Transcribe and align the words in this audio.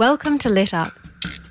Welcome 0.00 0.38
to 0.38 0.48
Lit 0.48 0.72
Up. 0.72 0.94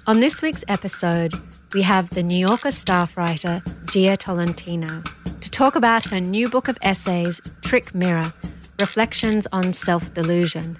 On 0.08 0.22
this 0.22 0.42
week's 0.42 0.64
episode, 0.68 1.36
we 1.76 1.84
have 1.84 2.10
the 2.10 2.24
New 2.24 2.48
Yorker 2.48 2.72
staff 2.72 3.16
writer 3.16 3.62
Jia 3.86 4.18
Tolentino 4.18 5.04
to 5.40 5.52
talk 5.52 5.76
about 5.76 6.06
her 6.06 6.20
new 6.20 6.50
book 6.50 6.68
of 6.68 6.76
essays, 6.82 7.40
Trick 7.62 7.94
Mirror 7.94 8.34
Reflections 8.80 9.46
on 9.52 9.72
Self 9.74 10.12
Delusion. 10.16 10.80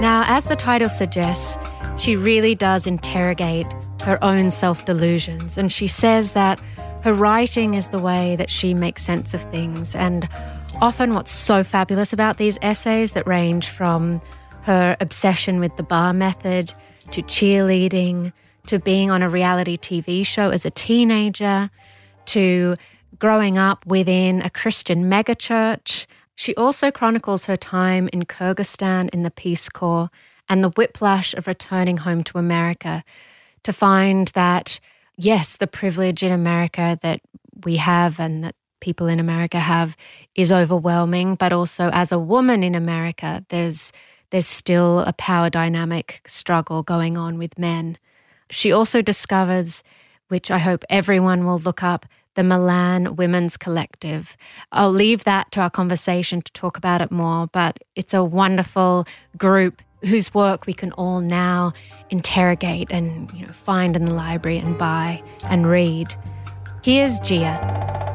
Now, 0.00 0.22
as 0.28 0.44
the 0.44 0.54
title 0.54 0.88
suggests, 0.88 1.58
she 1.98 2.14
really 2.14 2.54
does 2.54 2.86
interrogate 2.86 3.66
her 4.02 4.22
own 4.22 4.52
self 4.52 4.84
delusions, 4.84 5.58
and 5.58 5.72
she 5.72 5.88
says 5.88 6.34
that 6.34 6.60
her 7.02 7.12
writing 7.12 7.74
is 7.74 7.88
the 7.88 7.98
way 7.98 8.36
that 8.36 8.50
she 8.50 8.72
makes 8.72 9.02
sense 9.02 9.34
of 9.34 9.40
things. 9.50 9.96
And 9.96 10.28
often, 10.82 11.14
what's 11.14 11.30
so 11.30 11.62
fabulous 11.62 12.12
about 12.12 12.38
these 12.38 12.58
essays 12.60 13.12
that 13.12 13.24
range 13.24 13.68
from 13.68 14.20
her 14.62 14.96
obsession 14.98 15.60
with 15.60 15.76
the 15.76 15.82
bar 15.84 16.12
method 16.12 16.74
to 17.12 17.22
cheerleading 17.22 18.32
to 18.66 18.80
being 18.80 19.08
on 19.08 19.22
a 19.22 19.30
reality 19.30 19.76
TV 19.76 20.26
show 20.26 20.50
as 20.50 20.64
a 20.64 20.70
teenager 20.70 21.70
to 22.26 22.76
growing 23.18 23.58
up 23.58 23.86
within 23.86 24.42
a 24.42 24.50
Christian 24.50 25.04
megachurch. 25.04 26.06
She 26.34 26.52
also 26.56 26.90
chronicles 26.90 27.44
her 27.44 27.56
time 27.56 28.08
in 28.12 28.24
Kyrgyzstan 28.24 29.08
in 29.10 29.22
the 29.22 29.30
Peace 29.30 29.68
Corps 29.68 30.10
and 30.48 30.64
the 30.64 30.70
whiplash 30.70 31.32
of 31.34 31.46
returning 31.46 31.98
home 31.98 32.24
to 32.24 32.38
America 32.38 33.04
to 33.62 33.72
find 33.72 34.28
that, 34.28 34.80
yes, 35.16 35.56
the 35.56 35.68
privilege 35.68 36.24
in 36.24 36.32
America 36.32 36.98
that 37.02 37.20
we 37.64 37.76
have 37.76 38.18
and 38.18 38.42
that 38.42 38.56
people 38.82 39.06
in 39.06 39.18
America 39.18 39.58
have 39.58 39.96
is 40.34 40.52
overwhelming, 40.52 41.36
but 41.36 41.52
also 41.54 41.88
as 41.94 42.12
a 42.12 42.18
woman 42.18 42.62
in 42.62 42.74
America, 42.74 43.42
there's 43.48 43.92
there's 44.30 44.46
still 44.46 45.00
a 45.00 45.12
power 45.12 45.48
dynamic 45.48 46.20
struggle 46.26 46.82
going 46.82 47.16
on 47.16 47.38
with 47.38 47.58
men. 47.58 47.96
She 48.50 48.72
also 48.72 49.00
discovers, 49.02 49.82
which 50.28 50.50
I 50.50 50.58
hope 50.58 50.84
everyone 50.90 51.44
will 51.44 51.58
look 51.58 51.82
up, 51.82 52.06
the 52.34 52.42
Milan 52.42 53.16
Women's 53.16 53.56
Collective. 53.56 54.36
I'll 54.72 54.90
leave 54.90 55.24
that 55.24 55.52
to 55.52 55.60
our 55.60 55.70
conversation 55.70 56.40
to 56.42 56.52
talk 56.52 56.78
about 56.78 57.02
it 57.02 57.10
more, 57.10 57.46
but 57.48 57.78
it's 57.94 58.14
a 58.14 58.24
wonderful 58.24 59.06
group 59.36 59.82
whose 60.02 60.34
work 60.34 60.66
we 60.66 60.72
can 60.72 60.92
all 60.92 61.20
now 61.20 61.72
interrogate 62.10 62.88
and 62.90 63.30
you 63.32 63.46
know, 63.46 63.52
find 63.52 63.94
in 63.96 64.06
the 64.06 64.14
library 64.14 64.58
and 64.58 64.76
buy 64.78 65.22
and 65.44 65.66
read. 65.66 66.08
Here's 66.82 67.20
Jia. 67.20 68.11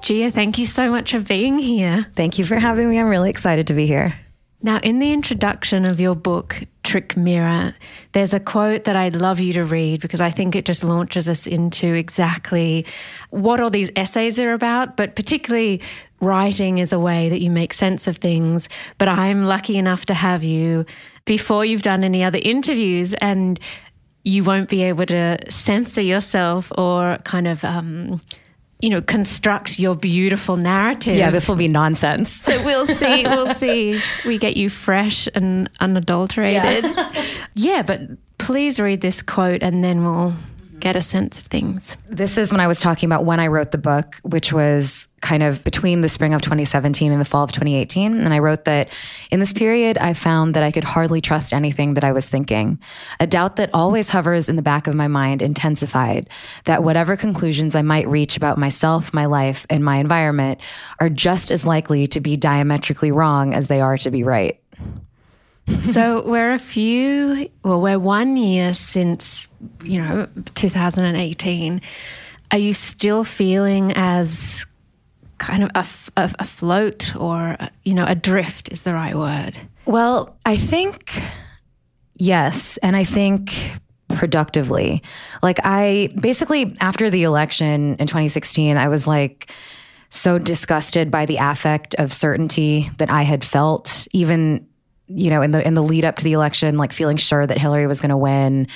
Jia, 0.00 0.32
thank 0.32 0.58
you 0.58 0.64
so 0.64 0.90
much 0.90 1.12
for 1.12 1.20
being 1.20 1.58
here. 1.58 2.06
Thank 2.14 2.38
you 2.38 2.44
for 2.46 2.58
having 2.58 2.88
me. 2.88 2.98
I'm 2.98 3.06
really 3.06 3.28
excited 3.28 3.66
to 3.66 3.74
be 3.74 3.86
here. 3.86 4.14
Now, 4.62 4.78
in 4.78 4.98
the 4.98 5.12
introduction 5.12 5.84
of 5.84 6.00
your 6.00 6.14
book, 6.14 6.62
Trick 6.82 7.16
Mirror, 7.16 7.74
there's 8.12 8.34
a 8.34 8.40
quote 8.40 8.84
that 8.84 8.96
I'd 8.96 9.14
love 9.14 9.40
you 9.40 9.52
to 9.54 9.64
read 9.64 10.00
because 10.00 10.20
I 10.20 10.30
think 10.30 10.56
it 10.56 10.64
just 10.64 10.84
launches 10.84 11.28
us 11.28 11.46
into 11.46 11.94
exactly 11.94 12.86
what 13.28 13.60
all 13.60 13.70
these 13.70 13.90
essays 13.94 14.38
are 14.38 14.52
about, 14.52 14.96
but 14.96 15.16
particularly 15.16 15.82
writing 16.20 16.78
is 16.78 16.92
a 16.92 16.98
way 16.98 17.28
that 17.28 17.40
you 17.40 17.50
make 17.50 17.72
sense 17.72 18.06
of 18.06 18.16
things. 18.18 18.68
But 18.98 19.08
I'm 19.08 19.44
lucky 19.44 19.76
enough 19.76 20.06
to 20.06 20.14
have 20.14 20.42
you 20.42 20.86
before 21.26 21.64
you've 21.64 21.82
done 21.82 22.04
any 22.04 22.24
other 22.24 22.40
interviews 22.42 23.12
and 23.14 23.60
you 24.24 24.44
won't 24.44 24.68
be 24.68 24.82
able 24.82 25.06
to 25.06 25.38
censor 25.50 26.02
yourself 26.02 26.72
or 26.76 27.18
kind 27.24 27.46
of 27.46 27.64
um, 27.64 28.20
you 28.82 28.90
know, 28.90 29.02
construct 29.02 29.78
your 29.78 29.94
beautiful 29.94 30.56
narrative. 30.56 31.16
Yeah, 31.16 31.30
this 31.30 31.48
will 31.48 31.56
be 31.56 31.68
nonsense. 31.68 32.32
So 32.32 32.62
we'll 32.64 32.86
see. 32.86 33.24
We'll 33.30 33.54
see. 33.54 34.00
We 34.26 34.38
get 34.38 34.56
you 34.56 34.68
fresh 34.68 35.28
and 35.34 35.70
unadulterated. 35.80 36.84
Yeah, 36.84 37.24
yeah 37.54 37.82
but 37.82 38.00
please 38.38 38.80
read 38.80 39.00
this 39.00 39.22
quote 39.22 39.62
and 39.62 39.84
then 39.84 40.02
we'll 40.02 40.34
get 40.80 40.96
a 40.96 41.02
sense 41.02 41.38
of 41.38 41.46
things. 41.46 41.96
This 42.08 42.36
is 42.36 42.50
when 42.50 42.60
I 42.60 42.66
was 42.66 42.80
talking 42.80 43.06
about 43.08 43.24
when 43.24 43.38
I 43.38 43.46
wrote 43.46 43.70
the 43.70 43.78
book, 43.78 44.16
which 44.22 44.52
was 44.52 45.08
kind 45.20 45.42
of 45.42 45.62
between 45.64 46.00
the 46.00 46.08
spring 46.08 46.32
of 46.34 46.40
2017 46.40 47.12
and 47.12 47.20
the 47.20 47.24
fall 47.24 47.44
of 47.44 47.52
2018. 47.52 48.20
And 48.20 48.32
I 48.32 48.38
wrote 48.38 48.64
that 48.64 48.88
in 49.30 49.38
this 49.38 49.52
period, 49.52 49.98
I 49.98 50.14
found 50.14 50.54
that 50.54 50.62
I 50.62 50.70
could 50.70 50.84
hardly 50.84 51.20
trust 51.20 51.52
anything 51.52 51.94
that 51.94 52.04
I 52.04 52.12
was 52.12 52.28
thinking. 52.28 52.78
A 53.20 53.26
doubt 53.26 53.56
that 53.56 53.70
always 53.74 54.10
hovers 54.10 54.48
in 54.48 54.56
the 54.56 54.62
back 54.62 54.86
of 54.86 54.94
my 54.94 55.08
mind 55.08 55.42
intensified 55.42 56.28
that 56.64 56.82
whatever 56.82 57.16
conclusions 57.16 57.76
I 57.76 57.82
might 57.82 58.08
reach 58.08 58.36
about 58.36 58.58
myself, 58.58 59.12
my 59.12 59.26
life, 59.26 59.66
and 59.68 59.84
my 59.84 59.96
environment 59.96 60.60
are 60.98 61.10
just 61.10 61.50
as 61.50 61.66
likely 61.66 62.06
to 62.08 62.20
be 62.20 62.36
diametrically 62.36 63.12
wrong 63.12 63.54
as 63.54 63.68
they 63.68 63.80
are 63.80 63.98
to 63.98 64.10
be 64.10 64.24
right. 64.24 64.60
So 65.78 66.22
we're 66.26 66.52
a 66.52 66.58
few, 66.58 67.48
well, 67.64 67.80
we're 67.80 67.98
one 67.98 68.36
year 68.36 68.74
since, 68.74 69.46
you 69.82 70.00
know, 70.00 70.28
2018. 70.54 71.80
Are 72.52 72.58
you 72.58 72.72
still 72.72 73.24
feeling 73.24 73.92
as 73.94 74.66
kind 75.38 75.62
of 75.62 75.70
af- 75.74 76.10
afloat 76.16 77.14
or, 77.16 77.56
you 77.84 77.94
know, 77.94 78.04
adrift 78.06 78.72
is 78.72 78.82
the 78.82 78.92
right 78.92 79.14
word? 79.14 79.58
Well, 79.86 80.36
I 80.44 80.56
think 80.56 81.22
yes. 82.16 82.76
And 82.78 82.96
I 82.96 83.04
think 83.04 83.76
productively. 84.08 85.02
Like, 85.42 85.58
I 85.64 86.12
basically, 86.20 86.76
after 86.80 87.10
the 87.10 87.22
election 87.22 87.96
in 87.96 88.06
2016, 88.06 88.76
I 88.76 88.88
was 88.88 89.06
like, 89.06 89.52
so 90.10 90.38
disgusted 90.38 91.10
by 91.10 91.24
the 91.24 91.36
affect 91.36 91.94
of 91.94 92.12
certainty 92.12 92.90
that 92.98 93.10
I 93.10 93.22
had 93.22 93.44
felt, 93.44 94.08
even 94.12 94.66
you 95.14 95.30
know, 95.30 95.42
in 95.42 95.50
the 95.50 95.66
in 95.66 95.74
the 95.74 95.82
lead 95.82 96.04
up 96.04 96.16
to 96.16 96.24
the 96.24 96.32
election, 96.32 96.76
like 96.76 96.92
feeling 96.92 97.16
sure 97.16 97.46
that 97.46 97.58
Hillary 97.58 97.86
was 97.86 98.00
going 98.00 98.10
to 98.10 98.16
win. 98.16 98.68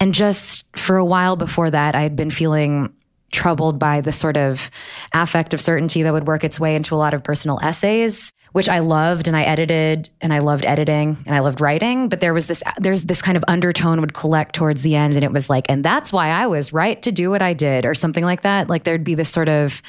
And 0.00 0.12
just 0.12 0.64
for 0.76 0.96
a 0.96 1.04
while 1.04 1.36
before 1.36 1.70
that, 1.70 1.94
I 1.94 2.02
had 2.02 2.16
been 2.16 2.30
feeling 2.30 2.92
troubled 3.30 3.78
by 3.78 4.00
the 4.00 4.12
sort 4.12 4.36
of 4.36 4.70
affect 5.12 5.54
of 5.54 5.60
certainty 5.60 6.02
that 6.02 6.12
would 6.12 6.26
work 6.26 6.44
its 6.44 6.60
way 6.60 6.76
into 6.76 6.94
a 6.94 6.96
lot 6.96 7.14
of 7.14 7.24
personal 7.24 7.58
essays, 7.62 8.30
which 8.52 8.68
I 8.68 8.80
loved 8.80 9.26
and 9.26 9.36
I 9.36 9.42
edited 9.42 10.10
and 10.20 10.34
I 10.34 10.40
loved 10.40 10.66
editing 10.66 11.16
and 11.24 11.34
I 11.34 11.40
loved 11.40 11.60
writing. 11.60 12.08
But 12.08 12.20
there 12.20 12.34
was 12.34 12.46
this, 12.46 12.62
there's 12.78 13.04
this 13.04 13.22
kind 13.22 13.36
of 13.36 13.44
undertone 13.48 14.00
would 14.02 14.12
collect 14.12 14.54
towards 14.54 14.82
the 14.82 14.96
end. 14.96 15.14
And 15.14 15.24
it 15.24 15.32
was 15.32 15.48
like, 15.48 15.64
and 15.70 15.82
that's 15.82 16.12
why 16.12 16.28
I 16.28 16.46
was 16.46 16.72
right 16.72 17.00
to 17.02 17.10
do 17.10 17.30
what 17.30 17.40
I 17.40 17.54
did 17.54 17.86
or 17.86 17.94
something 17.94 18.24
like 18.24 18.42
that. 18.42 18.68
Like 18.68 18.84
there'd 18.84 19.04
be 19.04 19.14
this 19.14 19.30
sort 19.30 19.48
of, 19.48 19.82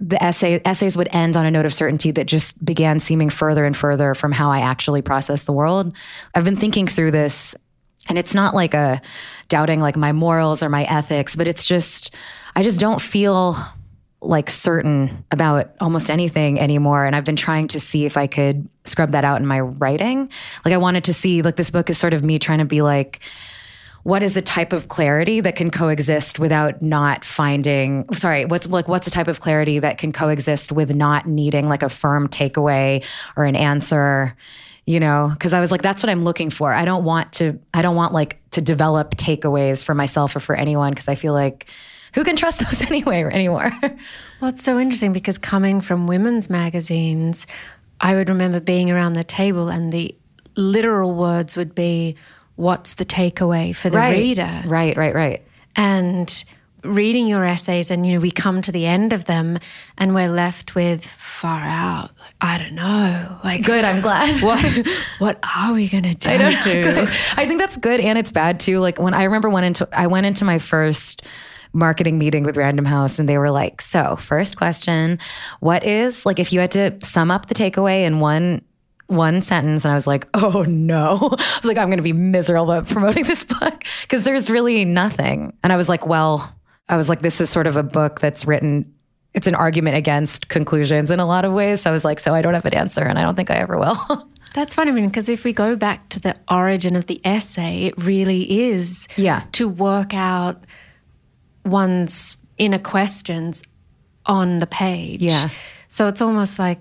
the 0.00 0.22
essay 0.22 0.60
essays 0.64 0.96
would 0.96 1.08
end 1.12 1.36
on 1.36 1.44
a 1.44 1.50
note 1.50 1.66
of 1.66 1.74
certainty 1.74 2.10
that 2.12 2.26
just 2.26 2.64
began 2.64 2.98
seeming 2.98 3.28
further 3.28 3.66
and 3.66 3.76
further 3.76 4.14
from 4.14 4.32
how 4.32 4.50
I 4.50 4.60
actually 4.60 5.02
process 5.02 5.42
the 5.42 5.52
world. 5.52 5.94
I've 6.34 6.44
been 6.44 6.56
thinking 6.56 6.86
through 6.86 7.10
this 7.10 7.54
and 8.08 8.18
it's 8.18 8.34
not 8.34 8.54
like 8.54 8.72
a 8.72 9.02
doubting 9.48 9.80
like 9.80 9.96
my 9.96 10.12
morals 10.12 10.62
or 10.62 10.70
my 10.70 10.84
ethics, 10.84 11.36
but 11.36 11.46
it's 11.46 11.66
just 11.66 12.14
I 12.56 12.62
just 12.62 12.80
don't 12.80 13.00
feel 13.00 13.56
like 14.22 14.50
certain 14.50 15.24
about 15.30 15.74
almost 15.80 16.10
anything 16.10 16.58
anymore 16.58 17.04
and 17.04 17.14
I've 17.14 17.24
been 17.24 17.36
trying 17.36 17.68
to 17.68 17.80
see 17.80 18.06
if 18.06 18.16
I 18.16 18.26
could 18.26 18.68
scrub 18.84 19.10
that 19.10 19.24
out 19.24 19.40
in 19.40 19.46
my 19.46 19.60
writing. 19.60 20.30
Like 20.64 20.72
I 20.72 20.78
wanted 20.78 21.04
to 21.04 21.14
see 21.14 21.42
like 21.42 21.56
this 21.56 21.70
book 21.70 21.90
is 21.90 21.98
sort 21.98 22.14
of 22.14 22.24
me 22.24 22.38
trying 22.38 22.58
to 22.58 22.64
be 22.64 22.80
like 22.80 23.20
what 24.02 24.22
is 24.22 24.34
the 24.34 24.42
type 24.42 24.72
of 24.72 24.88
clarity 24.88 25.40
that 25.40 25.56
can 25.56 25.70
coexist 25.70 26.38
without 26.38 26.80
not 26.80 27.24
finding 27.24 28.12
sorry 28.14 28.44
what's 28.44 28.68
like 28.68 28.88
what's 28.88 29.04
the 29.04 29.10
type 29.10 29.28
of 29.28 29.40
clarity 29.40 29.78
that 29.78 29.98
can 29.98 30.12
coexist 30.12 30.72
with 30.72 30.94
not 30.94 31.26
needing 31.26 31.68
like 31.68 31.82
a 31.82 31.88
firm 31.88 32.26
takeaway 32.28 33.04
or 33.36 33.44
an 33.44 33.56
answer 33.56 34.36
you 34.86 34.98
know? 34.98 35.30
Because 35.32 35.52
i 35.52 35.60
was 35.60 35.70
like 35.70 35.82
that's 35.82 36.02
what 36.02 36.10
i'm 36.10 36.24
looking 36.24 36.50
for. 36.50 36.72
I 36.72 36.84
don't 36.84 37.04
want 37.04 37.32
to 37.34 37.58
i 37.72 37.82
don't 37.82 37.96
want 37.96 38.12
like 38.12 38.40
to 38.50 38.60
develop 38.60 39.16
takeaways 39.16 39.84
for 39.84 39.94
myself 39.94 40.34
or 40.34 40.40
for 40.40 40.54
anyone 40.54 40.90
because 40.92 41.08
i 41.08 41.14
feel 41.14 41.32
like 41.32 41.66
who 42.14 42.24
can 42.24 42.34
trust 42.36 42.58
those 42.64 42.82
anyway 42.82 43.20
or 43.20 43.30
anymore? 43.30 43.70
Well 44.40 44.50
it's 44.50 44.64
so 44.64 44.78
interesting 44.78 45.12
because 45.12 45.38
coming 45.38 45.80
from 45.80 46.06
women's 46.06 46.50
magazines 46.50 47.46
i 48.00 48.14
would 48.14 48.28
remember 48.28 48.60
being 48.60 48.90
around 48.90 49.12
the 49.12 49.24
table 49.24 49.68
and 49.68 49.92
the 49.92 50.14
literal 50.56 51.14
words 51.14 51.56
would 51.56 51.74
be 51.74 52.16
what's 52.60 52.94
the 52.94 53.04
takeaway 53.04 53.74
for 53.74 53.90
the 53.90 53.96
right. 53.96 54.16
reader? 54.16 54.62
Right 54.66 54.96
right 54.96 55.14
right. 55.14 55.42
And 55.76 56.44
reading 56.82 57.26
your 57.26 57.44
essays 57.44 57.90
and 57.90 58.06
you 58.06 58.14
know 58.14 58.20
we 58.20 58.30
come 58.30 58.62
to 58.62 58.72
the 58.72 58.86
end 58.86 59.12
of 59.12 59.26
them 59.26 59.58
and 59.98 60.14
we're 60.14 60.30
left 60.30 60.74
with 60.74 61.04
far 61.04 61.60
out 61.60 62.10
i 62.40 62.56
don't 62.56 62.74
know 62.74 63.38
like 63.44 63.62
good 63.62 63.84
i'm 63.84 64.00
glad. 64.00 64.40
what 64.42 64.86
what 65.18 65.38
are 65.58 65.74
we 65.74 65.88
gonna 65.88 66.14
do 66.14 66.30
I, 66.30 66.38
don't 66.38 66.64
know. 66.64 67.02
I 67.36 67.46
think 67.46 67.60
that's 67.60 67.76
good 67.76 68.00
and 68.00 68.18
it's 68.18 68.32
bad 68.32 68.60
too. 68.60 68.78
Like 68.78 68.98
when 68.98 69.12
i 69.12 69.24
remember 69.24 69.50
went 69.50 69.66
into 69.66 69.86
i 69.92 70.06
went 70.06 70.24
into 70.24 70.46
my 70.46 70.58
first 70.58 71.22
marketing 71.74 72.18
meeting 72.18 72.44
with 72.44 72.56
random 72.56 72.86
house 72.86 73.18
and 73.18 73.28
they 73.28 73.36
were 73.36 73.50
like 73.50 73.82
so 73.82 74.16
first 74.16 74.56
question 74.56 75.18
what 75.60 75.84
is 75.84 76.24
like 76.24 76.38
if 76.38 76.50
you 76.50 76.60
had 76.60 76.70
to 76.70 76.96
sum 77.00 77.30
up 77.30 77.46
the 77.46 77.54
takeaway 77.54 78.04
in 78.04 78.20
one 78.20 78.62
one 79.10 79.40
sentence 79.40 79.84
and 79.84 79.92
I 79.92 79.94
was 79.94 80.06
like, 80.06 80.28
oh 80.34 80.64
no. 80.68 81.16
I 81.22 81.58
was 81.58 81.64
like, 81.64 81.78
I'm 81.78 81.88
going 81.88 81.98
to 81.98 82.02
be 82.02 82.12
miserable 82.12 82.72
about 82.72 82.88
promoting 82.88 83.24
this 83.24 83.44
book 83.44 83.84
because 84.02 84.24
there's 84.24 84.50
really 84.50 84.84
nothing. 84.84 85.56
And 85.62 85.72
I 85.72 85.76
was 85.76 85.88
like, 85.88 86.06
well, 86.06 86.54
I 86.88 86.96
was 86.96 87.08
like, 87.08 87.20
this 87.20 87.40
is 87.40 87.50
sort 87.50 87.66
of 87.66 87.76
a 87.76 87.82
book 87.82 88.20
that's 88.20 88.46
written, 88.46 88.92
it's 89.34 89.46
an 89.46 89.54
argument 89.54 89.96
against 89.96 90.48
conclusions 90.48 91.10
in 91.10 91.20
a 91.20 91.26
lot 91.26 91.44
of 91.44 91.52
ways. 91.52 91.82
So 91.82 91.90
I 91.90 91.92
was 91.92 92.04
like, 92.04 92.20
so 92.20 92.34
I 92.34 92.42
don't 92.42 92.54
have 92.54 92.64
an 92.64 92.74
answer 92.74 93.02
and 93.02 93.18
I 93.18 93.22
don't 93.22 93.34
think 93.34 93.50
I 93.50 93.56
ever 93.56 93.78
will. 93.78 94.28
That's 94.54 94.74
funny, 94.74 94.90
I 94.90 94.94
mean, 94.94 95.06
because 95.06 95.28
if 95.28 95.44
we 95.44 95.52
go 95.52 95.76
back 95.76 96.08
to 96.08 96.20
the 96.20 96.36
origin 96.50 96.96
of 96.96 97.06
the 97.06 97.20
essay, 97.24 97.84
it 97.84 97.94
really 98.02 98.68
is 98.68 99.06
yeah. 99.16 99.44
to 99.52 99.68
work 99.68 100.12
out 100.12 100.64
one's 101.64 102.36
inner 102.58 102.80
questions 102.80 103.62
on 104.26 104.58
the 104.58 104.66
page. 104.66 105.22
Yeah. 105.22 105.50
So 105.86 106.08
it's 106.08 106.20
almost 106.20 106.58
like 106.58 106.80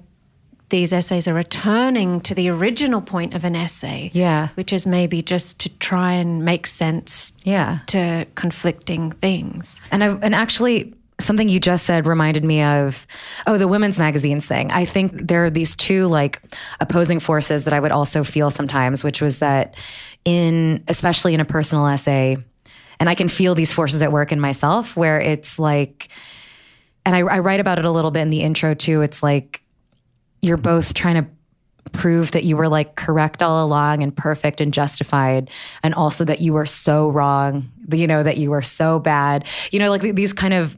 these 0.69 0.93
essays 0.93 1.27
are 1.27 1.33
returning 1.33 2.21
to 2.21 2.35
the 2.35 2.49
original 2.49 3.01
point 3.01 3.33
of 3.33 3.43
an 3.43 3.55
essay. 3.55 4.11
Yeah. 4.13 4.49
Which 4.55 4.71
is 4.71 4.85
maybe 4.85 5.21
just 5.21 5.59
to 5.61 5.69
try 5.79 6.13
and 6.13 6.45
make 6.45 6.67
sense 6.67 7.33
yeah. 7.43 7.79
to 7.87 8.27
conflicting 8.35 9.11
things. 9.11 9.81
And 9.91 10.03
I 10.03 10.07
and 10.09 10.35
actually 10.35 10.93
something 11.19 11.49
you 11.49 11.59
just 11.59 11.85
said 11.85 12.05
reminded 12.05 12.43
me 12.43 12.61
of 12.63 13.05
oh 13.45 13.57
the 13.57 13.67
women's 13.67 13.99
magazines 13.99 14.47
thing 14.47 14.71
i 14.71 14.85
think 14.85 15.27
there 15.27 15.43
are 15.43 15.49
these 15.49 15.75
two 15.75 16.07
like 16.07 16.41
opposing 16.79 17.19
forces 17.19 17.65
that 17.65 17.73
i 17.73 17.79
would 17.79 17.91
also 17.91 18.23
feel 18.23 18.49
sometimes 18.49 19.03
which 19.03 19.21
was 19.21 19.39
that 19.39 19.75
in 20.23 20.81
especially 20.87 21.33
in 21.33 21.41
a 21.41 21.45
personal 21.45 21.85
essay 21.87 22.37
and 23.01 23.09
i 23.09 23.15
can 23.15 23.27
feel 23.27 23.53
these 23.53 23.73
forces 23.73 24.01
at 24.01 24.13
work 24.13 24.31
in 24.31 24.39
myself 24.39 24.95
where 24.95 25.19
it's 25.19 25.59
like 25.59 26.07
and 27.05 27.15
I, 27.15 27.19
I 27.19 27.39
write 27.39 27.59
about 27.59 27.79
it 27.79 27.85
a 27.85 27.91
little 27.91 28.11
bit 28.11 28.21
in 28.21 28.29
the 28.29 28.41
intro 28.41 28.73
too 28.73 29.01
it's 29.01 29.21
like 29.21 29.61
you're 30.41 30.57
both 30.57 30.93
trying 30.93 31.23
to 31.23 31.29
prove 31.91 32.31
that 32.31 32.43
you 32.43 32.55
were 32.55 32.69
like 32.69 32.95
correct 32.95 33.41
all 33.41 33.65
along 33.65 34.03
and 34.03 34.15
perfect 34.15 34.61
and 34.61 34.73
justified 34.73 35.49
and 35.81 35.95
also 35.95 36.23
that 36.23 36.39
you 36.39 36.53
were 36.53 36.65
so 36.65 37.09
wrong 37.09 37.71
you 37.91 38.05
know 38.05 38.21
that 38.21 38.37
you 38.37 38.51
were 38.51 38.61
so 38.61 38.99
bad 38.99 39.43
you 39.71 39.79
know 39.79 39.89
like 39.89 40.01
these 40.01 40.31
kind 40.31 40.53
of 40.53 40.77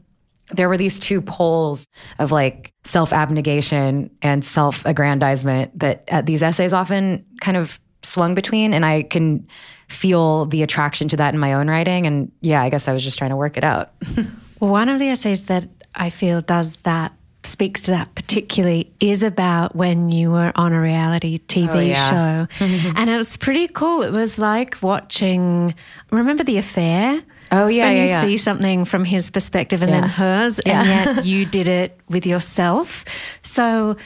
there 0.52 0.68
were 0.68 0.76
these 0.76 0.98
two 0.98 1.20
poles 1.20 1.86
of 2.18 2.32
like 2.32 2.72
self 2.84 3.12
abnegation 3.12 4.10
and 4.22 4.44
self 4.44 4.84
aggrandizement 4.84 5.78
that 5.78 6.04
uh, 6.10 6.22
these 6.22 6.42
essays 6.42 6.72
often 6.72 7.24
kind 7.40 7.56
of 7.56 7.80
swung 8.02 8.34
between. 8.34 8.74
And 8.74 8.84
I 8.84 9.02
can 9.02 9.46
feel 9.88 10.46
the 10.46 10.62
attraction 10.62 11.08
to 11.08 11.16
that 11.18 11.34
in 11.34 11.40
my 11.40 11.54
own 11.54 11.68
writing. 11.68 12.06
And 12.06 12.32
yeah, 12.40 12.62
I 12.62 12.68
guess 12.68 12.88
I 12.88 12.92
was 12.92 13.04
just 13.04 13.18
trying 13.18 13.30
to 13.30 13.36
work 13.36 13.56
it 13.56 13.64
out. 13.64 13.90
well, 14.16 14.26
one 14.70 14.88
of 14.88 14.98
the 14.98 15.08
essays 15.08 15.46
that 15.46 15.68
I 15.94 16.10
feel 16.10 16.40
does 16.40 16.76
that 16.76 17.12
speaks 17.44 17.82
to 17.82 17.90
that 17.90 18.14
particularly 18.14 18.92
is 19.00 19.22
about 19.22 19.74
when 19.74 20.10
you 20.10 20.30
were 20.30 20.52
on 20.54 20.72
a 20.72 20.80
reality 20.80 21.40
TV 21.48 21.68
oh, 21.68 21.80
yeah. 21.80 22.46
show. 22.48 22.64
and 22.96 23.10
it 23.10 23.16
was 23.16 23.36
pretty 23.36 23.68
cool. 23.68 24.02
It 24.02 24.12
was 24.12 24.38
like 24.38 24.80
watching, 24.82 25.74
remember 26.10 26.44
The 26.44 26.58
Affair? 26.58 27.22
Oh 27.50 27.66
yeah, 27.66 27.86
when 27.86 27.96
yeah, 27.96 28.02
you 28.02 28.08
yeah. 28.08 28.20
see 28.22 28.36
something 28.38 28.84
from 28.84 29.04
his 29.04 29.30
perspective 29.30 29.82
and 29.82 29.92
then 29.92 30.08
hers, 30.08 30.58
and 30.60 30.88
yet 30.88 31.24
you 31.26 31.44
did 31.44 31.68
it 31.68 32.00
with 32.08 32.24
yourself. 32.24 33.04
So 33.42 33.96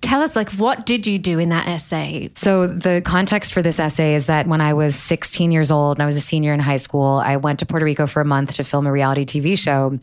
tell 0.00 0.22
us, 0.22 0.34
like, 0.34 0.50
what 0.52 0.84
did 0.84 1.06
you 1.06 1.20
do 1.20 1.38
in 1.38 1.50
that 1.50 1.68
essay? 1.68 2.30
So 2.34 2.66
the 2.66 3.00
context 3.04 3.52
for 3.52 3.62
this 3.62 3.78
essay 3.78 4.14
is 4.16 4.26
that 4.26 4.48
when 4.48 4.60
I 4.60 4.74
was 4.74 4.96
16 4.96 5.52
years 5.52 5.70
old 5.70 5.98
and 5.98 6.02
I 6.02 6.06
was 6.06 6.16
a 6.16 6.20
senior 6.20 6.52
in 6.52 6.58
high 6.58 6.76
school, 6.78 7.22
I 7.24 7.36
went 7.36 7.60
to 7.60 7.66
Puerto 7.66 7.84
Rico 7.84 8.08
for 8.08 8.20
a 8.20 8.24
month 8.24 8.54
to 8.54 8.64
film 8.64 8.88
a 8.88 8.92
reality 8.92 9.24
TV 9.24 9.56
show, 9.56 9.96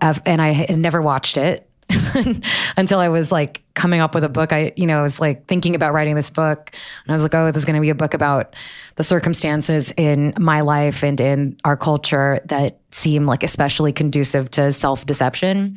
uh, 0.00 0.14
and 0.24 0.40
I 0.40 0.48
had 0.52 0.78
never 0.78 1.02
watched 1.02 1.36
it 1.36 1.68
until 2.76 2.98
I 2.98 3.08
was 3.08 3.32
like 3.32 3.62
coming 3.74 4.00
up 4.00 4.14
with 4.14 4.24
a 4.24 4.28
book. 4.28 4.52
I, 4.52 4.72
you 4.76 4.86
know, 4.86 4.98
I 4.98 5.02
was 5.02 5.20
like 5.20 5.46
thinking 5.46 5.74
about 5.74 5.92
writing 5.92 6.14
this 6.14 6.30
book, 6.30 6.70
and 7.04 7.10
I 7.10 7.14
was 7.14 7.22
like, 7.22 7.34
oh, 7.34 7.50
this 7.50 7.62
is 7.62 7.64
going 7.64 7.76
to 7.76 7.80
be 7.80 7.90
a 7.90 7.94
book 7.94 8.14
about 8.14 8.54
the 8.96 9.04
circumstances 9.04 9.92
in 9.96 10.34
my 10.38 10.60
life 10.60 11.02
and 11.02 11.20
in 11.20 11.56
our 11.64 11.76
culture 11.76 12.40
that 12.46 12.80
seem 12.90 13.26
like 13.26 13.42
especially 13.42 13.92
conducive 13.92 14.50
to 14.52 14.72
self 14.72 15.06
deception, 15.06 15.76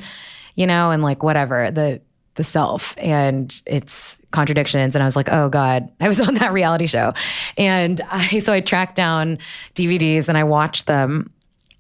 you 0.56 0.68
know, 0.68 0.92
and 0.92 1.04
like 1.04 1.24
whatever 1.24 1.72
the 1.72 2.02
the 2.36 2.44
self 2.44 2.96
and 2.98 3.62
its 3.66 4.22
contradictions. 4.32 4.96
And 4.96 5.02
I 5.02 5.06
was 5.06 5.16
like, 5.16 5.32
oh 5.32 5.50
God, 5.50 5.92
I 6.00 6.08
was 6.08 6.20
on 6.28 6.36
that 6.36 6.54
reality 6.54 6.88
show. 6.88 7.14
And 7.58 8.02
I, 8.10 8.40
so 8.40 8.54
I 8.54 8.60
tracked 8.60 8.96
down 8.96 9.40
DVDs 9.74 10.30
and 10.30 10.38
I 10.38 10.44
watched 10.44 10.86
them. 10.86 11.32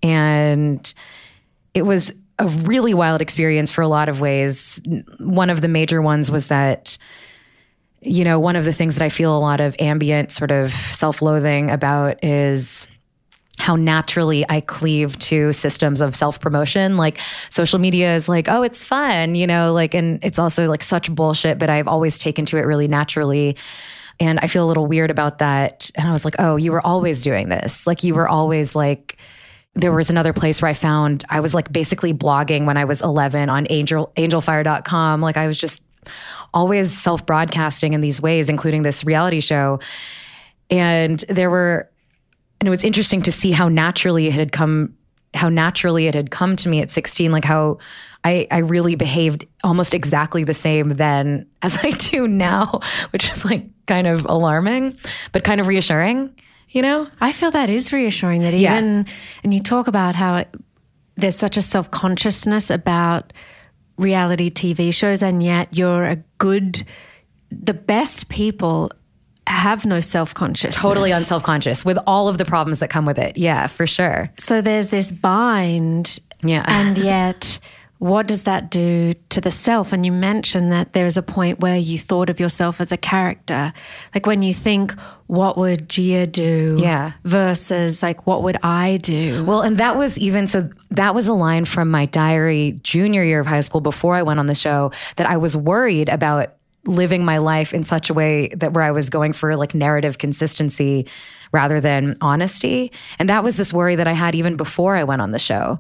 And 0.02 0.94
it 1.74 1.84
was 1.84 2.14
a 2.38 2.48
really 2.48 2.94
wild 2.94 3.22
experience 3.22 3.72
for 3.72 3.82
a 3.82 3.88
lot 3.88 4.10
of 4.10 4.20
ways. 4.20 4.82
One 5.20 5.50
of 5.50 5.62
the 5.62 5.68
major 5.68 6.02
ones 6.02 6.30
was 6.30 6.48
that, 6.48 6.98
you 8.02 8.24
know, 8.24 8.40
one 8.40 8.56
of 8.56 8.66
the 8.66 8.74
things 8.74 8.96
that 8.96 9.06
I 9.06 9.10
feel 9.10 9.36
a 9.36 9.40
lot 9.40 9.62
of 9.62 9.76
ambient 9.80 10.32
sort 10.32 10.52
of 10.52 10.72
self 10.72 11.22
loathing 11.22 11.72
about 11.72 12.24
is 12.24 12.88
how 13.58 13.78
naturally 13.78 14.46
I 14.50 14.60
cleave 14.60 15.18
to 15.20 15.54
systems 15.54 16.02
of 16.02 16.16
self 16.16 16.42
promotion. 16.42 16.98
Like 16.98 17.20
social 17.50 17.80
media 17.80 18.16
is 18.16 18.28
like, 18.28 18.50
oh, 18.50 18.64
it's 18.64 18.84
fun, 18.84 19.36
you 19.36 19.48
know, 19.48 19.74
like, 19.74 19.94
and 19.94 20.20
it's 20.24 20.40
also 20.40 20.68
like 20.68 20.84
such 20.84 21.14
bullshit, 21.14 21.58
but 21.58 21.70
I've 21.70 21.88
always 21.88 22.20
taken 22.20 22.46
to 22.48 22.58
it 22.58 22.62
really 22.62 22.90
naturally. 22.90 23.56
And 24.20 24.40
I 24.40 24.48
feel 24.48 24.66
a 24.66 24.68
little 24.68 24.86
weird 24.86 25.10
about 25.10 25.40
that. 25.40 25.90
And 25.96 26.08
I 26.08 26.12
was 26.12 26.26
like, 26.26 26.36
oh, 26.40 26.58
you 26.58 26.72
were 26.72 26.86
always 26.86 27.22
doing 27.24 27.50
this. 27.50 27.86
Like, 27.86 28.04
you 28.04 28.14
were 28.16 28.28
always 28.28 28.76
like, 28.76 29.18
there 29.76 29.92
was 29.92 30.10
another 30.10 30.34
place 30.34 30.62
where 30.62 30.70
I 30.70 30.74
found 30.74 31.26
I 31.30 31.42
was 31.42 31.54
like 31.54 31.72
basically 31.72 32.14
blogging 32.14 32.66
when 32.66 32.78
I 32.78 32.86
was 32.86 33.02
11 33.02 33.50
on 33.50 33.68
angel 33.70 34.12
angelfire.com. 34.16 35.22
Like 35.22 35.38
I 35.38 35.48
was 35.48 35.60
just 35.60 35.84
always 36.54 36.98
self 36.98 37.26
broadcasting 37.26 37.94
in 37.94 38.02
these 38.02 38.22
ways, 38.22 38.50
including 38.50 38.84
this 38.84 39.04
reality 39.04 39.42
show. 39.42 39.80
And 40.70 41.20
there 41.30 41.50
were, 41.50 41.90
and 42.60 42.68
it 42.68 42.70
was 42.70 42.84
interesting 42.84 43.22
to 43.24 43.32
see 43.32 43.52
how 43.52 43.68
naturally 43.68 44.28
it 44.28 44.34
had 44.34 44.52
come, 44.52 44.96
how 45.34 45.50
naturally 45.50 46.08
it 46.08 46.16
had 46.16 46.32
come 46.32 46.56
to 46.56 46.70
me 46.70 46.82
at 46.82 46.90
16, 46.90 47.32
like 47.32 47.44
how 47.44 47.78
I, 48.24 48.48
I 48.50 48.60
really 48.60 48.96
behaved 48.96 49.46
almost 49.64 49.94
exactly 49.94 50.46
the 50.46 50.54
same 50.54 50.90
then 50.92 51.48
as 51.62 51.78
I 51.84 51.92
do 51.92 52.28
now, 52.28 52.80
which 53.12 53.30
is 53.30 53.44
like 53.44 53.68
kind 53.88 54.08
of 54.08 54.26
alarming, 54.26 54.98
but 55.34 55.44
kind 55.44 55.60
of 55.60 55.68
reassuring 55.68 56.34
you 56.70 56.82
know? 56.82 57.08
I 57.22 57.32
feel 57.32 57.52
that 57.52 57.70
is 57.70 57.94
reassuring 57.94 58.42
that 58.42 58.54
Yeah. 58.54 58.78
even, 58.78 59.06
and 59.44 59.54
you 59.54 59.62
talk 59.62 59.88
about 59.88 60.16
how 60.16 60.38
it, 60.38 60.54
there's 61.16 61.36
such 61.36 61.58
a 61.58 61.62
self 61.62 61.92
consciousness 61.92 62.70
about 62.70 63.32
reality 63.98 64.50
TV 64.50 64.94
shows, 64.94 65.24
and 65.24 65.42
yet 65.42 65.70
you're 65.76 66.04
a 66.06 66.18
good, 66.38 66.84
the 67.52 67.74
best 67.74 68.28
people 68.30 68.92
have 69.48 69.86
no 69.86 70.00
self 70.00 70.34
consciousness. 70.34 70.82
Totally 70.82 71.12
unself 71.12 71.44
conscious 71.44 71.86
with 71.86 71.98
all 72.08 72.28
of 72.28 72.38
the 72.38 72.46
problems 72.46 72.80
that 72.80 72.90
come 72.90 73.06
with 73.06 73.18
it. 73.20 73.38
Yeah, 73.38 73.68
for 73.68 73.86
sure. 73.88 74.32
So 74.38 74.62
there's 74.62 74.90
this 74.90 75.12
bind. 75.12 76.20
Yeah. 76.44 76.64
And 76.68 76.98
yet, 77.14 77.60
what 78.00 78.28
does 78.28 78.44
that 78.44 78.70
do 78.70 79.14
to 79.30 79.40
the 79.40 79.52
self? 79.52 79.94
And 79.94 80.06
you 80.06 80.12
mentioned 80.12 80.72
that 80.72 80.94
there 80.94 81.06
is 81.06 81.16
a 81.16 81.22
point 81.22 81.62
where 81.62 81.78
you 81.78 81.98
thought 81.98 82.30
of 82.30 82.40
yourself 82.40 82.82
as 82.82 82.92
a 82.92 82.98
character. 82.98 83.72
Like 84.14 84.26
when 84.26 84.44
you 84.44 84.54
think, 84.54 85.00
what 85.28 85.58
would 85.58 85.88
Jia 85.88 86.30
do? 86.30 86.78
Yeah. 86.78 87.14
Versus, 87.24 88.04
like, 88.04 88.28
what 88.28 88.44
would 88.44 88.58
I 88.64 88.98
do? 88.98 89.46
Well, 89.46 89.62
and 89.62 89.78
that 89.78 89.96
was 89.96 90.18
even 90.20 90.48
so 90.48 90.70
that 90.92 91.16
was 91.16 91.28
a 91.28 91.34
line 91.34 91.66
from 91.66 91.90
my 91.90 92.06
diary 92.06 92.80
junior 92.84 93.24
year 93.24 93.40
of 93.40 93.48
high 93.48 93.62
school 93.62 93.82
before 93.82 94.16
I 94.16 94.24
went 94.24 94.40
on 94.40 94.48
the 94.48 94.56
show 94.56 94.92
that 95.16 95.28
I 95.28 95.38
was 95.38 95.56
worried 95.56 96.10
about 96.10 96.54
living 96.88 97.26
my 97.26 97.40
life 97.40 97.74
in 97.74 97.84
such 97.84 98.10
a 98.10 98.14
way 98.14 98.50
that 98.50 98.74
where 98.74 98.84
I 98.84 98.92
was 98.92 99.10
going 99.10 99.34
for 99.34 99.56
like 99.56 99.74
narrative 99.74 100.18
consistency 100.18 101.08
rather 101.52 101.80
than 101.80 102.16
honesty. 102.22 102.92
And 103.18 103.30
that 103.30 103.44
was 103.44 103.58
this 103.58 103.74
worry 103.74 103.96
that 103.96 104.08
I 104.08 104.14
had 104.14 104.36
even 104.36 104.58
before 104.58 104.96
I 104.96 105.04
went 105.06 105.22
on 105.22 105.32
the 105.32 105.40
show. 105.40 105.80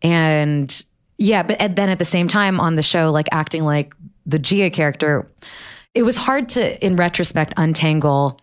And 0.00 0.84
yeah, 1.18 1.42
but 1.42 1.58
then 1.76 1.88
at 1.88 1.98
the 1.98 2.04
same 2.04 2.28
time 2.28 2.60
on 2.60 2.76
the 2.76 2.82
show, 2.82 3.10
like 3.10 3.28
acting 3.32 3.64
like 3.64 3.94
the 4.26 4.38
Jia 4.38 4.72
character, 4.72 5.30
it 5.94 6.02
was 6.02 6.16
hard 6.16 6.48
to, 6.50 6.84
in 6.84 6.96
retrospect, 6.96 7.54
untangle 7.56 8.40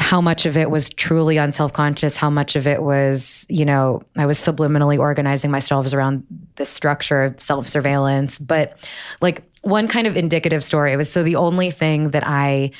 how 0.00 0.20
much 0.20 0.46
of 0.46 0.56
it 0.56 0.70
was 0.70 0.88
truly 0.90 1.36
unself 1.38 1.72
conscious, 1.72 2.16
how 2.16 2.30
much 2.30 2.54
of 2.54 2.66
it 2.66 2.82
was, 2.82 3.44
you 3.48 3.64
know, 3.64 4.00
I 4.16 4.26
was 4.26 4.38
subliminally 4.38 4.98
organizing 4.98 5.50
myself 5.50 5.92
around 5.92 6.24
the 6.54 6.64
structure 6.64 7.24
of 7.24 7.40
self 7.40 7.66
surveillance. 7.66 8.38
But 8.38 8.88
like 9.20 9.42
one 9.62 9.88
kind 9.88 10.06
of 10.06 10.16
indicative 10.16 10.62
story 10.62 10.96
was 10.96 11.10
so 11.10 11.22
the 11.22 11.36
only 11.36 11.70
thing 11.70 12.10
that 12.10 12.22
I 12.24 12.70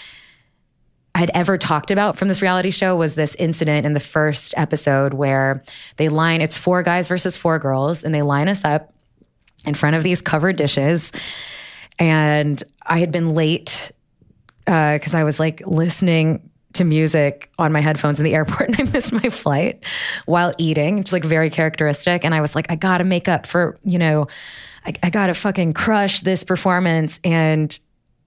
had 1.18 1.30
ever 1.34 1.58
talked 1.58 1.90
about 1.90 2.16
from 2.16 2.28
this 2.28 2.40
reality 2.40 2.70
show 2.70 2.96
was 2.96 3.14
this 3.14 3.34
incident 3.37 3.87
in 3.87 3.92
the 3.92 4.00
first 4.00 4.54
episode 4.56 5.14
where 5.14 5.62
they 5.96 6.08
line 6.08 6.40
it's 6.40 6.56
four 6.56 6.82
guys 6.82 7.08
versus 7.08 7.37
four 7.37 7.58
girls 7.58 8.04
and 8.04 8.14
they 8.14 8.22
line 8.22 8.48
us 8.48 8.64
up 8.64 8.92
in 9.66 9.75
front 9.75 9.96
of 9.96 10.02
these 10.02 10.22
covered 10.22 10.56
dishes 10.56 11.12
and 11.98 12.62
i 12.87 12.98
had 12.98 13.12
been 13.12 13.30
late 13.34 13.90
because 14.64 15.14
uh, 15.14 15.18
i 15.18 15.25
was 15.25 15.40
like 15.40 15.66
listening 15.66 16.48
to 16.75 16.84
music 16.84 17.50
on 17.58 17.72
my 17.72 17.80
headphones 17.80 18.20
in 18.20 18.25
the 18.25 18.34
airport 18.34 18.68
and 18.68 18.80
I 18.80 18.82
missed 18.92 19.12
my 19.12 19.30
flight 19.30 19.84
while 20.26 20.52
eating. 20.58 20.98
It's 20.98 21.12
like 21.12 21.25
very 21.25 21.50
characteristic. 21.50 22.25
And 22.25 22.34
I 22.34 22.40
was 22.40 22.54
like, 22.54 22.66
I 22.70 22.76
gotta 22.76 23.04
make 23.04 23.26
up 23.26 23.46
for, 23.46 23.76
you 23.84 23.98
know, 23.98 24.28
I, 24.87 24.92
I 25.02 25.10
gotta 25.10 25.34
fucking 25.34 25.72
crush 25.72 26.20
this 26.20 26.44
performance. 26.44 27.20
And 27.25 27.76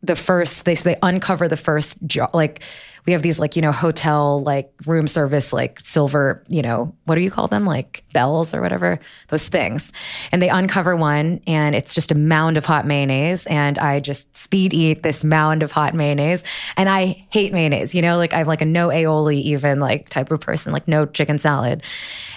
the 0.03 0.15
first, 0.15 0.65
they 0.65 0.75
say 0.75 0.95
uncover 1.01 1.47
the 1.47 1.57
first 1.57 1.99
like 2.33 2.63
we 3.05 3.13
have 3.13 3.21
these 3.21 3.39
like 3.39 3.55
you 3.55 3.61
know 3.61 3.71
hotel 3.71 4.41
like 4.41 4.71
room 4.85 5.07
service 5.07 5.51
like 5.51 5.79
silver 5.81 6.43
you 6.47 6.61
know 6.61 6.95
what 7.05 7.15
do 7.15 7.21
you 7.21 7.31
call 7.31 7.47
them? 7.47 7.65
Like 7.65 8.03
bells 8.13 8.53
or 8.53 8.61
whatever? 8.61 8.99
Those 9.29 9.47
things. 9.47 9.91
And 10.31 10.41
they 10.41 10.49
uncover 10.49 10.95
one 10.95 11.41
and 11.47 11.75
it's 11.75 11.93
just 11.93 12.11
a 12.11 12.15
mound 12.15 12.57
of 12.57 12.65
hot 12.65 12.85
mayonnaise 12.85 13.45
and 13.47 13.77
i 13.79 13.99
just 13.99 14.35
speed 14.35 14.73
eat 14.73 15.03
this 15.03 15.23
mound 15.23 15.63
of 15.63 15.71
hot 15.71 15.93
mayonnaise 15.93 16.43
and 16.77 16.89
i 16.89 17.25
hate 17.29 17.53
mayonnaise 17.53 17.95
you 17.95 18.01
know? 18.01 18.17
Like 18.17 18.33
i'm 18.33 18.47
like 18.47 18.61
a 18.61 18.65
no 18.65 18.89
aioli 18.89 19.41
even 19.41 19.79
like 19.79 20.09
type 20.09 20.31
of 20.31 20.39
person 20.39 20.73
like 20.73 20.87
no 20.87 21.05
chicken 21.05 21.37
salad. 21.37 21.83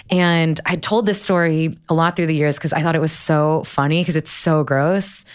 And 0.09 0.59
i 0.65 0.75
told 0.75 1.05
this 1.05 1.21
story 1.21 1.77
a 1.89 1.93
lot 1.93 2.15
through 2.15 2.27
the 2.27 2.35
years 2.35 2.57
because 2.57 2.73
i 2.73 2.81
thought 2.81 2.95
it 2.95 3.01
was 3.01 3.11
so 3.11 3.63
funny 3.63 4.01
because 4.01 4.15
it's 4.15 4.31
so 4.31 4.63
gross 4.63 5.25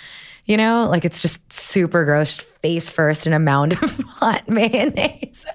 you 0.45 0.57
know, 0.57 0.89
like 0.89 1.05
it's 1.05 1.23
just 1.23 1.53
super 1.53 2.05
gross, 2.05 2.39
face 2.39 2.91
first 2.91 3.27
in 3.27 3.33
a 3.33 3.39
mound 3.39 3.73
of 3.75 3.97
hot 4.07 4.49
mayonnaise. 4.49 5.47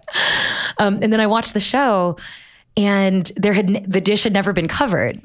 Um, 0.77 1.00
and 1.01 1.12
then 1.12 1.20
I 1.20 1.27
watched 1.27 1.54
the 1.54 1.60
show, 1.60 2.18
and 2.77 3.32
there 3.36 3.54
had 3.54 3.68
the 3.89 4.01
dish 4.01 4.24
had 4.24 4.34
never 4.34 4.54
been 4.54 4.68
covered. 4.68 5.22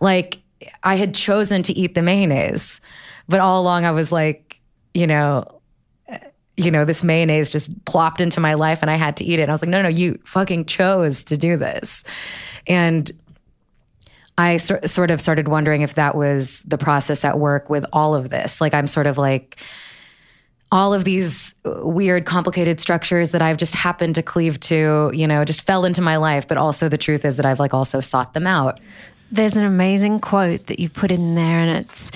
Like 0.00 0.38
I 0.82 0.96
had 0.96 1.14
chosen 1.14 1.62
to 1.64 1.72
eat 1.72 1.94
the 1.94 2.02
mayonnaise, 2.02 2.80
but 3.28 3.40
all 3.40 3.60
along 3.60 3.84
I 3.84 3.90
was 3.90 4.12
like, 4.12 4.60
you 4.94 5.06
know, 5.06 5.60
you 6.56 6.70
know, 6.70 6.84
this 6.84 7.02
mayonnaise 7.02 7.50
just 7.50 7.84
plopped 7.86 8.20
into 8.20 8.40
my 8.40 8.54
life 8.54 8.82
and 8.82 8.90
I 8.90 8.96
had 8.96 9.16
to 9.18 9.24
eat 9.24 9.38
it. 9.38 9.42
And 9.42 9.50
I 9.50 9.54
was 9.54 9.62
like, 9.62 9.70
no, 9.70 9.82
no, 9.82 9.88
you 9.88 10.18
fucking 10.24 10.66
chose 10.66 11.24
to 11.24 11.36
do 11.36 11.56
this. 11.56 12.04
And 12.66 13.10
I 14.38 14.56
so, 14.56 14.78
sort 14.86 15.10
of 15.10 15.20
started 15.20 15.48
wondering 15.48 15.82
if 15.82 15.94
that 15.94 16.14
was 16.14 16.62
the 16.62 16.78
process 16.78 17.24
at 17.24 17.38
work 17.38 17.68
with 17.68 17.84
all 17.92 18.14
of 18.14 18.30
this. 18.30 18.60
Like, 18.60 18.74
I'm 18.74 18.86
sort 18.86 19.06
of 19.06 19.18
like, 19.18 19.58
all 20.72 20.94
of 20.94 21.04
these 21.04 21.54
uh, 21.66 21.86
weird, 21.86 22.24
complicated 22.24 22.80
structures 22.80 23.32
that 23.32 23.42
I've 23.42 23.58
just 23.58 23.74
happened 23.74 24.14
to 24.14 24.22
cleave 24.22 24.58
to, 24.60 25.10
you 25.12 25.26
know, 25.26 25.44
just 25.44 25.60
fell 25.60 25.84
into 25.84 26.00
my 26.00 26.16
life. 26.16 26.48
But 26.48 26.56
also, 26.56 26.88
the 26.88 26.96
truth 26.96 27.26
is 27.26 27.36
that 27.36 27.44
I've 27.44 27.60
like 27.60 27.74
also 27.74 28.00
sought 28.00 28.32
them 28.32 28.46
out. 28.46 28.80
There's 29.30 29.56
an 29.56 29.64
amazing 29.64 30.20
quote 30.20 30.66
that 30.66 30.80
you 30.80 30.88
put 30.88 31.10
in 31.10 31.34
there, 31.34 31.58
and 31.58 31.84
it's 31.84 32.10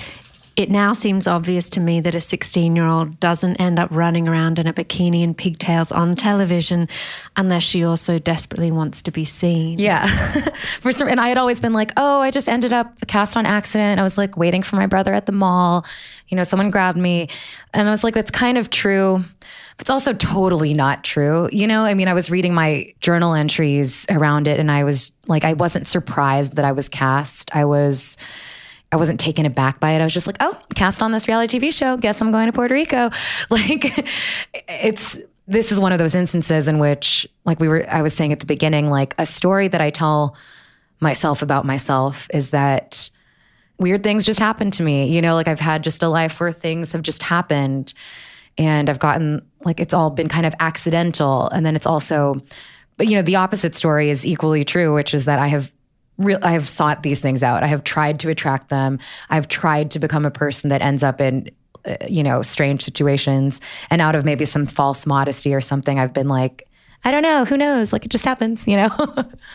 it 0.57 0.71
now 0.71 0.91
seems 0.91 1.27
obvious 1.27 1.69
to 1.69 1.79
me 1.79 1.99
that 2.01 2.15
a 2.15 2.19
16 2.19 2.75
year 2.75 2.87
old 2.87 3.19
doesn't 3.19 3.57
end 3.57 3.77
up 3.77 3.89
running 3.91 4.27
around 4.27 4.57
in 4.57 4.65
a 4.65 4.73
bikini 4.73 5.23
and 5.23 5.37
pigtails 5.37 5.91
on 5.91 6.15
television 6.15 6.89
unless 7.35 7.61
she 7.61 7.83
also 7.83 8.17
desperately 8.17 8.71
wants 8.71 9.03
to 9.03 9.11
be 9.11 9.23
seen. 9.23 9.77
Yeah. 9.77 10.07
for 10.81 10.91
some, 10.91 11.07
and 11.07 11.19
I 11.19 11.29
had 11.29 11.37
always 11.37 11.59
been 11.59 11.73
like, 11.73 11.91
oh, 11.95 12.21
I 12.21 12.31
just 12.31 12.49
ended 12.49 12.73
up 12.73 13.05
cast 13.05 13.37
on 13.37 13.45
accident. 13.45 13.99
I 13.99 14.03
was 14.03 14.17
like 14.17 14.35
waiting 14.35 14.63
for 14.63 14.77
my 14.77 14.87
brother 14.87 15.13
at 15.13 15.27
the 15.27 15.31
mall. 15.31 15.85
You 16.27 16.35
know, 16.35 16.43
someone 16.43 16.71
grabbed 16.71 16.97
me. 16.97 17.29
And 17.75 17.87
I 17.87 17.91
was 17.91 18.03
like, 18.03 18.15
that's 18.15 18.31
kind 18.31 18.57
of 18.57 18.71
true. 18.71 19.23
But 19.77 19.81
It's 19.81 19.91
also 19.91 20.11
totally 20.13 20.73
not 20.73 21.03
true. 21.03 21.49
You 21.51 21.67
know, 21.67 21.83
I 21.83 21.93
mean, 21.93 22.07
I 22.07 22.15
was 22.15 22.31
reading 22.31 22.55
my 22.55 22.95
journal 22.99 23.35
entries 23.35 24.07
around 24.09 24.47
it 24.47 24.59
and 24.59 24.71
I 24.71 24.85
was 24.85 25.11
like, 25.27 25.45
I 25.45 25.53
wasn't 25.53 25.87
surprised 25.87 26.55
that 26.55 26.65
I 26.65 26.71
was 26.71 26.89
cast. 26.89 27.55
I 27.55 27.65
was 27.65 28.17
I 28.91 28.95
wasn't 28.95 29.19
taken 29.19 29.45
aback 29.45 29.79
by 29.79 29.91
it. 29.91 30.01
I 30.01 30.03
was 30.03 30.13
just 30.13 30.27
like, 30.27 30.37
oh, 30.39 30.57
cast 30.75 31.03
on 31.03 31.11
this 31.11 31.27
reality 31.27 31.59
TV 31.59 31.73
show. 31.73 31.97
Guess 31.97 32.21
I'm 32.21 32.31
going 32.31 32.45
to 32.47 32.53
Puerto 32.53 32.73
Rico. 32.73 33.09
Like, 33.49 33.85
it's 34.67 35.19
this 35.47 35.71
is 35.71 35.79
one 35.79 35.91
of 35.91 35.99
those 35.99 36.15
instances 36.15 36.67
in 36.67 36.79
which, 36.79 37.27
like 37.45 37.59
we 37.59 37.67
were, 37.67 37.85
I 37.89 38.01
was 38.01 38.13
saying 38.13 38.33
at 38.33 38.39
the 38.39 38.45
beginning, 38.45 38.89
like 38.89 39.15
a 39.17 39.25
story 39.25 39.67
that 39.69 39.79
I 39.79 39.89
tell 39.89 40.35
myself 40.99 41.41
about 41.41 41.65
myself 41.65 42.27
is 42.33 42.49
that 42.51 43.09
weird 43.79 44.03
things 44.03 44.25
just 44.25 44.39
happen 44.39 44.71
to 44.71 44.83
me. 44.83 45.07
You 45.07 45.21
know, 45.21 45.35
like 45.35 45.47
I've 45.47 45.59
had 45.59 45.83
just 45.83 46.03
a 46.03 46.09
life 46.09 46.39
where 46.39 46.51
things 46.51 46.91
have 46.91 47.01
just 47.01 47.23
happened 47.23 47.93
and 48.57 48.89
I've 48.89 48.99
gotten 48.99 49.45
like 49.63 49.79
it's 49.79 49.93
all 49.93 50.09
been 50.09 50.27
kind 50.27 50.45
of 50.45 50.53
accidental. 50.59 51.49
And 51.49 51.65
then 51.65 51.75
it's 51.75 51.85
also, 51.85 52.41
but 52.97 53.07
you 53.07 53.15
know, 53.15 53.21
the 53.21 53.35
opposite 53.35 53.75
story 53.75 54.09
is 54.09 54.25
equally 54.25 54.65
true, 54.65 54.93
which 54.93 55.13
is 55.13 55.25
that 55.25 55.39
I 55.39 55.47
have 55.47 55.71
real 56.17 56.39
I 56.41 56.51
have 56.51 56.67
sought 56.67 57.03
these 57.03 57.19
things 57.19 57.43
out. 57.43 57.63
I 57.63 57.67
have 57.67 57.83
tried 57.83 58.19
to 58.21 58.29
attract 58.29 58.69
them. 58.69 58.99
I've 59.29 59.47
tried 59.47 59.91
to 59.91 59.99
become 59.99 60.25
a 60.25 60.31
person 60.31 60.69
that 60.69 60.81
ends 60.81 61.03
up 61.03 61.21
in 61.21 61.51
uh, 61.87 61.95
you 62.09 62.21
know, 62.21 62.41
strange 62.41 62.83
situations 62.83 63.61
and 63.89 64.01
out 64.01 64.15
of 64.15 64.25
maybe 64.25 64.43
some 64.43 64.65
false 64.65 65.05
modesty 65.05 65.53
or 65.53 65.61
something 65.61 65.99
I've 65.99 66.13
been 66.13 66.27
like, 66.27 66.67
I 67.05 67.11
don't 67.11 67.21
know, 67.21 67.45
who 67.45 67.55
knows? 67.55 67.93
Like 67.93 68.03
it 68.03 68.11
just 68.11 68.25
happens, 68.25 68.67
you 68.67 68.75
know. 68.75 68.89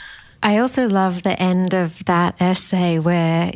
I 0.43 0.59
also 0.59 0.89
love 0.89 1.23
the 1.25 1.41
end 1.41 1.75
of 1.75 2.03
that 2.07 2.41
essay 2.41 2.99
where 2.99 3.53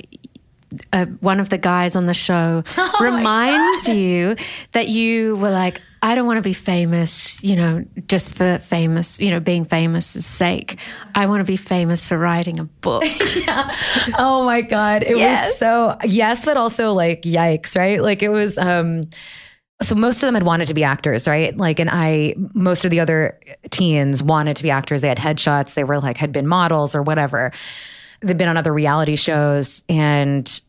uh, 0.93 1.07
one 1.21 1.41
of 1.41 1.49
the 1.49 1.59
guys 1.59 1.97
on 1.97 2.05
the 2.05 2.15
show 2.15 2.63
oh 2.77 2.99
reminds 3.01 3.89
you 3.89 4.37
that 4.73 4.89
you 4.89 5.37
were 5.37 5.51
like, 5.51 5.81
I 6.07 6.15
don't 6.15 6.25
want 6.25 6.37
to 6.37 6.43
be 6.43 6.53
famous, 6.53 7.43
you 7.43 7.57
know, 7.57 7.85
just 8.07 8.37
for 8.37 8.59
famous, 8.59 9.19
you 9.19 9.29
know, 9.29 9.41
being 9.41 9.65
famous' 9.65 10.25
sake. 10.25 10.79
I 11.17 11.27
want 11.27 11.45
to 11.45 11.45
be 11.45 11.57
famous 11.57 12.07
for 12.07 12.17
writing 12.17 12.61
a 12.61 12.65
book. 12.65 13.03
yeah. 13.37 13.77
Oh 14.17 14.45
my 14.45 14.61
God. 14.61 15.03
It 15.03 15.17
yes. 15.17 15.49
was 15.49 15.59
so, 15.59 15.97
yes, 16.05 16.45
but 16.45 16.57
also 16.57 16.93
like, 16.93 17.23
yikes, 17.23 17.77
right? 17.77 18.01
Like 18.01 18.23
it 18.23 18.29
was, 18.29 18.57
um, 18.57 19.01
so 19.83 19.97
most 19.97 20.23
of 20.23 20.29
them 20.29 20.35
had 20.35 20.45
wanted 20.45 20.69
to 20.69 20.75
be 20.75 20.85
actors, 20.85 21.27
right? 21.27 21.57
Like, 21.57 21.81
and 21.81 21.91
I, 21.93 22.37
most 22.55 22.85
of 22.85 22.93
the 22.93 23.01
other 23.01 23.41
teens 23.71 24.23
wanted 24.23 24.55
to 24.59 24.63
be 24.63 24.71
actors. 24.71 25.03
They 25.03 25.09
had 25.09 25.19
headshots. 25.19 25.75
They 25.75 25.83
were 25.83 25.99
like, 25.99 26.19
had 26.19 26.31
been 26.31 26.47
models 26.47 26.95
or 26.95 27.03
whatever. 27.03 27.51
They'd 28.21 28.39
been 28.39 28.49
on 28.49 28.57
other 28.57 28.73
reality 28.73 29.17
shows. 29.17 29.83
And 29.89 30.61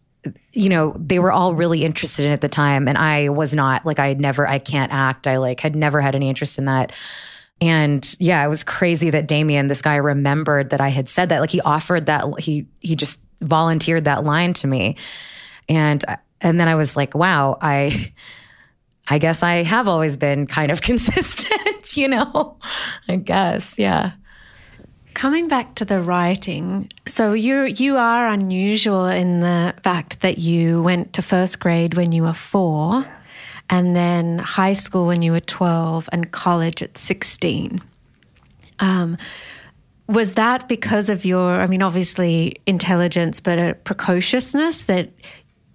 you 0.54 0.70
know, 0.70 0.96
they 0.98 1.20
were 1.20 1.32
all 1.32 1.56
really 1.56 1.84
interested 1.84 2.26
in 2.26 2.32
it 2.32 2.36
at 2.36 2.42
the 2.42 2.50
time. 2.50 2.88
And 2.88 2.98
I 2.98 3.30
was 3.30 3.54
not 3.54 3.86
like, 3.86 4.00
I 4.00 4.08
had 4.08 4.22
never, 4.22 4.48
I 4.48 4.60
can't 4.60 4.92
act. 4.92 5.28
I 5.28 5.38
like 5.38 5.60
had 5.60 5.76
never 5.76 6.02
had 6.02 6.16
any 6.16 6.30
interest 6.30 6.58
in 6.58 6.66
that. 6.66 6.92
And 7.60 8.16
yeah, 8.20 8.46
it 8.46 8.50
was 8.50 8.64
crazy 8.64 9.10
that 9.10 9.28
Damien, 9.28 9.68
this 9.68 9.82
guy 9.82 9.96
remembered 9.96 10.70
that 10.70 10.82
I 10.82 10.90
had 10.90 11.10
said 11.10 11.30
that. 11.30 11.40
Like 11.40 11.50
he 11.50 11.62
offered 11.62 12.06
that, 12.06 12.26
he, 12.40 12.68
he 12.80 12.96
just 12.96 13.20
volunteered 13.42 14.06
that 14.06 14.24
line 14.24 14.54
to 14.56 14.68
me. 14.68 14.96
And, 15.68 16.04
and 16.42 16.60
then 16.60 16.68
I 16.68 16.76
was 16.76 16.96
like, 16.96 17.16
wow, 17.16 17.58
I, 17.62 18.14
I 19.08 19.18
guess 19.18 19.42
I 19.42 19.64
have 19.64 19.88
always 19.88 20.18
been 20.18 20.48
kind 20.48 20.72
of 20.72 20.82
consistent, 20.84 21.98
you 21.98 22.08
know, 22.08 22.58
I 23.08 23.16
guess. 23.16 23.80
Yeah. 23.80 24.14
Coming 25.18 25.48
back 25.48 25.74
to 25.74 25.84
the 25.84 26.00
writing, 26.00 26.92
so 27.08 27.34
you 27.34 27.64
you 27.64 27.98
are 27.98 28.28
unusual 28.28 29.08
in 29.08 29.40
the 29.40 29.74
fact 29.82 30.22
that 30.22 30.38
you 30.38 30.84
went 30.84 31.14
to 31.14 31.24
first 31.24 31.60
grade 31.60 31.96
when 31.96 32.12
you 32.12 32.22
were 32.22 32.36
four, 32.36 33.04
and 33.68 33.96
then 33.96 34.38
high 34.38 34.74
school 34.74 35.08
when 35.08 35.24
you 35.24 35.32
were 35.32 35.40
twelve, 35.40 36.08
and 36.12 36.32
college 36.32 36.84
at 36.84 37.00
sixteen. 37.00 37.82
Um, 38.78 39.18
was 40.08 40.36
that 40.36 40.70
because 40.70 41.10
of 41.10 41.26
your, 41.26 41.62
I 41.62 41.66
mean, 41.66 41.82
obviously 41.82 42.58
intelligence, 42.68 43.40
but 43.40 43.58
a 43.58 43.74
precociousness 43.74 44.84
that 44.84 45.10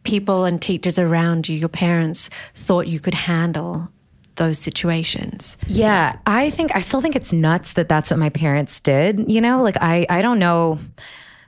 people 0.04 0.44
and 0.44 0.62
teachers 0.62 1.00
around 1.00 1.48
you, 1.48 1.56
your 1.56 1.68
parents, 1.68 2.30
thought 2.54 2.86
you 2.86 3.00
could 3.00 3.14
handle 3.14 3.88
those 4.36 4.58
situations. 4.58 5.56
Yeah, 5.66 6.18
I 6.26 6.50
think 6.50 6.74
I 6.74 6.80
still 6.80 7.00
think 7.00 7.16
it's 7.16 7.32
nuts 7.32 7.74
that 7.74 7.88
that's 7.88 8.10
what 8.10 8.18
my 8.18 8.30
parents 8.30 8.80
did, 8.80 9.30
you 9.30 9.40
know? 9.40 9.62
Like 9.62 9.76
I 9.80 10.06
I 10.08 10.22
don't 10.22 10.38
know 10.38 10.78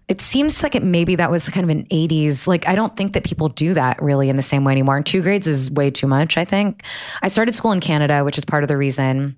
it 0.07 0.21
seems 0.21 0.62
like 0.62 0.75
it 0.75 0.83
maybe 0.83 1.17
that 1.17 1.31
was 1.31 1.49
kind 1.49 1.64
of 1.64 1.71
an 1.71 1.87
80s 1.87 2.47
like 2.47 2.69
i 2.69 2.75
don't 2.75 2.95
think 2.95 3.14
that 3.14 3.25
people 3.25 3.49
do 3.49 3.73
that 3.73 4.03
really 4.03 4.29
in 4.29 4.37
the 4.37 4.43
same 4.43 4.62
way 4.62 4.73
anymore 4.73 4.99
and 4.99 5.07
two 5.07 5.23
grades 5.23 5.47
is 5.47 5.71
way 5.71 5.91
too 5.91 6.07
much 6.07 6.37
i 6.37 6.45
think 6.45 6.85
i 7.23 7.29
started 7.29 7.55
school 7.55 7.73
in 7.73 7.81
canada 7.81 8.23
which 8.23 8.37
is 8.37 8.45
part 8.45 8.62
of 8.62 8.69
the 8.69 8.76
reason 8.76 9.35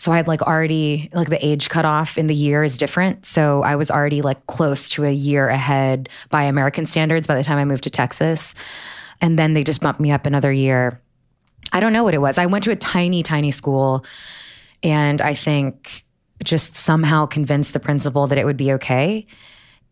So 0.00 0.12
I 0.12 0.16
had 0.16 0.26
like 0.26 0.40
already, 0.40 1.10
like 1.12 1.28
the 1.28 1.44
age 1.44 1.68
cutoff 1.68 2.16
in 2.16 2.26
the 2.26 2.34
year 2.34 2.64
is 2.64 2.78
different. 2.78 3.26
So 3.26 3.62
I 3.62 3.76
was 3.76 3.90
already 3.90 4.22
like 4.22 4.46
close 4.46 4.88
to 4.90 5.04
a 5.04 5.12
year 5.12 5.50
ahead 5.50 6.08
by 6.30 6.44
American 6.44 6.86
standards 6.86 7.26
by 7.26 7.34
the 7.34 7.44
time 7.44 7.58
I 7.58 7.66
moved 7.66 7.84
to 7.84 7.90
Texas. 7.90 8.54
And 9.20 9.38
then 9.38 9.52
they 9.52 9.62
just 9.62 9.82
bumped 9.82 10.00
me 10.00 10.10
up 10.10 10.24
another 10.24 10.50
year. 10.50 11.02
I 11.72 11.80
don't 11.80 11.92
know 11.92 12.04
what 12.04 12.14
it 12.14 12.18
was. 12.18 12.38
I 12.38 12.46
went 12.46 12.64
to 12.64 12.70
a 12.70 12.76
tiny, 12.76 13.22
tiny 13.22 13.50
school. 13.50 14.04
And 14.82 15.20
I 15.20 15.34
think 15.34 16.04
just 16.42 16.74
somehow 16.74 17.26
convinced 17.26 17.72
the 17.72 17.80
principal 17.80 18.26
that 18.26 18.38
it 18.38 18.46
would 18.46 18.56
be 18.56 18.72
okay. 18.72 19.26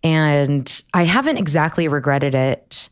And 0.03 0.83
I 0.95 1.05
haven't 1.05 1.37
exactly 1.37 1.89
regretted 1.89 2.35
it. 2.35 2.89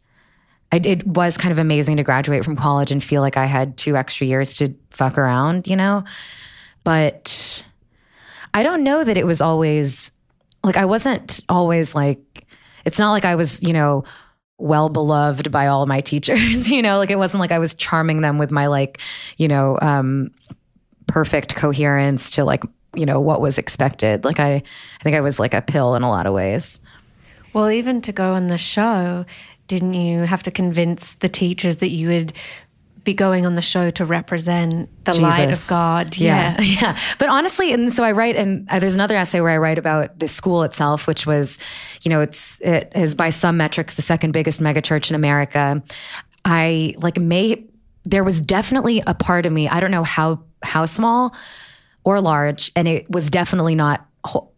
I, 0.72 0.76
it 0.84 1.06
was 1.06 1.38
kind 1.38 1.52
of 1.52 1.58
amazing 1.58 1.96
to 1.96 2.02
graduate 2.02 2.44
from 2.44 2.56
college 2.56 2.90
and 2.90 3.02
feel 3.02 3.22
like 3.22 3.36
I 3.36 3.46
had 3.46 3.76
two 3.76 3.96
extra 3.96 4.26
years 4.26 4.56
to 4.58 4.74
fuck 4.90 5.16
around, 5.16 5.68
you 5.68 5.76
know? 5.76 6.04
But 6.84 7.64
I 8.52 8.62
don't 8.62 8.84
know 8.84 9.04
that 9.04 9.16
it 9.16 9.26
was 9.26 9.40
always 9.40 10.12
like, 10.64 10.76
I 10.76 10.84
wasn't 10.84 11.42
always 11.48 11.94
like, 11.94 12.46
it's 12.84 12.98
not 12.98 13.12
like 13.12 13.24
I 13.24 13.36
was, 13.36 13.62
you 13.62 13.72
know, 13.72 14.04
well 14.58 14.88
beloved 14.88 15.50
by 15.50 15.66
all 15.66 15.86
my 15.86 16.00
teachers, 16.00 16.70
you 16.70 16.82
know, 16.82 16.98
like 16.98 17.10
it 17.10 17.18
wasn't 17.18 17.40
like 17.40 17.52
I 17.52 17.58
was 17.58 17.74
charming 17.74 18.20
them 18.20 18.38
with 18.38 18.50
my 18.50 18.66
like, 18.66 19.00
you 19.36 19.48
know, 19.48 19.78
um, 19.80 20.30
perfect 21.06 21.54
coherence 21.54 22.32
to 22.32 22.44
like 22.44 22.64
you 22.94 23.06
know 23.06 23.20
what 23.20 23.40
was 23.40 23.58
expected. 23.58 24.24
Like 24.24 24.40
i 24.40 24.54
i 24.54 25.02
think 25.02 25.16
i 25.16 25.20
was 25.20 25.38
like 25.38 25.54
a 25.54 25.62
pill 25.62 25.94
in 25.94 26.02
a 26.02 26.08
lot 26.08 26.26
of 26.26 26.32
ways. 26.32 26.80
Well 27.52 27.70
even 27.70 28.00
to 28.02 28.12
go 28.12 28.34
on 28.34 28.48
the 28.48 28.58
show 28.58 29.24
didn't 29.68 29.94
you 29.94 30.20
have 30.20 30.42
to 30.44 30.50
convince 30.50 31.14
the 31.14 31.28
teachers 31.28 31.78
that 31.78 31.88
you 31.88 32.08
would 32.08 32.32
be 33.06 33.14
going 33.14 33.46
on 33.46 33.54
the 33.54 33.62
show 33.62 33.88
to 33.92 34.04
represent 34.04 34.90
the 35.04 35.12
Jesus. 35.12 35.22
light 35.22 35.50
of 35.50 35.66
God. 35.68 36.16
Yeah. 36.18 36.60
yeah. 36.60 36.78
yeah. 36.82 36.98
But 37.18 37.30
honestly, 37.30 37.72
and 37.72 37.90
so 37.90 38.04
I 38.04 38.12
write, 38.12 38.36
and 38.36 38.68
uh, 38.68 38.78
there's 38.80 38.94
another 38.94 39.16
essay 39.16 39.40
where 39.40 39.52
I 39.52 39.56
write 39.56 39.78
about 39.78 40.18
the 40.18 40.28
school 40.28 40.62
itself, 40.64 41.06
which 41.06 41.26
was, 41.26 41.58
you 42.02 42.10
know, 42.10 42.20
it's, 42.20 42.60
it 42.60 42.92
is 42.94 43.14
by 43.14 43.30
some 43.30 43.56
metrics 43.56 43.94
the 43.94 44.02
second 44.02 44.32
biggest 44.32 44.60
megachurch 44.60 45.08
in 45.08 45.14
America. 45.14 45.82
I 46.44 46.94
like 46.98 47.18
may, 47.18 47.64
there 48.04 48.24
was 48.24 48.40
definitely 48.42 49.02
a 49.06 49.14
part 49.14 49.46
of 49.46 49.52
me, 49.52 49.68
I 49.68 49.80
don't 49.80 49.90
know 49.90 50.04
how, 50.04 50.42
how 50.62 50.84
small, 50.84 51.34
or 52.04 52.20
large. 52.20 52.70
And 52.76 52.86
it 52.86 53.10
was 53.10 53.30
definitely 53.30 53.76
not 53.76 54.06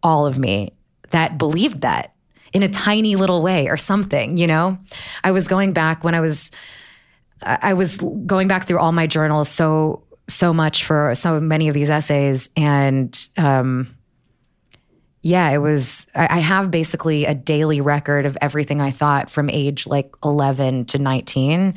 all 0.03 0.25
of 0.25 0.37
me 0.37 0.73
that 1.11 1.37
believed 1.37 1.81
that 1.81 2.13
in 2.51 2.63
a 2.63 2.67
tiny 2.67 3.15
little 3.15 3.41
way 3.43 3.67
or 3.67 3.77
something, 3.77 4.37
you 4.37 4.47
know? 4.47 4.79
I 5.23 5.31
was 5.31 5.47
going 5.47 5.71
back 5.71 6.03
when 6.03 6.15
I 6.15 6.19
was, 6.19 6.51
I 7.41 7.73
was 7.73 7.97
going 7.97 8.47
back 8.47 8.67
through 8.67 8.79
all 8.79 8.91
my 8.91 9.07
journals 9.07 9.49
so, 9.49 10.03
so 10.27 10.53
much 10.53 10.85
for 10.85 11.15
so 11.15 11.39
many 11.39 11.67
of 11.67 11.73
these 11.73 11.89
essays. 11.89 12.49
And, 12.55 13.27
um, 13.37 13.95
yeah, 15.21 15.49
it 15.49 15.57
was, 15.57 16.07
I, 16.15 16.37
I 16.37 16.39
have 16.39 16.71
basically 16.71 17.25
a 17.25 17.33
daily 17.33 17.81
record 17.81 18.25
of 18.25 18.37
everything 18.41 18.81
I 18.81 18.91
thought 18.91 19.29
from 19.29 19.49
age 19.49 19.87
like 19.87 20.13
11 20.23 20.85
to 20.85 20.99
19 20.99 21.75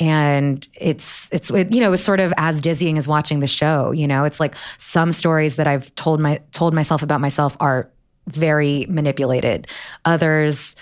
and 0.00 0.66
it's 0.74 1.28
it's 1.32 1.50
it, 1.50 1.72
you 1.72 1.80
know 1.80 1.92
it's 1.92 2.02
sort 2.02 2.18
of 2.18 2.32
as 2.36 2.60
dizzying 2.60 2.96
as 2.96 3.06
watching 3.06 3.40
the 3.40 3.46
show 3.46 3.90
you 3.90 4.08
know 4.08 4.24
it's 4.24 4.40
like 4.40 4.54
some 4.78 5.12
stories 5.12 5.56
that 5.56 5.66
i've 5.66 5.94
told 5.94 6.18
my 6.18 6.40
told 6.50 6.72
myself 6.72 7.02
about 7.02 7.20
myself 7.20 7.56
are 7.60 7.90
very 8.26 8.86
manipulated 8.88 9.66
others 10.04 10.76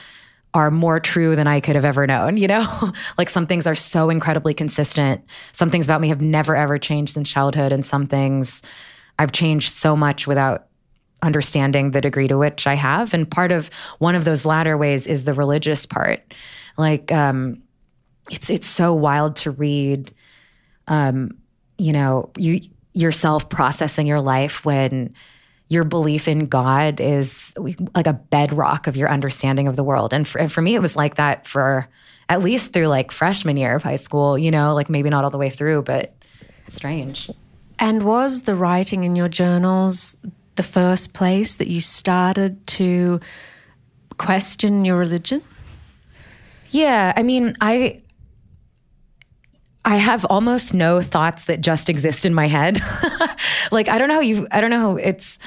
are 0.53 0.71
more 0.71 0.99
true 0.99 1.37
than 1.37 1.47
I 1.47 1.61
could 1.61 1.77
have 1.77 1.85
ever 1.85 2.07
known, 2.07 2.37
you 2.37 2.49
know? 2.49 2.93
like 3.19 3.29
some 3.29 3.47
things 3.47 3.67
are 3.67 3.75
so 3.75 4.11
incredibly 4.11 4.55
consistent. 4.55 5.25
Some 5.53 5.71
things 5.71 5.87
about 5.87 6.01
me 6.01 6.09
have 6.09 6.21
never 6.21 6.57
ever 6.57 6.79
changed 6.79 7.15
since 7.15 7.31
childhood 7.31 7.73
and 7.73 7.85
some 7.85 8.07
things 8.07 8.63
I've 9.19 9.33
changed 9.33 9.73
so 9.73 9.95
much 9.95 10.27
without 10.27 10.67
understanding 11.23 11.91
the 11.91 12.01
degree 12.01 12.29
to 12.29 12.39
which 12.39 12.67
I 12.67 12.75
have. 12.75 13.15
And 13.15 13.31
part 13.31 13.53
of 13.53 13.69
one 13.99 14.15
of 14.15 14.25
those 14.25 14.45
latter 14.45 14.77
ways 14.77 15.07
is 15.07 15.25
the 15.25 15.35
religious 15.35 15.87
part. 15.87 16.35
Like 16.77 17.13
um 17.13 17.63
it's 18.31 18.49
it's 18.51 18.67
so 18.67 18.95
wild 18.95 19.37
to 19.37 19.51
read 19.51 20.13
um 20.89 21.33
you 21.79 21.93
know 21.93 22.31
you 22.37 22.61
yourself 22.93 23.49
processing 23.49 24.07
your 24.07 24.21
life 24.21 24.65
when 24.65 25.15
your 25.71 25.85
belief 25.85 26.27
in 26.27 26.47
God 26.47 27.01
is 27.01 27.55
like 27.95 28.09
a 28.09 28.13
bedrock 28.13 28.89
of 28.89 28.97
your 28.97 29.09
understanding 29.09 29.69
of 29.69 29.77
the 29.77 29.85
world. 29.85 30.13
And 30.13 30.27
for, 30.27 30.41
and 30.41 30.51
for 30.51 30.61
me, 30.61 30.75
it 30.75 30.83
was 30.83 30.97
like 30.97 31.15
that 31.15 31.47
for 31.47 31.89
at 32.29 32.41
least 32.41 32.73
through 32.73 32.89
like 32.89 33.13
freshman 33.13 33.57
year 33.57 33.77
of 33.77 33.83
high 33.85 33.97
school, 33.97 34.37
you 34.37 34.51
know, 34.51 34.75
like 34.75 34.91
maybe 34.91 35.09
not 35.09 35.23
all 35.23 35.31
the 35.31 35.39
way 35.39 35.49
through, 35.49 35.83
but 35.83 36.13
strange. 36.67 37.31
And 37.79 38.05
was 38.05 38.43
the 38.43 38.57
writing 38.57 39.05
in 39.05 39.15
your 39.15 39.29
journals 39.29 40.17
the 40.57 40.63
first 40.65 41.15
place 41.15 41.57
that 41.57 41.69
you 41.69 41.81
started 41.81 42.67
to 42.67 43.21
question 44.19 44.85
your 44.85 44.99
religion? 44.99 45.41
Yeah, 46.71 47.13
I 47.17 47.23
mean, 47.23 47.55
I 47.61 48.03
I 49.91 49.97
have 49.97 50.25
almost 50.27 50.73
no 50.73 51.01
thoughts 51.01 51.47
that 51.47 51.63
just 51.63 51.89
exist 51.89 52.25
in 52.25 52.33
my 52.33 52.47
head. 52.47 52.81
like 53.73 53.89
I 53.89 53.99
don't 53.99 54.07
know 54.07 54.15
how 54.15 54.21
you 54.21 54.47
I 54.53 54.61
don't 54.61 54.71
know 54.71 54.79
how 54.79 54.97
it's 54.97 55.41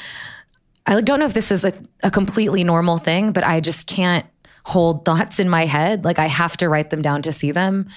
I 0.86 1.00
don't 1.00 1.22
know 1.22 1.26
if 1.26 1.34
this 1.34 1.50
is 1.50 1.64
a, 1.64 1.72
a 2.04 2.12
completely 2.12 2.66
normal 2.66 2.98
thing, 2.98 3.32
but 3.32 3.46
I 3.46 3.62
just 3.62 3.88
can't 3.88 4.26
hold 4.66 5.06
thoughts 5.06 5.40
in 5.40 5.48
my 5.48 5.66
head. 5.66 6.04
Like 6.04 6.20
I 6.20 6.26
have 6.26 6.58
to 6.58 6.68
write 6.68 6.90
them 6.90 7.02
down 7.02 7.22
to 7.22 7.32
see 7.32 7.52
them. 7.52 7.88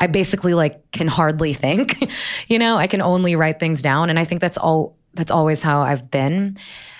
I 0.00 0.08
basically 0.08 0.54
like 0.54 0.90
can 0.90 1.06
hardly 1.06 1.54
think. 1.54 1.94
you 2.48 2.58
know, 2.58 2.78
I 2.78 2.88
can 2.88 3.00
only 3.00 3.36
write 3.36 3.60
things 3.60 3.80
down 3.80 4.10
and 4.10 4.18
I 4.18 4.24
think 4.24 4.40
that's 4.40 4.58
all 4.58 4.96
that's 5.14 5.30
always 5.30 5.62
how 5.62 5.82
I've 5.82 6.10
been. 6.10 6.56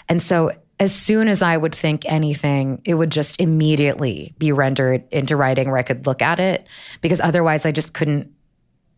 And 0.08 0.22
so 0.22 0.52
as 0.78 0.94
soon 0.94 1.26
as 1.26 1.42
I 1.42 1.56
would 1.56 1.74
think 1.74 2.04
anything, 2.06 2.80
it 2.84 2.94
would 2.94 3.10
just 3.10 3.40
immediately 3.40 4.32
be 4.38 4.52
rendered 4.52 5.02
into 5.10 5.36
writing 5.36 5.70
where 5.70 5.78
I 5.78 5.82
could 5.82 6.06
look 6.06 6.22
at 6.22 6.38
it 6.38 6.68
because 7.00 7.20
otherwise 7.20 7.66
I 7.66 7.72
just 7.72 7.94
couldn't 7.94 8.32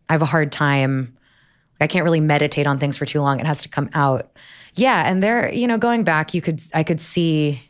I 0.09 0.13
have 0.13 0.21
a 0.21 0.25
hard 0.25 0.51
time. 0.51 1.17
I 1.81 1.87
can't 1.87 2.03
really 2.03 2.21
meditate 2.21 2.67
on 2.67 2.77
things 2.77 2.97
for 2.97 3.05
too 3.05 3.21
long. 3.21 3.39
It 3.39 3.45
has 3.45 3.63
to 3.63 3.69
come 3.69 3.89
out. 3.93 4.31
Yeah, 4.75 5.09
and 5.09 5.21
there, 5.21 5.51
you 5.53 5.67
know, 5.67 5.77
going 5.77 6.03
back, 6.03 6.33
you 6.33 6.41
could 6.41 6.61
I 6.73 6.83
could 6.83 7.01
see 7.01 7.61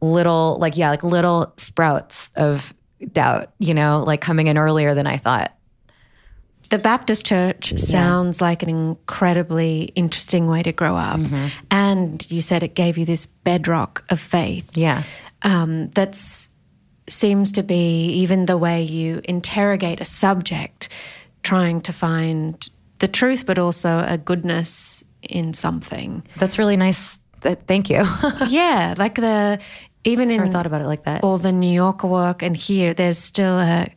little 0.00 0.56
like 0.60 0.76
yeah, 0.76 0.90
like 0.90 1.04
little 1.04 1.52
sprouts 1.56 2.30
of 2.36 2.74
doubt, 3.12 3.52
you 3.58 3.74
know, 3.74 4.02
like 4.06 4.20
coming 4.20 4.46
in 4.46 4.58
earlier 4.58 4.94
than 4.94 5.06
I 5.06 5.16
thought. 5.16 5.52
The 6.70 6.78
Baptist 6.78 7.24
church 7.24 7.72
yeah. 7.72 7.78
sounds 7.78 8.40
like 8.40 8.62
an 8.62 8.68
incredibly 8.68 9.84
interesting 9.94 10.48
way 10.48 10.62
to 10.62 10.72
grow 10.72 10.96
up. 10.96 11.18
Mm-hmm. 11.18 11.46
And 11.70 12.30
you 12.30 12.42
said 12.42 12.62
it 12.62 12.74
gave 12.74 12.98
you 12.98 13.06
this 13.06 13.24
bedrock 13.24 14.04
of 14.10 14.20
faith. 14.20 14.76
Yeah. 14.76 15.02
Um, 15.42 15.88
that's 15.90 16.50
seems 17.08 17.52
to 17.52 17.62
be 17.62 18.10
even 18.10 18.46
the 18.46 18.56
way 18.56 18.82
you 18.82 19.20
interrogate 19.24 20.00
a 20.00 20.04
subject, 20.04 20.88
trying 21.42 21.80
to 21.82 21.92
find 21.92 22.68
the 22.98 23.08
truth, 23.08 23.46
but 23.46 23.58
also 23.58 24.04
a 24.06 24.18
goodness 24.18 25.04
in 25.22 25.54
something. 25.54 26.22
That's 26.36 26.58
really 26.58 26.76
nice. 26.76 27.20
Thank 27.40 27.90
you. 27.90 28.04
yeah, 28.48 28.94
like 28.98 29.14
the 29.14 29.60
even 30.04 30.30
in 30.30 30.38
Never 30.38 30.50
thought 30.50 30.66
about 30.66 30.80
it 30.80 30.86
like 30.86 31.04
that. 31.04 31.22
All 31.24 31.38
the 31.38 31.52
New 31.52 31.70
Yorker 31.70 32.06
work 32.06 32.42
and 32.42 32.56
here, 32.56 32.94
there's 32.94 33.18
still 33.18 33.58
a 33.58 33.88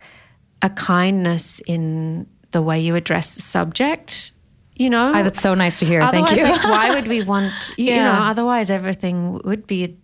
a 0.62 0.70
kindness 0.70 1.60
in 1.66 2.28
the 2.52 2.62
way 2.62 2.80
you 2.80 2.96
address 2.96 3.36
the 3.36 3.42
subject. 3.42 4.32
You 4.76 4.90
know, 4.90 5.14
oh, 5.16 5.24
that's 5.24 5.42
so 5.42 5.54
nice 5.54 5.80
to 5.80 5.86
hear. 5.86 6.02
Otherwise, 6.02 6.30
Thank 6.30 6.48
you. 6.48 6.52
like, 6.52 6.64
why 6.64 6.96
would 6.96 7.08
we 7.08 7.24
want? 7.24 7.54
You 7.78 7.86
yeah. 7.86 8.06
know, 8.06 8.24
otherwise 8.24 8.70
everything 8.70 9.40
would 9.44 9.68
be 9.68 9.98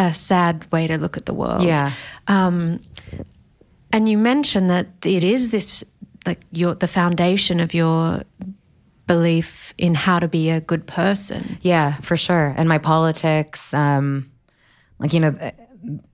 a 0.00 0.14
sad 0.14 0.70
way 0.72 0.86
to 0.86 0.98
look 0.98 1.16
at 1.16 1.26
the 1.26 1.34
world. 1.34 1.62
Yeah. 1.62 1.92
Um, 2.26 2.80
and 3.92 4.08
you 4.08 4.16
mentioned 4.16 4.70
that 4.70 4.88
it 5.04 5.22
is 5.22 5.50
this 5.50 5.84
like 6.26 6.40
your 6.52 6.74
the 6.74 6.86
foundation 6.86 7.60
of 7.60 7.74
your 7.74 8.22
belief 9.06 9.74
in 9.76 9.94
how 9.94 10.18
to 10.18 10.28
be 10.28 10.50
a 10.50 10.60
good 10.60 10.86
person. 10.86 11.58
Yeah, 11.60 11.96
for 11.96 12.16
sure. 12.16 12.54
And 12.56 12.68
my 12.68 12.78
politics, 12.78 13.74
um, 13.74 14.30
like 14.98 15.12
you 15.12 15.20
know, 15.20 15.52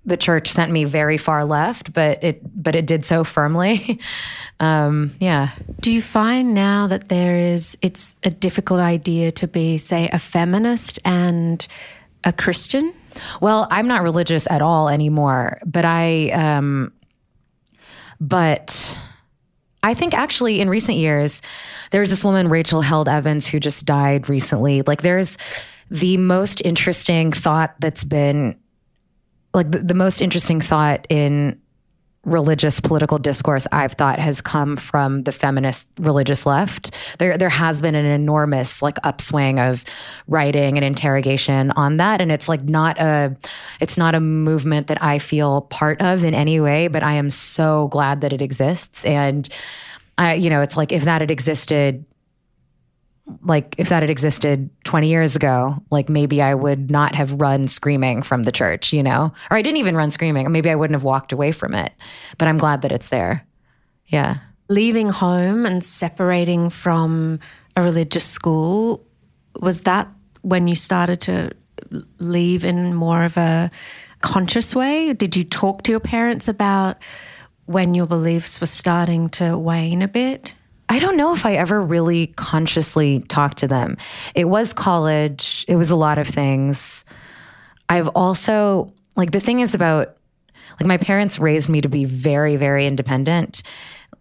the 0.05 0.17
church 0.17 0.49
sent 0.49 0.73
me 0.73 0.85
very 0.85 1.19
far 1.19 1.45
left, 1.45 1.93
but 1.93 2.25
it 2.25 2.41
but 2.61 2.75
it 2.75 2.87
did 2.87 3.05
so 3.05 3.23
firmly. 3.23 4.01
um, 4.61 5.13
yeah. 5.21 5.51
Do 5.81 5.93
you 5.93 6.03
find 6.03 6.55
now 6.55 6.89
that 6.89 7.09
there 7.09 7.37
is 7.37 7.79
it's 7.83 8.17
a 8.25 8.31
difficult 8.31 8.81
idea 8.81 9.31
to 9.33 9.47
be, 9.47 9.79
say, 9.79 10.09
a 10.13 10.19
feminist 10.19 10.99
and 11.05 11.67
a 12.25 12.33
Christian? 12.33 12.93
Well, 13.41 13.67
I'm 13.71 13.89
not 13.89 14.03
religious 14.03 14.47
at 14.51 14.63
all 14.63 14.89
anymore, 14.89 15.59
but 15.65 15.85
I, 15.85 16.31
um, 16.31 16.93
but 18.21 18.99
I 19.83 19.95
think 19.95 20.15
actually 20.15 20.61
in 20.61 20.69
recent 20.69 20.99
years, 20.99 21.43
there's 21.91 22.11
this 22.11 22.25
woman, 22.25 22.49
Rachel 22.49 22.81
Held 22.81 23.09
Evans, 23.09 23.47
who 23.47 23.61
just 23.61 23.87
died 23.87 24.29
recently. 24.29 24.83
Like, 24.83 25.03
there's 25.03 25.39
the 25.91 26.17
most 26.17 26.61
interesting 26.65 27.31
thought 27.31 27.75
that's 27.79 28.03
been, 28.05 28.59
like, 29.55 29.71
the, 29.71 29.79
the 29.79 29.95
most 29.95 30.21
interesting 30.21 30.61
thought 30.61 31.07
in 31.09 31.61
religious 32.27 32.81
political 32.81 33.19
discourse 33.19 33.69
I've 33.71 33.93
thought 33.93 34.19
has 34.19 34.41
come 34.41 34.77
from 34.77 35.23
the 35.23 35.33
feminist 35.33 35.89
religious 35.99 36.45
left. 36.45 36.91
There 37.19 37.39
there 37.39 37.49
has 37.49 37.81
been 37.81 37.95
an 37.95 38.05
enormous 38.05 38.83
like 38.83 38.99
upswing 39.05 39.61
of 39.61 39.85
writing 40.27 40.77
and 40.77 40.85
interrogation 40.85 41.71
on 41.71 41.99
that 41.99 42.21
and 42.21 42.33
it's 42.33 42.49
like 42.49 42.65
not 42.65 43.01
a 43.01 43.37
it's 43.81 43.97
not 43.97 44.17
a 44.17 44.21
movement 44.21 44.89
that 44.89 45.01
I 45.03 45.21
feel 45.21 45.63
part 45.63 46.03
of 46.03 46.25
in 46.25 46.35
any 46.35 46.59
way, 46.59 46.89
but 46.89 47.05
I 47.05 47.15
am 47.15 47.31
so 47.31 47.87
glad 47.89 48.21
that 48.23 48.33
it 48.33 48.43
exists 48.43 49.05
and 49.05 49.49
I 50.19 50.35
you 50.35 50.51
know, 50.51 50.63
it's 50.63 50.77
like 50.77 50.91
if 50.91 51.05
that 51.05 51.21
had 51.21 51.31
existed 51.31 52.05
like 53.43 53.75
if 53.79 53.89
that 53.89 54.03
had 54.03 54.11
existed 54.11 54.71
20 54.85 55.09
years 55.09 55.37
ago, 55.37 55.83
like 55.91 56.09
maybe 56.09 56.41
I 56.41 56.55
would 56.55 56.91
not 56.91 57.15
have 57.15 57.41
run 57.41 57.69
screaming 57.69 58.23
from 58.23 58.45
the 58.45 58.53
church, 58.53 58.93
you 58.93 59.03
know? 59.03 59.33
Or 59.51 59.57
I 59.57 59.63
didn't 59.63 59.79
even 59.79 59.97
run 59.97 60.11
screaming. 60.11 60.51
Maybe 60.53 60.71
I 60.71 60.77
wouldn't 60.77 60.95
have 60.95 61.05
walked 61.05 61.33
away 61.33 61.53
from 61.53 61.75
it. 61.75 61.93
But 62.39 62.49
I'm 62.49 62.59
glad 62.59 62.83
that 62.83 62.93
it's 62.93 63.09
there. 63.09 63.45
Yeah. 64.07 64.39
Leaving 64.69 65.09
home 65.09 65.67
and 65.67 65.85
separating 65.85 66.71
from 66.71 67.41
a 67.77 67.83
religious 67.83 68.25
school, 68.25 69.05
was 69.61 69.83
that 69.83 70.09
when 70.43 70.69
you 70.69 70.75
started 70.75 71.21
to 71.23 71.51
leave 72.19 72.65
in 72.65 72.95
more 72.95 73.25
of 73.25 73.37
a 73.37 73.71
conscious 74.21 74.75
way? 74.75 75.13
Did 75.13 75.37
you 75.37 75.45
talk 75.45 75.83
to 75.85 75.91
your 75.91 76.01
parents 76.01 76.49
about 76.49 76.99
when 77.67 77.95
your 77.95 78.07
beliefs 78.07 78.61
were 78.61 78.67
starting 78.67 79.29
to 79.31 79.59
wane 79.59 80.03
a 80.03 80.09
bit? 80.09 80.53
I 80.89 80.99
don't 80.99 81.17
know 81.17 81.35
if 81.35 81.45
I 81.45 81.55
ever 81.55 81.81
really 81.81 82.29
consciously 82.29 83.21
talked 83.21 83.59
to 83.59 83.67
them. 83.67 83.97
It 84.35 84.45
was 84.45 84.73
college, 84.73 85.65
it 85.69 85.77
was 85.77 85.91
a 85.91 85.97
lot 85.97 86.19
of 86.19 86.27
things. 86.27 87.05
I've 87.89 88.09
also, 88.09 88.93
like, 89.17 89.33
the 89.33 89.41
thing 89.41 89.61
is 89.61 89.75
about, 89.75 90.17
like, 90.81 90.87
my 90.87 90.97
parents 90.97 91.39
raised 91.39 91.69
me 91.69 91.81
to 91.81 91.89
be 91.89 92.05
very, 92.05 92.57
very 92.57 92.87
independent 92.87 93.63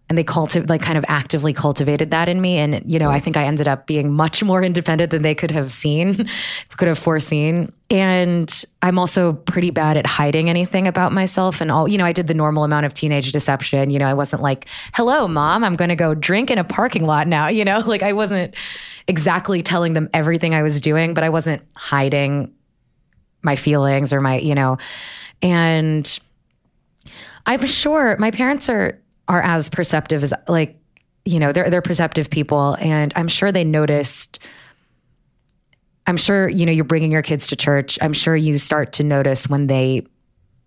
and 0.08 0.16
they 0.16 0.24
cultivate 0.24 0.68
like 0.68 0.82
kind 0.82 0.96
of 0.96 1.04
actively 1.08 1.52
cultivated 1.52 2.10
that 2.12 2.28
in 2.28 2.40
me. 2.40 2.58
And 2.58 2.82
you 2.90 2.98
know 2.98 3.10
i 3.10 3.20
think 3.20 3.36
i 3.36 3.44
ended 3.44 3.68
up 3.68 3.86
being 3.86 4.12
much 4.12 4.42
more 4.42 4.62
independent 4.70 5.10
than 5.10 5.22
they 5.22 5.34
could 5.34 5.50
have 5.50 5.72
seen 5.72 6.28
could 6.76 6.88
have 6.88 6.98
foreseen. 6.98 7.72
And 7.90 8.64
i'm 8.82 8.98
also 8.98 9.32
pretty 9.32 9.70
bad 9.70 9.96
at 9.96 10.06
hiding 10.06 10.50
anything 10.50 10.86
about 10.86 11.12
myself 11.12 11.60
and 11.60 11.70
all 11.70 11.88
you 11.88 11.98
know 11.98 12.04
i 12.04 12.12
did 12.12 12.26
the 12.26 12.34
normal 12.34 12.64
amount 12.64 12.86
of 12.86 12.94
teenage 12.94 13.32
deception. 13.32 13.90
You 13.90 13.98
know 13.98 14.06
i 14.06 14.14
wasn't 14.14 14.42
like 14.42 14.66
hello 14.94 15.26
mom 15.28 15.64
i'm 15.64 15.76
going 15.76 15.90
to 15.90 15.96
go 15.96 16.14
drink 16.14 16.50
in 16.50 16.58
a 16.58 16.64
parking 16.64 17.04
lot 17.04 17.26
now. 17.26 17.48
You 17.56 17.64
know 17.64 17.78
like 17.78 18.02
i 18.02 18.12
wasn't 18.12 18.54
exactly 19.08 19.62
telling 19.62 19.94
them 19.94 20.10
everything 20.12 20.54
i 20.54 20.62
was 20.62 20.78
doing 20.80 21.14
but 21.14 21.24
i 21.24 21.30
wasn't 21.30 21.62
hiding 21.74 22.52
my 23.42 23.56
feelings 23.56 24.12
or 24.12 24.20
my 24.20 24.38
you 24.38 24.54
know. 24.54 24.78
And 25.42 26.18
i'm 27.46 27.64
sure 27.66 28.16
my 28.18 28.30
parents 28.30 28.68
are 28.68 29.00
are 29.28 29.42
as 29.42 29.68
perceptive 29.68 30.22
as 30.22 30.32
like 30.48 30.78
you 31.24 31.40
know 31.40 31.52
they're 31.52 31.68
they're 31.70 31.82
perceptive 31.82 32.30
people. 32.30 32.76
And 32.80 33.12
i'm 33.16 33.28
sure 33.28 33.52
they 33.52 33.64
noticed 33.64 34.38
i'm 36.06 36.16
sure 36.16 36.48
you 36.48 36.66
know 36.66 36.72
you're 36.72 36.84
bringing 36.84 37.12
your 37.12 37.22
kids 37.22 37.48
to 37.48 37.56
church. 37.56 37.98
I'm 38.00 38.12
sure 38.12 38.36
you 38.36 38.58
start 38.58 38.94
to 38.94 39.02
notice 39.02 39.48
when 39.48 39.66
they 39.66 40.06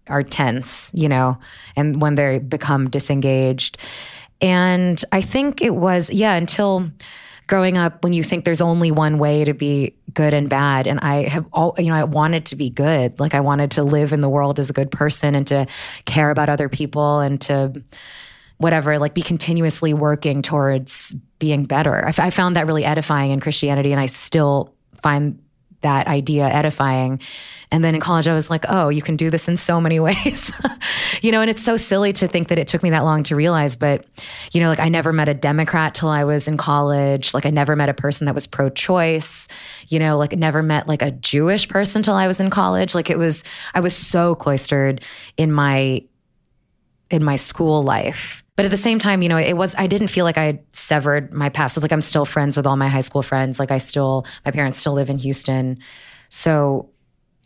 are 0.08 0.24
tense 0.24 0.92
you 0.94 1.08
know 1.08 1.38
and 1.76 2.02
when 2.02 2.16
they 2.16 2.40
become 2.40 2.90
disengaged. 2.90 3.78
And 4.42 5.04
i 5.12 5.22
think 5.22 5.62
it 5.62 5.76
was 5.76 6.12
yeah 6.12 6.36
until 6.36 6.92
growing 7.48 7.80
up 7.80 8.04
when 8.04 8.14
you 8.14 8.24
think 8.24 8.46
there's 8.46 8.62
only 8.62 8.92
one 8.92 9.18
way 9.18 9.44
to 9.44 9.56
be 9.56 9.96
good 10.14 10.34
and 10.34 10.50
bad. 10.50 10.88
And 10.88 11.00
i 11.00 11.28
have 11.30 11.46
all 11.54 11.74
you 11.78 11.88
know 11.88 11.96
i 11.96 12.04
wanted 12.04 12.48
to 12.48 12.58
be 12.58 12.70
good. 12.70 13.20
Like 13.20 13.34
i 13.34 13.40
wanted 13.40 13.72
to 13.72 13.84
live 13.84 14.12
in 14.12 14.20
the 14.20 14.30
world 14.30 14.60
as 14.60 14.70
a 14.70 14.74
good 14.74 14.92
person 14.92 15.36
and 15.36 15.48
to 15.48 15.68
care 16.04 16.32
about 16.32 16.50
other 16.50 16.68
people 16.68 17.22
and 17.22 17.40
to 17.42 17.82
whatever, 18.60 19.00
like 19.00 19.14
be 19.14 19.22
continuously 19.22 19.94
working 19.94 20.42
towards 20.42 21.16
being 21.40 21.64
better. 21.64 22.06
I, 22.06 22.10
f- 22.10 22.20
I 22.20 22.30
found 22.30 22.56
that 22.56 22.68
really 22.68 22.86
edifying 22.86 23.32
in 23.32 23.40
Christianity, 23.40 23.92
and 23.92 24.00
I 24.00 24.06
still 24.06 24.76
find 25.02 25.42
that 25.82 26.08
idea 26.08 26.46
edifying. 26.46 27.22
And 27.72 27.84
then 27.84 27.96
in 27.96 28.02
college, 28.02 28.28
I 28.28 28.34
was 28.34 28.50
like, 28.50 28.66
oh, 28.68 28.90
you 28.90 29.02
can 29.02 29.16
do 29.16 29.30
this 29.30 29.48
in 29.48 29.56
so 29.56 29.80
many 29.80 30.00
ways. 30.00 30.52
you 31.22 31.32
know, 31.32 31.40
and 31.40 31.50
it's 31.50 31.64
so 31.64 31.78
silly 31.78 32.12
to 32.14 32.28
think 32.28 32.50
that 32.50 32.60
it 32.60 32.68
took 32.68 32.84
me 32.84 32.90
that 32.90 33.06
long 33.06 33.24
to 33.24 33.36
realize. 33.36 33.78
But, 33.78 34.06
you 34.52 34.60
know, 34.60 34.68
like 34.68 34.82
I 34.82 34.90
never 34.90 35.14
met 35.14 35.30
a 35.30 35.34
Democrat 35.34 35.96
till 35.96 36.10
I 36.10 36.26
was 36.26 36.50
in 36.50 36.58
college. 36.58 37.34
Like 37.34 37.46
I 37.46 37.50
never 37.50 37.78
met 37.78 37.88
a 37.88 37.94
person 37.94 38.26
that 38.26 38.36
was 38.36 38.46
pro 38.46 38.70
choice, 38.70 39.48
you 39.88 40.00
know, 40.00 40.18
like 40.18 40.34
never 40.34 40.62
met 40.62 40.88
like 40.88 41.02
a 41.02 41.12
Jewish 41.12 41.70
person 41.70 42.04
till 42.04 42.16
I 42.16 42.28
was 42.28 42.42
in 42.42 42.50
college. 42.50 42.94
Like 42.94 43.10
it 43.10 43.18
was, 43.18 43.44
I 43.74 43.80
was 43.80 43.96
so 43.96 44.36
cloistered 44.36 45.02
in 45.38 45.52
my, 45.54 46.04
in 47.10 47.24
my 47.24 47.38
school 47.38 47.84
life 47.84 48.44
but 48.60 48.66
at 48.66 48.72
the 48.72 48.76
same 48.76 49.00
time, 49.00 49.22
you 49.22 49.30
know, 49.30 49.38
it 49.38 49.56
was, 49.56 49.74
I 49.78 49.88
didn't 49.88 50.10
feel 50.10 50.26
like 50.26 50.38
I 50.38 50.44
had 50.44 50.60
severed 50.74 51.32
my 51.32 51.48
past. 51.48 51.78
It's 51.78 51.82
like 51.82 51.94
I'm 51.94 52.02
still 52.02 52.26
friends 52.26 52.58
with 52.58 52.68
all 52.68 52.76
my 52.76 52.90
high 52.90 53.00
school 53.00 53.22
friends. 53.22 53.58
Like 53.58 53.72
I 53.72 53.78
still, 53.78 54.26
my 54.44 54.52
parents 54.52 54.78
still 54.78 54.92
live 54.92 55.10
in 55.10 55.18
Houston. 55.18 55.80
So 56.28 56.90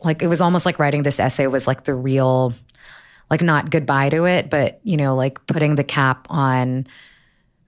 like 0.02 0.22
it 0.22 0.26
was 0.26 0.40
almost 0.40 0.66
like 0.66 0.80
writing 0.80 1.04
this 1.04 1.20
essay 1.20 1.46
was 1.46 1.68
like 1.68 1.84
the 1.84 1.94
real, 1.94 2.52
like 3.30 3.42
not 3.42 3.70
goodbye 3.70 4.08
to 4.08 4.24
it, 4.24 4.50
but, 4.50 4.80
you 4.82 4.96
know, 4.96 5.14
like 5.14 5.46
putting 5.46 5.76
the 5.76 5.84
cap 5.84 6.26
on 6.30 6.88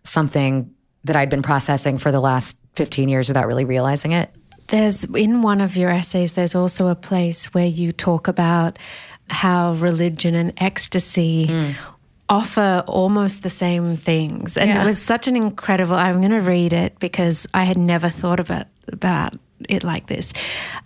something 0.02 0.74
that 1.04 1.14
I'd 1.14 1.30
been 1.30 1.42
processing 1.42 1.98
for 1.98 2.10
the 2.10 2.18
last 2.18 2.58
15 2.74 3.08
years 3.08 3.28
without 3.28 3.46
really 3.46 3.64
realizing 3.64 4.10
it. 4.10 4.28
There's 4.66 5.04
in 5.04 5.42
one 5.42 5.60
of 5.60 5.76
your 5.76 5.90
essays, 5.90 6.32
there's 6.32 6.56
also 6.56 6.88
a 6.88 6.96
place 6.96 7.54
where 7.54 7.64
you 7.64 7.92
talk 7.92 8.26
about 8.26 8.76
how 9.28 9.74
religion 9.74 10.34
and 10.34 10.52
ecstasy 10.56 11.46
mm 11.46 11.74
offer 12.28 12.82
almost 12.86 13.42
the 13.42 13.50
same 13.50 13.96
things. 13.96 14.56
And 14.56 14.68
yeah. 14.68 14.82
it 14.82 14.86
was 14.86 15.00
such 15.00 15.28
an 15.28 15.36
incredible, 15.36 15.94
I'm 15.94 16.18
going 16.18 16.32
to 16.32 16.40
read 16.40 16.72
it 16.72 16.98
because 16.98 17.46
I 17.54 17.64
had 17.64 17.78
never 17.78 18.08
thought 18.08 18.40
about, 18.40 18.66
about 18.88 19.34
it 19.68 19.84
like 19.84 20.06
this. 20.06 20.32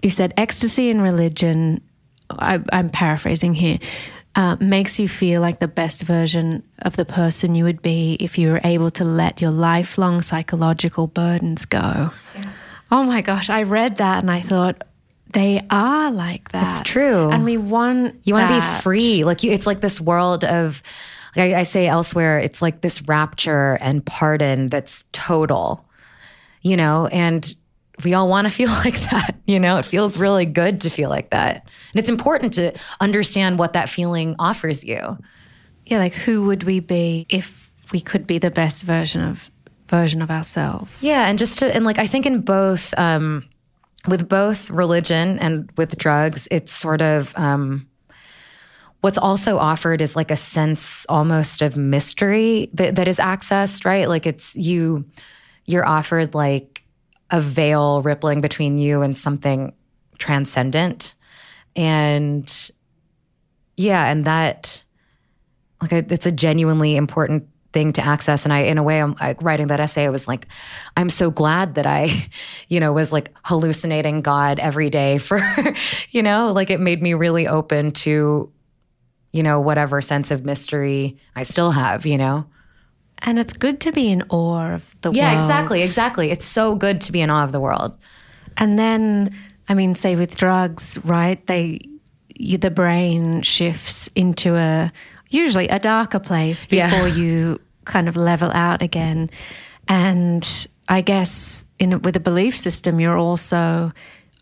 You 0.03 0.11
said, 0.11 0.35
ecstasy 0.37 0.90
in 0.90 1.00
religion, 1.00 1.81
I, 2.31 2.61
am 2.72 2.90
paraphrasing 2.90 3.55
here, 3.55 3.79
uh, 4.35 4.57
makes 4.61 5.00
you 5.00 5.09
feel 5.09 5.40
like 5.40 5.59
the 5.59 5.68
best 5.68 6.03
version 6.03 6.62
of 6.83 6.96
the 6.96 7.05
person 7.05 7.55
you 7.55 7.64
would 7.64 7.83
be 7.83 8.16
if 8.20 8.38
you 8.38 8.53
were 8.53 8.61
able 8.62 8.90
to 8.92 9.05
let 9.05 9.40
your 9.40 9.50
lifelong 9.50 10.22
psychological 10.22 11.07
burdens 11.07 11.64
go. 11.64 12.11
Yeah. 12.35 12.53
Oh 12.92 13.03
my 13.03 13.22
gosh, 13.22 13.50
I 13.50 13.62
read 13.62 13.96
that 13.96 14.18
and 14.18 14.31
I 14.31 14.40
thought, 14.40 14.83
they 15.33 15.64
are 15.70 16.11
like 16.11 16.50
that. 16.50 16.72
It's 16.72 16.83
true. 16.83 17.31
And 17.31 17.44
we 17.44 17.57
want 17.57 18.16
You 18.24 18.35
want 18.35 18.48
to 18.48 18.55
be 18.55 18.83
free. 18.83 19.22
Like 19.22 19.44
you, 19.44 19.53
it's 19.53 19.66
like 19.66 19.81
this 19.81 20.00
world 20.00 20.44
of 20.44 20.83
like 21.37 21.55
I, 21.55 21.61
I 21.61 21.62
say 21.62 21.87
elsewhere, 21.87 22.38
it's 22.38 22.62
like 22.62 22.81
this 22.81 23.03
rapture 23.03 23.79
and 23.81 24.05
pardon 24.05 24.66
that's 24.69 25.05
total, 25.12 25.85
you 26.62 26.77
know, 26.77 27.07
and 27.07 27.55
we 28.05 28.14
all 28.14 28.29
want 28.29 28.47
to 28.47 28.51
feel 28.55 28.71
like 28.71 28.99
that. 29.11 29.37
You 29.47 29.61
know, 29.61 29.79
it 29.79 29.85
feels 29.85 30.19
really 30.19 30.47
good 30.47 30.81
to 30.83 30.90
feel 30.90 31.11
like 31.11 31.31
that. 31.31 31.57
And 31.93 31.99
it's 32.01 32.09
important 32.09 32.53
to 32.55 32.73
understand 33.01 33.59
what 33.59 33.73
that 33.75 33.88
feeling 33.88 34.37
offers 34.38 34.85
you. 34.85 35.19
Yeah, 35.87 35.99
like 35.99 36.14
who 36.14 36.45
would 36.47 36.64
we 36.64 36.81
be 36.81 37.27
if 37.29 37.71
we 37.93 38.01
could 38.01 38.27
be 38.27 38.38
the 38.38 38.51
best 38.51 38.85
version 38.85 39.23
of 39.23 39.51
version 39.88 40.23
of 40.23 40.31
ourselves? 40.31 41.03
Yeah, 41.03 41.27
and 41.27 41.38
just 41.38 41.59
to 41.61 41.75
and 41.75 41.85
like 41.85 41.99
I 41.99 42.07
think 42.07 42.27
in 42.27 42.43
both 42.43 42.95
um 42.97 43.49
with 44.07 44.29
both 44.29 44.71
religion 44.71 45.38
and 45.40 45.71
with 45.77 45.99
drugs, 45.99 46.47
it's 46.51 46.73
sort 46.73 47.03
of 47.03 47.37
um 47.37 47.88
what's 49.01 49.19
also 49.19 49.59
offered 49.59 50.01
is 50.01 50.17
like 50.17 50.31
a 50.31 50.37
sense 50.37 51.07
almost 51.09 51.63
of 51.63 51.77
mystery 51.77 52.69
that, 52.75 52.97
that 52.97 53.09
is 53.09 53.19
accessed, 53.19 53.85
right? 53.85 54.09
Like 54.09 54.27
it's 54.27 54.55
you, 54.57 55.07
you're 55.65 55.87
offered 55.87 56.35
like 56.35 56.85
a 57.31 57.41
veil 57.41 58.03
rippling 58.03 58.41
between 58.41 58.79
you 58.79 59.03
and 59.03 59.17
something 59.17 59.73
transcendent. 60.19 61.15
And 61.77 62.71
yeah, 63.77 64.07
and 64.07 64.25
that, 64.27 64.83
like, 65.81 65.93
it's 65.93 66.27
a 66.27 66.33
genuinely 66.33 66.97
important 66.97 67.49
thing 67.73 67.93
to 67.95 68.05
access. 68.05 68.45
And 68.45 68.53
I, 68.53 68.61
in 68.61 68.79
a 68.79 68.83
way, 68.83 69.01
I'm 69.01 69.15
like, 69.21 69.41
writing 69.43 69.69
that 69.69 69.81
essay. 69.81 70.05
I 70.05 70.11
was 70.11 70.27
like, 70.27 70.47
I'm 70.97 71.09
so 71.09 71.31
glad 71.31 71.77
that 71.77 71.87
I, 71.87 72.29
you 72.69 72.81
know, 72.81 72.93
was 72.93 73.13
like 73.13 73.33
hallucinating 73.45 74.21
God 74.21 74.59
every 74.59 74.91
day 74.91 75.19
for, 75.19 75.41
you 76.11 76.23
know, 76.23 76.53
like 76.53 76.69
it 76.71 76.81
made 76.81 77.01
me 77.01 77.15
really 77.15 77.47
open 77.47 77.93
to 77.93 78.53
you 79.33 79.43
know, 79.43 79.61
whatever 79.61 80.01
sense 80.03 80.31
of 80.31 80.45
mystery 80.45 81.19
I 81.37 81.43
still 81.45 81.71
have, 81.71 82.07
you 82.07 82.19
know? 82.19 82.47
And 83.23 83.38
it's 83.38 83.53
good 83.53 83.81
to 83.81 83.93
be 83.93 84.11
in 84.11 84.23
awe 84.31 84.75
of 84.75 84.97
the 85.03 85.12
yeah, 85.12 85.25
world. 85.25 85.38
Yeah, 85.38 85.45
exactly, 85.45 85.83
exactly. 85.83 86.31
It's 86.31 86.47
so 86.47 86.75
good 86.75 87.01
to 87.03 87.12
be 87.12 87.21
in 87.21 87.31
awe 87.31 87.45
of 87.45 87.53
the 87.53 87.61
world. 87.61 87.97
And 88.57 88.79
then, 88.79 89.35
I 89.69 89.75
mean, 89.75 89.95
say 89.95 90.16
with 90.16 90.37
drugs, 90.37 90.99
right? 91.05 91.47
They, 91.47 91.81
you, 92.35 92.59
the 92.59 92.71
brain 92.71 93.43
shifts 93.43 94.09
into 94.14 94.57
a 94.57 94.90
usually 95.29 95.69
a 95.69 95.79
darker 95.79 96.19
place 96.19 96.66
before 96.66 97.09
yeah. 97.09 97.14
you 97.14 97.61
kind 97.85 98.09
of 98.09 98.16
level 98.16 98.51
out 98.51 98.83
again. 98.83 99.31
And 99.87 100.69
I 100.88 101.03
guess 101.03 101.66
in 101.79 102.03
with 102.03 102.16
a 102.16 102.21
belief 102.21 102.57
system, 102.57 103.01
you're 103.01 103.19
also, 103.19 103.93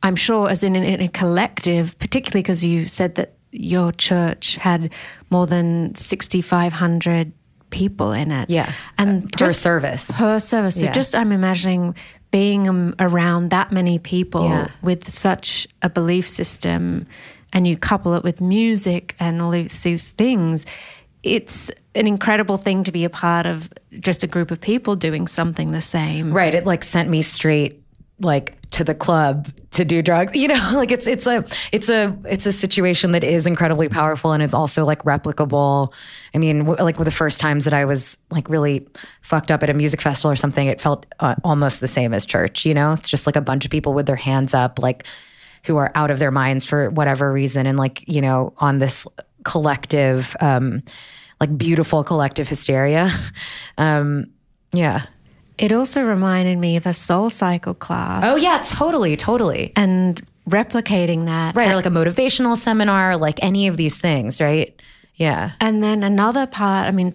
I'm 0.02 0.16
sure, 0.16 0.48
as 0.48 0.62
in, 0.62 0.76
in 0.76 1.00
a 1.00 1.08
collective, 1.08 1.98
particularly 1.98 2.42
because 2.42 2.64
you 2.64 2.86
said 2.86 3.16
that 3.16 3.34
your 3.50 3.92
church 3.92 4.56
had 4.56 4.92
more 5.30 5.46
than 5.46 5.94
6,500 5.94 7.32
people 7.70 8.12
in 8.12 8.30
it. 8.30 8.48
Yeah. 8.50 8.70
And 8.96 9.30
per 9.32 9.36
just 9.38 9.60
service. 9.60 10.10
Per 10.18 10.38
service. 10.38 10.76
So 10.78 10.86
Yeah. 10.86 10.92
just 10.92 11.14
I'm 11.14 11.32
imagining 11.32 11.94
being 12.30 12.68
um, 12.68 12.94
around 12.98 13.50
that 13.50 13.72
many 13.72 13.98
people 13.98 14.44
Yeah. 14.48 14.68
with 14.82 15.10
such 15.12 15.66
a 15.82 15.88
belief 15.88 16.26
system 16.28 17.06
and 17.52 17.66
you 17.66 17.76
couple 17.78 18.14
it 18.14 18.22
with 18.24 18.40
music 18.40 19.14
and 19.18 19.40
all 19.40 19.50
these 19.50 20.12
things. 20.12 20.66
It's 21.22 21.70
an 21.94 22.06
incredible 22.06 22.58
thing 22.58 22.84
to 22.84 22.92
be 22.92 23.04
a 23.04 23.10
part 23.10 23.46
of 23.46 23.70
just 23.98 24.22
a 24.22 24.26
group 24.26 24.50
of 24.50 24.60
people 24.60 24.94
doing 24.94 25.26
something 25.26 25.72
the 25.72 25.80
same. 25.80 26.32
Right. 26.32 26.54
It 26.54 26.66
like 26.66 26.84
sent 26.84 27.08
me 27.08 27.22
straight 27.22 27.82
like 28.20 28.57
to 28.78 28.84
the 28.84 28.94
club 28.94 29.48
to 29.72 29.84
do 29.84 30.02
drugs. 30.02 30.32
You 30.34 30.46
know, 30.48 30.70
like 30.74 30.92
it's 30.92 31.06
it's 31.06 31.26
a 31.26 31.44
it's 31.72 31.90
a 31.90 32.16
it's 32.24 32.46
a 32.46 32.52
situation 32.52 33.10
that 33.12 33.24
is 33.24 33.44
incredibly 33.46 33.88
powerful 33.88 34.32
and 34.32 34.40
it's 34.42 34.54
also 34.54 34.84
like 34.84 35.02
replicable. 35.02 35.92
I 36.32 36.38
mean, 36.38 36.60
w- 36.60 36.82
like 36.82 36.96
with 36.96 37.06
the 37.06 37.12
first 37.12 37.40
times 37.40 37.64
that 37.64 37.74
I 37.74 37.84
was 37.84 38.18
like 38.30 38.48
really 38.48 38.86
fucked 39.20 39.50
up 39.50 39.64
at 39.64 39.68
a 39.68 39.74
music 39.74 40.00
festival 40.00 40.30
or 40.30 40.36
something, 40.36 40.68
it 40.68 40.80
felt 40.80 41.06
uh, 41.18 41.34
almost 41.42 41.80
the 41.80 41.88
same 41.88 42.14
as 42.14 42.24
church. 42.24 42.64
You 42.64 42.72
know, 42.72 42.92
it's 42.92 43.08
just 43.08 43.26
like 43.26 43.36
a 43.36 43.40
bunch 43.40 43.64
of 43.64 43.72
people 43.72 43.94
with 43.94 44.06
their 44.06 44.16
hands 44.16 44.54
up, 44.54 44.78
like 44.78 45.04
who 45.64 45.76
are 45.76 45.90
out 45.96 46.12
of 46.12 46.20
their 46.20 46.30
minds 46.30 46.64
for 46.64 46.88
whatever 46.90 47.32
reason, 47.32 47.66
and 47.66 47.76
like 47.76 48.04
you 48.06 48.20
know 48.22 48.54
on 48.58 48.78
this 48.78 49.06
collective. 49.42 50.36
um 50.40 50.82
like 51.40 51.56
beautiful 51.56 52.02
collective 52.04 52.48
hysteria. 52.48 53.10
Um, 53.78 54.32
yeah. 54.72 55.02
It 55.58 55.72
also 55.72 56.02
reminded 56.02 56.56
me 56.58 56.76
of 56.76 56.86
a 56.86 56.94
soul 56.94 57.30
cycle 57.30 57.74
class. 57.74 58.22
Oh 58.26 58.36
yeah, 58.36 58.60
totally, 58.62 59.16
totally. 59.16 59.72
And 59.76 60.20
replicating 60.48 61.26
that. 61.26 61.56
Right, 61.56 61.70
or 61.70 61.74
like 61.76 61.86
a 61.86 61.90
motivational 61.90 62.56
seminar, 62.56 63.16
like 63.16 63.42
any 63.42 63.66
of 63.66 63.76
these 63.76 63.98
things, 63.98 64.40
right? 64.40 64.74
Yeah. 65.16 65.52
And 65.60 65.82
then 65.82 66.02
another 66.04 66.46
part, 66.46 66.86
I 66.86 66.92
mean, 66.92 67.14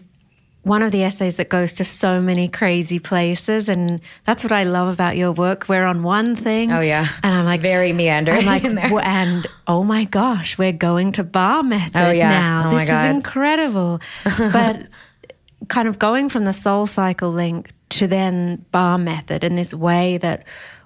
one 0.64 0.82
of 0.82 0.92
the 0.92 1.04
essays 1.04 1.38
that 1.38 1.50
goes 1.50 1.74
to 1.76 1.84
so 1.84 2.22
many 2.22 2.48
crazy 2.48 3.00
places. 3.00 3.68
And 3.70 4.00
that's 4.26 4.44
what 4.44 4.52
I 4.54 4.64
love 4.64 4.94
about 4.94 5.18
your 5.18 5.32
work. 5.32 5.68
We're 5.68 5.86
on 5.86 6.04
one 6.04 6.36
thing. 6.36 6.72
Oh 6.72 6.80
yeah. 6.82 7.06
And 7.24 7.34
I'm 7.34 7.46
like, 7.46 7.62
very 7.62 7.92
meandering. 7.94 8.40
I'm 8.40 8.46
like, 8.46 8.64
and 9.06 9.48
oh 9.68 9.84
my 9.84 10.04
gosh, 10.06 10.58
we're 10.58 10.72
going 10.74 11.14
to 11.14 11.24
bar 11.24 11.64
method 11.64 11.92
Oh, 11.96 12.12
yeah. 12.12 12.30
now. 12.30 12.64
Oh, 12.68 12.72
my 12.74 12.80
this 12.86 12.90
is 12.90 13.06
incredible. 13.06 14.00
but 14.38 14.88
kind 15.70 15.88
of 15.88 15.98
going 16.00 16.30
from 16.30 16.44
the 16.46 16.54
soul 16.54 16.86
cycle 16.86 17.32
link 17.32 17.72
to 17.94 18.08
then 18.08 18.66
bar 18.72 18.98
method 18.98 19.44
in 19.44 19.56
this 19.56 19.74
way 19.74 20.18
that 20.20 20.46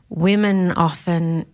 women 0.10 0.72
often 0.72 1.46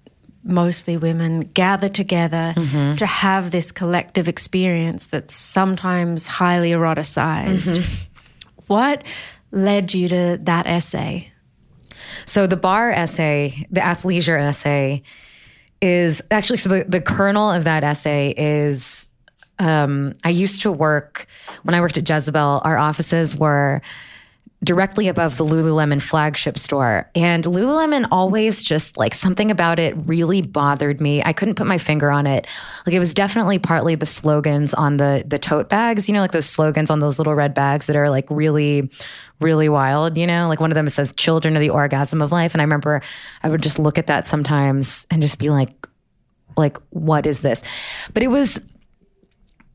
mostly 0.44 0.98
women 0.98 1.42
gather 1.42 1.88
together 1.88 2.54
Mm-hmm. 2.56 2.96
to 2.96 3.06
have 3.06 3.52
this 3.52 3.72
collective 3.72 4.28
experience 4.28 5.08
that's 5.08 5.36
sometimes 5.36 6.28
highly 6.28 6.72
eroticized. 6.72 7.80
Mm-hmm. 7.80 8.10
What 8.68 9.04
led 9.52 9.94
you 9.94 10.08
to 10.08 10.40
that 10.44 10.66
essay? 10.68 11.32
So 12.26 12.48
the 12.48 12.56
bar 12.56 12.92
essay, 12.92 13.68
the 13.70 13.82
athleisure 13.82 14.40
essay, 14.40 15.04
is 15.82 16.24
actually 16.32 16.58
so 16.58 16.70
the, 16.70 16.86
the 16.86 17.02
kernel 17.02 17.52
of 17.52 17.66
that 17.66 17.84
essay 17.84 18.34
is 18.38 19.10
um, 19.60 20.14
I 20.24 20.30
used 20.30 20.62
to 20.62 20.72
work 20.72 21.28
when 21.64 21.76
I 21.76 21.82
worked 21.82 21.98
at 21.98 22.10
Jezebel, 22.10 22.62
our 22.64 22.78
offices 22.78 23.38
were 23.38 23.82
directly 24.64 25.08
above 25.08 25.38
the 25.38 25.46
Lululemon 25.46 26.02
flagship 26.02 26.58
store. 26.58 27.10
And 27.16 27.44
Lululemon 27.44 28.08
always 28.12 28.64
just 28.64 28.98
like 28.98 29.14
something 29.14 29.52
about 29.52 29.80
it 29.80 29.94
really 30.06 30.42
bothered 30.42 31.02
me. 31.02 31.22
I 31.24 31.34
couldn't 31.34 31.56
put 31.56 31.68
my 31.68 31.78
finger 31.78 32.10
on 32.10 32.26
it. 32.26 32.48
Like 32.86 32.96
it 32.96 33.00
was 33.00 33.14
definitely 33.14 33.60
partly 33.60 33.96
the 33.96 34.06
slogans 34.06 34.74
on 34.74 34.98
the 34.98 35.24
the 35.26 35.40
tote 35.40 35.70
bags, 35.70 36.08
you 36.08 36.14
know, 36.14 36.22
like 36.22 36.32
those 36.32 36.46
slogans 36.46 36.90
on 36.90 37.00
those 37.00 37.18
little 37.18 37.36
red 37.36 37.54
bags 37.54 37.88
that 37.88 37.96
are 37.96 38.10
like 38.10 38.28
really 38.30 38.90
really 39.40 39.68
wild, 39.68 40.16
you 40.16 40.26
know? 40.26 40.48
Like 40.48 40.62
one 40.62 40.72
of 40.72 40.76
them 40.76 40.88
says 40.88 41.12
children 41.18 41.58
are 41.58 41.60
the 41.60 41.72
orgasm 41.72 42.22
of 42.22 42.32
life 42.32 42.54
and 42.54 42.62
I 42.62 42.64
remember 42.64 43.02
I 43.42 43.50
would 43.50 43.62
just 43.62 43.80
look 43.80 43.98
at 43.98 44.08
that 44.08 44.28
sometimes 44.28 45.06
and 45.12 45.22
just 45.22 45.40
be 45.40 45.50
like 45.50 45.88
like 46.56 46.78
what 46.92 47.26
is 47.26 47.42
this? 47.42 47.64
But 48.14 48.24
it 48.24 48.28
was 48.28 48.64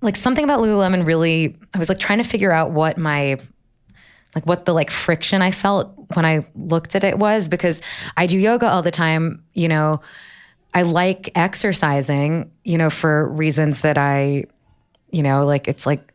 like 0.01 0.17
something 0.17 0.45
about 0.45 0.61
Lululemon 0.61 1.05
really 1.05 1.57
I 1.75 1.79
was 1.79 1.89
like 1.89 1.99
trying 1.99 2.19
to 2.19 2.25
figure 2.25 2.53
out 2.53 2.71
what 2.71 2.97
my 2.97 3.39
like 4.35 4.47
what 4.47 4.65
the 4.65 4.75
like 4.75 4.91
friction 4.91 5.43
I 5.43 5.51
felt 5.51 5.95
when 6.15 6.25
I 6.25 6.47
looked 6.55 6.95
at 6.95 7.05
it 7.05 7.19
was 7.19 7.49
because 7.49 7.81
I 8.17 8.27
do 8.27 8.39
yoga 8.39 8.69
all 8.69 8.83
the 8.83 8.91
time, 8.91 9.43
you 9.55 9.69
know, 9.69 10.01
I 10.75 10.83
like 10.83 11.31
exercising, 11.35 12.51
you 12.65 12.79
know, 12.79 12.91
for 12.91 13.29
reasons 13.29 13.81
that 13.83 13.97
I, 13.99 14.45
you 15.11 15.23
know, 15.23 15.47
like 15.47 15.67
it's 15.67 15.87
like 15.87 16.13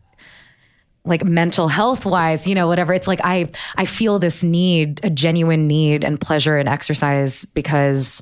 like 1.06 1.26
mental 1.26 1.67
health 1.67 2.06
wise, 2.06 2.47
you 2.47 2.56
know, 2.56 2.67
whatever. 2.67 2.93
It's 2.93 3.08
like 3.08 3.19
I 3.23 3.52
I 3.76 3.86
feel 3.86 4.19
this 4.19 4.43
need, 4.43 5.04
a 5.04 5.10
genuine 5.10 5.67
need 5.67 6.04
and 6.04 6.21
pleasure 6.21 6.58
in 6.58 6.67
exercise 6.67 7.45
because 7.45 8.21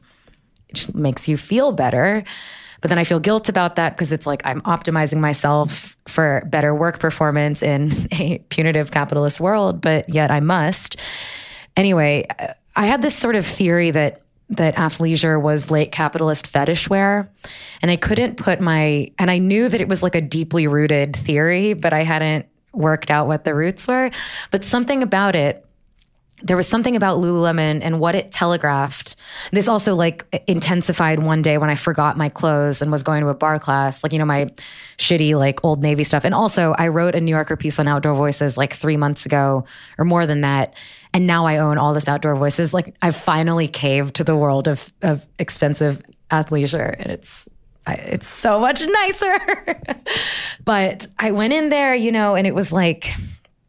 it 0.70 0.76
just 0.76 0.96
makes 0.96 1.28
you 1.28 1.38
feel 1.38 1.72
better. 1.74 2.24
But 2.82 2.90
then 2.90 2.98
I 2.98 3.04
feel 3.04 3.20
guilt 3.20 3.48
about 3.48 3.76
that 3.76 3.94
because 3.94 4.12
it's 4.12 4.26
like 4.26 4.42
I'm 4.44 4.62
optimizing 4.62 5.20
myself 5.20 5.96
for 6.08 6.44
better 6.48 6.74
work 6.74 7.00
performance 7.00 7.64
in 7.64 7.92
a 8.12 8.40
punitive 8.50 8.92
capitalist 8.92 9.40
world, 9.40 9.82
but 9.82 10.10
yet 10.10 10.32
I 10.32 10.40
must. 10.40 10.98
Anyway, 11.78 12.26
I 12.76 12.86
had 12.88 13.02
this 13.02 13.16
sort 13.16 13.36
of 13.36 13.46
theory 13.46 13.92
that 13.92 14.22
that 14.52 14.76
athleisure 14.76 15.42
was 15.42 15.72
late 15.72 15.94
capitalist 15.94 16.46
fetish 16.46 16.90
wear. 16.90 17.32
And 17.82 17.90
I 17.90 17.96
couldn't 17.96 18.36
put 18.36 18.60
my 18.60 19.12
and 19.18 19.32
I 19.32 19.38
knew 19.38 19.70
that 19.70 19.80
it 19.80 19.88
was 19.88 20.04
like 20.04 20.16
a 20.16 20.22
deeply 20.22 20.68
rooted 20.68 21.16
theory, 21.16 21.74
but 21.74 21.94
I 21.94 22.04
hadn't 22.04 22.48
worked 22.74 23.10
out 23.10 23.28
what 23.28 23.46
the 23.46 23.56
roots 23.56 23.88
were. 23.88 24.12
But 24.52 24.64
something 24.64 25.04
about 25.04 25.36
it 25.36 25.66
there 26.44 26.58
was 26.58 26.68
something 26.68 26.96
about 26.96 27.18
Lululemon 27.20 27.82
and 27.84 28.00
what 28.00 28.16
it 28.16 28.32
telegraphed. 28.32 29.16
This 29.52 29.68
also 29.68 29.96
like 29.96 30.26
intensified 30.48 31.22
one 31.22 31.42
day 31.42 31.58
when 31.58 31.70
I 31.70 31.76
forgot 31.76 32.18
my 32.18 32.30
clothes 32.30 32.82
and 32.82 32.92
was 32.92 33.04
going 33.04 33.22
to 33.22 33.30
a 33.30 33.34
bar 33.34 33.60
class, 33.60 34.04
like, 34.04 34.12
you 34.14 34.20
know, 34.20 34.26
my 34.26 34.48
shitty, 34.98 35.38
like 35.38 35.64
old 35.64 35.82
Navy 35.82 36.04
stuff. 36.04 36.26
And 36.26 36.34
also, 36.34 36.74
I 36.78 36.88
wrote 36.90 37.16
a 37.16 37.22
New 37.22 37.32
Yorker 37.32 37.56
piece 37.58 37.80
on 37.80 37.88
Outdoor 37.88 38.16
Voices 38.16 38.58
like 38.58 38.74
three 38.74 38.98
months 38.98 39.26
ago 39.26 39.66
or 39.98 40.06
more 40.06 40.26
than 40.26 40.42
that. 40.42 40.74
And 41.14 41.28
now 41.28 41.46
I 41.46 41.58
own 41.58 41.78
all 41.78 41.94
this 41.94 42.08
Outdoor 42.08 42.36
Voices. 42.36 42.74
Like, 42.74 42.96
I've 43.02 43.16
finally 43.16 43.68
caved 43.68 44.16
to 44.16 44.24
the 44.24 44.36
world 44.36 44.68
of, 44.68 44.92
of 45.02 45.28
expensive 45.40 46.02
athleisure. 46.30 46.96
And 46.98 47.12
it's, 47.12 47.50
I- 47.86 47.96
it's 47.96 48.28
so 48.28 48.60
much 48.60 48.82
nicer. 48.88 49.38
but 50.64 51.08
I 51.20 51.32
went 51.32 51.54
in 51.54 51.70
there, 51.70 51.94
you 51.96 52.12
know, 52.12 52.36
and 52.36 52.48
it 52.48 52.56
was 52.56 52.72
like, 52.72 53.14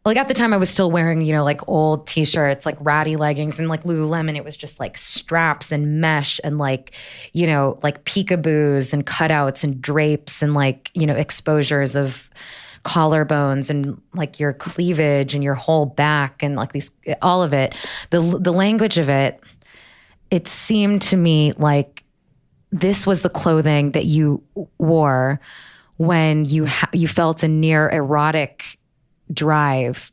like 0.04 0.16
at 0.16 0.26
the 0.26 0.34
time 0.34 0.52
I 0.52 0.56
was 0.56 0.68
still 0.68 0.90
wearing, 0.90 1.20
you 1.20 1.32
know, 1.32 1.44
like 1.44 1.66
old 1.68 2.06
t-shirts, 2.06 2.66
like 2.66 2.76
ratty 2.80 3.16
leggings 3.16 3.58
and 3.58 3.68
like 3.68 3.84
Lululemon. 3.84 4.36
It 4.36 4.44
was 4.44 4.56
just 4.56 4.80
like 4.80 4.96
straps 4.96 5.70
and 5.70 6.00
mesh 6.00 6.40
and 6.42 6.58
like, 6.58 6.92
you 7.32 7.46
know, 7.46 7.78
like 7.82 8.04
peekaboos 8.04 8.92
and 8.92 9.06
cutouts 9.06 9.62
and 9.62 9.80
drapes 9.80 10.42
and 10.42 10.54
like, 10.54 10.90
you 10.94 11.06
know, 11.06 11.14
exposures 11.14 11.94
of 11.94 12.28
collarbones 12.84 13.70
and 13.70 14.00
like 14.12 14.40
your 14.40 14.52
cleavage 14.52 15.34
and 15.34 15.44
your 15.44 15.54
whole 15.54 15.86
back 15.86 16.42
and 16.42 16.56
like 16.56 16.72
these, 16.72 16.90
all 17.20 17.44
of 17.44 17.52
it. 17.52 17.74
The, 18.10 18.18
the 18.40 18.52
language 18.52 18.98
of 18.98 19.08
it, 19.08 19.40
it 20.32 20.48
seemed 20.48 21.02
to 21.02 21.16
me 21.16 21.52
like 21.52 22.02
this 22.72 23.06
was 23.06 23.22
the 23.22 23.28
clothing 23.28 23.92
that 23.92 24.06
you 24.06 24.42
wore 24.78 25.40
when 25.98 26.44
you 26.44 26.66
ha- 26.66 26.88
you 26.92 27.06
felt 27.06 27.44
a 27.44 27.48
near 27.48 27.88
erotic 27.88 28.78
drive 29.32 30.12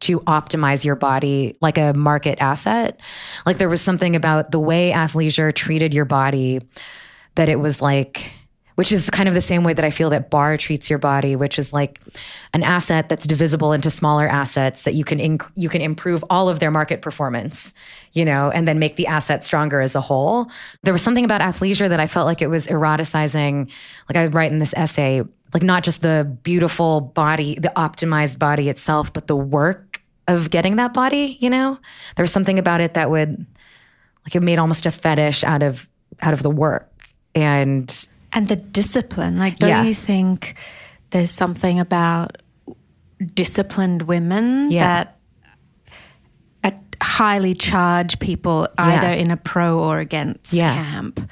to 0.00 0.20
optimize 0.20 0.84
your 0.84 0.96
body 0.96 1.56
like 1.60 1.78
a 1.78 1.92
market 1.94 2.38
asset. 2.40 3.00
Like 3.46 3.58
there 3.58 3.68
was 3.68 3.80
something 3.80 4.14
about 4.14 4.50
the 4.50 4.60
way 4.60 4.92
athleisure 4.92 5.54
treated 5.54 5.94
your 5.94 6.04
body 6.04 6.60
that 7.34 7.48
it 7.48 7.56
was 7.56 7.80
like 7.80 8.32
which 8.76 8.92
is 8.92 9.10
kind 9.10 9.26
of 9.26 9.34
the 9.34 9.40
same 9.40 9.64
way 9.64 9.72
that 9.72 9.84
I 9.84 9.90
feel 9.90 10.10
that 10.10 10.30
bar 10.30 10.56
treats 10.56 10.88
your 10.88 10.98
body, 10.98 11.34
which 11.34 11.58
is 11.58 11.72
like 11.72 11.98
an 12.52 12.62
asset 12.62 13.08
that's 13.08 13.26
divisible 13.26 13.72
into 13.72 13.90
smaller 13.90 14.28
assets 14.28 14.82
that 14.82 14.94
you 14.94 15.02
can 15.02 15.18
inc- 15.18 15.50
you 15.56 15.68
can 15.68 15.80
improve 15.80 16.22
all 16.28 16.48
of 16.48 16.60
their 16.60 16.70
market 16.70 17.00
performance, 17.02 17.72
you 18.12 18.24
know, 18.24 18.50
and 18.50 18.68
then 18.68 18.78
make 18.78 18.96
the 18.96 19.06
asset 19.06 19.44
stronger 19.44 19.80
as 19.80 19.94
a 19.94 20.00
whole. 20.00 20.50
There 20.82 20.92
was 20.92 21.02
something 21.02 21.24
about 21.24 21.40
athleisure 21.40 21.88
that 21.88 22.00
I 22.00 22.06
felt 22.06 22.26
like 22.26 22.42
it 22.42 22.48
was 22.48 22.66
eroticizing. 22.66 23.70
Like 24.10 24.16
I 24.16 24.26
write 24.26 24.52
in 24.52 24.58
this 24.58 24.74
essay, 24.76 25.22
like 25.56 25.62
not 25.62 25.82
just 25.82 26.02
the 26.02 26.36
beautiful 26.42 27.00
body, 27.00 27.54
the 27.58 27.72
optimized 27.76 28.38
body 28.38 28.68
itself, 28.68 29.10
but 29.10 29.26
the 29.26 29.34
work 29.34 30.02
of 30.28 30.50
getting 30.50 30.76
that 30.76 30.92
body. 30.92 31.38
You 31.40 31.48
know, 31.48 31.78
there 32.14 32.22
was 32.22 32.30
something 32.30 32.58
about 32.58 32.82
it 32.82 32.92
that 32.92 33.08
would 33.08 33.46
like 34.26 34.36
it 34.36 34.42
made 34.42 34.58
almost 34.58 34.84
a 34.84 34.90
fetish 34.90 35.44
out 35.44 35.62
of 35.62 35.88
out 36.20 36.34
of 36.34 36.42
the 36.42 36.50
work 36.50 36.92
and 37.34 38.06
And 38.34 38.48
the 38.48 38.56
discipline. 38.56 39.38
Like, 39.38 39.56
don't 39.56 39.70
Yeah. 39.70 39.84
you 39.84 39.94
think 39.94 40.56
there's 41.08 41.30
something 41.30 41.80
about 41.80 42.36
disciplined 43.32 44.02
women 44.02 44.70
Yeah. 44.70 45.04
that 45.04 45.16
uh, 46.64 46.70
highly 47.02 47.54
charge 47.54 48.18
people 48.18 48.68
either 48.76 49.12
Yeah. 49.14 49.22
in 49.22 49.30
a 49.30 49.38
pro 49.38 49.78
or 49.78 50.00
against 50.00 50.52
Yeah. 50.52 50.74
camp, 50.74 51.30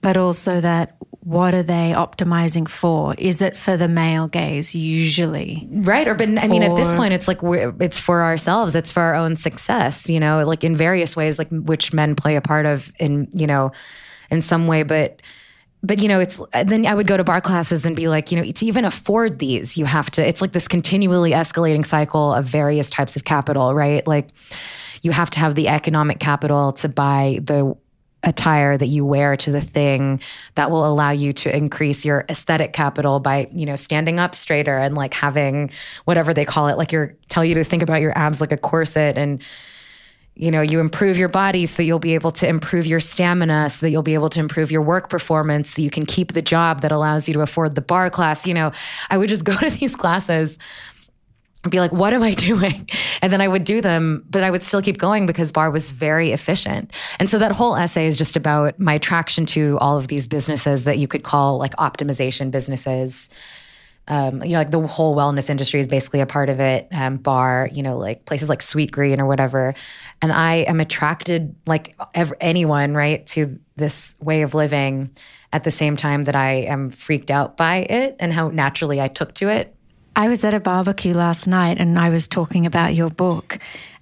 but 0.00 0.16
also 0.16 0.58
that 0.62 0.96
what 1.24 1.54
are 1.54 1.62
they 1.62 1.92
optimizing 1.94 2.68
for? 2.68 3.14
Is 3.16 3.40
it 3.40 3.56
for 3.56 3.76
the 3.76 3.86
male 3.86 4.26
gaze 4.26 4.74
usually? 4.74 5.68
Right. 5.70 6.08
Or, 6.08 6.14
but 6.14 6.28
I 6.28 6.48
mean, 6.48 6.64
or, 6.64 6.70
at 6.70 6.76
this 6.76 6.92
point, 6.92 7.14
it's 7.14 7.28
like 7.28 7.44
we're, 7.44 7.72
it's 7.78 7.96
for 7.96 8.22
ourselves. 8.22 8.74
It's 8.74 8.90
for 8.90 9.00
our 9.00 9.14
own 9.14 9.36
success, 9.36 10.10
you 10.10 10.18
know, 10.18 10.42
like 10.44 10.64
in 10.64 10.74
various 10.74 11.14
ways, 11.14 11.38
like 11.38 11.48
which 11.50 11.92
men 11.92 12.16
play 12.16 12.34
a 12.34 12.40
part 12.40 12.66
of 12.66 12.92
in, 12.98 13.28
you 13.32 13.46
know, 13.46 13.70
in 14.32 14.42
some 14.42 14.66
way. 14.66 14.82
But, 14.82 15.22
but 15.84 16.02
you 16.02 16.08
know, 16.08 16.18
it's 16.18 16.40
then 16.64 16.86
I 16.86 16.94
would 16.94 17.06
go 17.06 17.16
to 17.16 17.22
bar 17.22 17.40
classes 17.40 17.86
and 17.86 17.94
be 17.94 18.08
like, 18.08 18.32
you 18.32 18.38
know, 18.38 18.50
to 18.50 18.66
even 18.66 18.84
afford 18.84 19.38
these, 19.38 19.78
you 19.78 19.84
have 19.84 20.10
to, 20.12 20.26
it's 20.26 20.40
like 20.40 20.50
this 20.50 20.66
continually 20.66 21.30
escalating 21.30 21.86
cycle 21.86 22.34
of 22.34 22.46
various 22.46 22.90
types 22.90 23.14
of 23.14 23.22
capital, 23.22 23.76
right? 23.76 24.04
Like, 24.08 24.30
you 25.02 25.10
have 25.10 25.30
to 25.30 25.40
have 25.40 25.56
the 25.56 25.66
economic 25.68 26.20
capital 26.20 26.72
to 26.72 26.88
buy 26.88 27.40
the 27.42 27.76
attire 28.22 28.76
that 28.76 28.86
you 28.86 29.04
wear 29.04 29.36
to 29.36 29.50
the 29.50 29.60
thing 29.60 30.20
that 30.54 30.70
will 30.70 30.86
allow 30.86 31.10
you 31.10 31.32
to 31.32 31.54
increase 31.54 32.04
your 32.04 32.24
aesthetic 32.28 32.72
capital 32.72 33.20
by 33.20 33.48
you 33.52 33.66
know 33.66 33.74
standing 33.74 34.20
up 34.20 34.34
straighter 34.34 34.78
and 34.78 34.94
like 34.94 35.14
having 35.14 35.70
whatever 36.04 36.32
they 36.32 36.44
call 36.44 36.68
it 36.68 36.78
like 36.78 36.92
you're 36.92 37.14
tell 37.28 37.44
you 37.44 37.54
to 37.54 37.64
think 37.64 37.82
about 37.82 38.00
your 38.00 38.16
abs 38.16 38.40
like 38.40 38.52
a 38.52 38.56
corset 38.56 39.18
and 39.18 39.42
you 40.34 40.50
know 40.50 40.62
you 40.62 40.80
improve 40.80 41.18
your 41.18 41.28
body 41.28 41.66
so 41.66 41.82
you'll 41.82 41.98
be 41.98 42.14
able 42.14 42.30
to 42.30 42.46
improve 42.48 42.86
your 42.86 43.00
stamina 43.00 43.68
so 43.68 43.84
that 43.84 43.90
you'll 43.90 44.02
be 44.02 44.14
able 44.14 44.30
to 44.30 44.40
improve 44.40 44.70
your 44.70 44.82
work 44.82 45.10
performance 45.10 45.74
so 45.74 45.82
you 45.82 45.90
can 45.90 46.06
keep 46.06 46.32
the 46.32 46.42
job 46.42 46.82
that 46.82 46.92
allows 46.92 47.28
you 47.28 47.34
to 47.34 47.40
afford 47.40 47.74
the 47.74 47.82
barre 47.82 48.10
class. 48.10 48.46
You 48.46 48.54
know 48.54 48.72
i 49.10 49.18
would 49.18 49.28
just 49.28 49.44
go 49.44 49.56
to 49.58 49.70
these 49.70 49.96
classes 49.96 50.58
be 51.70 51.80
like, 51.80 51.92
what 51.92 52.12
am 52.12 52.22
I 52.22 52.34
doing? 52.48 52.88
And 53.20 53.32
then 53.32 53.40
I 53.40 53.48
would 53.48 53.64
do 53.64 53.80
them, 53.80 54.24
but 54.28 54.42
I 54.42 54.50
would 54.50 54.62
still 54.62 54.82
keep 54.82 54.98
going 54.98 55.26
because 55.26 55.52
barre 55.52 55.70
was 55.70 55.90
very 55.90 56.32
efficient. 56.32 56.92
And 57.18 57.30
so 57.30 57.38
that 57.38 57.52
whole 57.52 57.76
essay 57.76 58.06
is 58.06 58.18
just 58.18 58.36
about 58.36 58.78
my 58.78 58.94
attraction 58.94 59.46
to 59.46 59.78
all 59.80 59.96
of 59.96 60.08
these 60.08 60.26
businesses 60.26 60.84
that 60.84 60.98
you 60.98 61.06
could 61.06 61.22
call 61.22 61.58
like 61.58 61.74
optimization 61.76 62.50
businesses. 62.50 63.30
Um, 64.08 64.42
you 64.42 64.50
know, 64.50 64.58
like 64.58 64.72
the 64.72 64.84
whole 64.84 65.16
wellness 65.16 65.48
industry 65.48 65.78
is 65.78 65.86
basically 65.86 66.20
a 66.20 66.26
part 66.26 66.48
of 66.48 66.58
it. 66.58 66.88
Um, 66.90 67.18
barre, 67.18 67.70
you 67.72 67.84
know, 67.84 67.96
like 67.96 68.24
places 68.24 68.48
like 68.48 68.60
Sweet 68.60 68.90
Green 68.90 69.20
or 69.20 69.26
whatever. 69.26 69.74
And 70.20 70.32
I 70.32 70.54
am 70.56 70.80
attracted, 70.80 71.54
like 71.66 71.94
ev- 72.14 72.34
anyone, 72.40 72.94
right, 72.94 73.24
to 73.28 73.60
this 73.76 74.16
way 74.20 74.42
of 74.42 74.54
living 74.54 75.10
at 75.52 75.62
the 75.62 75.70
same 75.70 75.96
time 75.96 76.24
that 76.24 76.34
I 76.34 76.52
am 76.62 76.90
freaked 76.90 77.30
out 77.30 77.56
by 77.56 77.76
it 77.76 78.16
and 78.18 78.32
how 78.32 78.48
naturally 78.48 79.00
I 79.00 79.06
took 79.06 79.34
to 79.34 79.48
it. 79.48 79.74
I 80.14 80.28
was 80.28 80.44
at 80.44 80.54
a 80.54 80.60
barbecue 80.60 81.14
last 81.14 81.46
night 81.46 81.78
and 81.78 81.98
I 81.98 82.10
was 82.10 82.28
talking 82.28 82.66
about 82.66 82.94
your 82.94 83.10
book, 83.10 83.58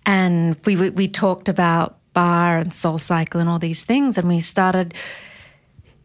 and 0.07 0.57
we 0.66 0.90
we 0.90 1.07
talked 1.07 1.49
about 1.49 1.99
barre 2.12 2.61
and 2.61 2.75
soul 2.75 2.99
cycle 2.99 3.40
and 3.40 3.49
all 3.49 3.59
these 3.59 3.85
things, 3.85 4.18
and 4.18 4.29
we 4.29 4.40
started 4.40 4.94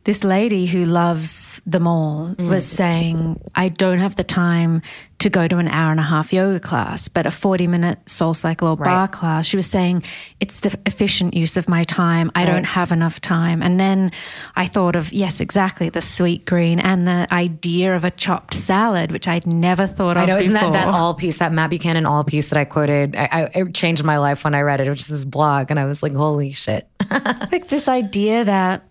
this 0.06 0.24
lady 0.24 0.68
who 0.68 0.86
loves 0.86 1.62
them 1.66 1.88
all 1.88 2.36
mm. 2.36 2.48
was 2.48 2.64
saying, 2.66 3.42
I 3.56 3.70
don't 3.70 3.98
have 3.98 4.16
the 4.16 4.24
time 4.24 4.84
to 5.26 5.30
go 5.32 5.48
to 5.48 5.58
an 5.58 5.68
hour 5.68 5.90
and 5.90 6.00
a 6.00 6.04
half 6.04 6.32
yoga 6.32 6.60
class, 6.60 7.08
but 7.08 7.26
a 7.26 7.32
40 7.32 7.66
minute 7.66 7.98
soul 8.08 8.36
cycle 8.36 8.68
or 8.68 8.76
right. 8.76 8.86
barre 8.86 9.08
class. 9.08 9.48
She 9.48 9.58
was 9.58 9.66
saying, 9.66 10.04
it's 10.40 10.60
the 10.60 10.78
efficient 10.86 11.34
use 11.34 11.58
of 11.58 11.68
my 11.68 11.84
time. 11.84 12.32
I 12.36 12.44
right. 12.44 12.52
don't 12.52 12.64
have 12.64 12.92
enough 12.92 13.20
time. 13.20 13.64
And 13.64 13.80
then 13.80 14.12
I 14.56 14.68
thought 14.68 14.96
of, 14.96 15.12
yes, 15.12 15.42
exactly, 15.42 15.90
the 15.90 16.04
sweet 16.04 16.46
green 16.46 16.80
and 16.80 17.08
the 17.08 17.28
idea 17.32 17.96
of 17.96 18.04
a 18.04 18.12
chopped 18.12 18.54
salad, 18.54 19.12
which 19.12 19.28
I'd 19.28 19.48
never 19.48 19.88
thought 19.88 20.16
I 20.16 20.22
of. 20.22 20.28
know, 20.28 20.38
isn't 20.38 20.54
that 20.54 20.74
that 20.74 20.90
Awl 20.90 21.16
piece, 21.16 21.40
that 21.40 21.52
Matt 21.52 21.72
Buchanan 21.72 22.06
Awl 22.06 22.24
piece 22.26 22.52
that 22.52 22.60
I 22.60 22.66
quoted? 22.66 23.16
I, 23.16 23.26
I, 23.32 23.42
it 23.62 23.74
changed 23.74 24.04
my 24.04 24.20
life 24.20 24.44
when 24.44 24.54
I 24.54 24.62
read 24.62 24.80
it, 24.80 24.88
which 24.88 25.02
is 25.02 25.08
this 25.08 25.26
blog. 25.26 25.72
And 25.72 25.80
I 25.80 25.86
was 25.86 26.04
like, 26.04 26.14
holy 26.14 26.52
shit. 26.52 26.88
like 27.52 27.70
this 27.70 27.88
idea 27.88 28.44
that 28.44 28.84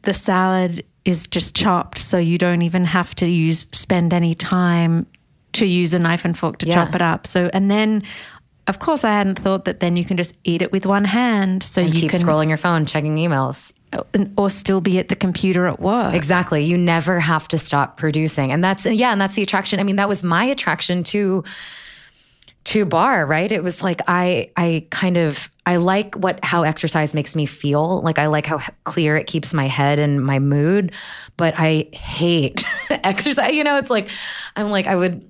the 0.00 0.14
salad 0.14 0.82
is 1.04 1.26
just 1.26 1.54
chopped, 1.54 1.98
so 1.98 2.16
you 2.16 2.38
don't 2.38 2.62
even 2.62 2.86
have 2.86 3.14
to 3.16 3.26
use 3.26 3.68
spend 3.72 4.14
any 4.14 4.34
time 4.34 5.06
to 5.54 5.66
use 5.66 5.94
a 5.94 5.98
knife 5.98 6.24
and 6.24 6.36
fork 6.36 6.58
to 6.58 6.66
yeah. 6.66 6.74
chop 6.74 6.94
it 6.94 7.02
up. 7.02 7.26
So 7.26 7.50
and 7.52 7.70
then 7.70 8.02
of 8.66 8.78
course 8.78 9.04
I 9.04 9.10
hadn't 9.10 9.38
thought 9.38 9.64
that 9.66 9.80
then 9.80 9.96
you 9.96 10.04
can 10.04 10.16
just 10.16 10.38
eat 10.44 10.62
it 10.62 10.72
with 10.72 10.86
one 10.86 11.04
hand 11.04 11.62
so 11.62 11.82
and 11.82 11.92
you 11.92 12.02
keep 12.02 12.10
can 12.10 12.20
scrolling 12.20 12.48
your 12.48 12.56
phone, 12.56 12.86
checking 12.86 13.16
emails. 13.16 13.72
Oh, 13.92 14.04
or 14.36 14.50
still 14.50 14.80
be 14.80 14.98
at 14.98 15.08
the 15.08 15.14
computer 15.14 15.66
at 15.66 15.78
work. 15.78 16.14
Exactly. 16.14 16.64
You 16.64 16.76
never 16.76 17.20
have 17.20 17.46
to 17.48 17.58
stop 17.58 17.96
producing. 17.96 18.50
And 18.50 18.64
that's 18.64 18.86
yeah, 18.86 19.12
and 19.12 19.20
that's 19.20 19.34
the 19.34 19.42
attraction. 19.42 19.78
I 19.78 19.84
mean, 19.84 19.96
that 19.96 20.08
was 20.08 20.24
my 20.24 20.44
attraction 20.44 21.04
to 21.04 21.44
to 22.64 22.86
barre 22.86 23.26
right? 23.26 23.52
It 23.52 23.62
was 23.62 23.82
like 23.82 24.00
I 24.08 24.50
I 24.56 24.86
kind 24.90 25.16
of 25.16 25.50
I 25.66 25.76
like 25.76 26.14
what 26.16 26.42
how 26.44 26.62
exercise 26.62 27.14
makes 27.14 27.36
me 27.36 27.46
feel. 27.46 28.00
Like 28.00 28.18
I 28.18 28.26
like 28.26 28.46
how 28.46 28.58
clear 28.84 29.16
it 29.16 29.26
keeps 29.26 29.54
my 29.54 29.66
head 29.66 29.98
and 29.98 30.24
my 30.24 30.38
mood, 30.38 30.92
but 31.36 31.54
I 31.56 31.88
hate 31.92 32.64
exercise. 32.90 33.52
You 33.52 33.64
know, 33.64 33.76
it's 33.76 33.90
like 33.90 34.08
I'm 34.56 34.70
like 34.70 34.86
I 34.86 34.96
would 34.96 35.28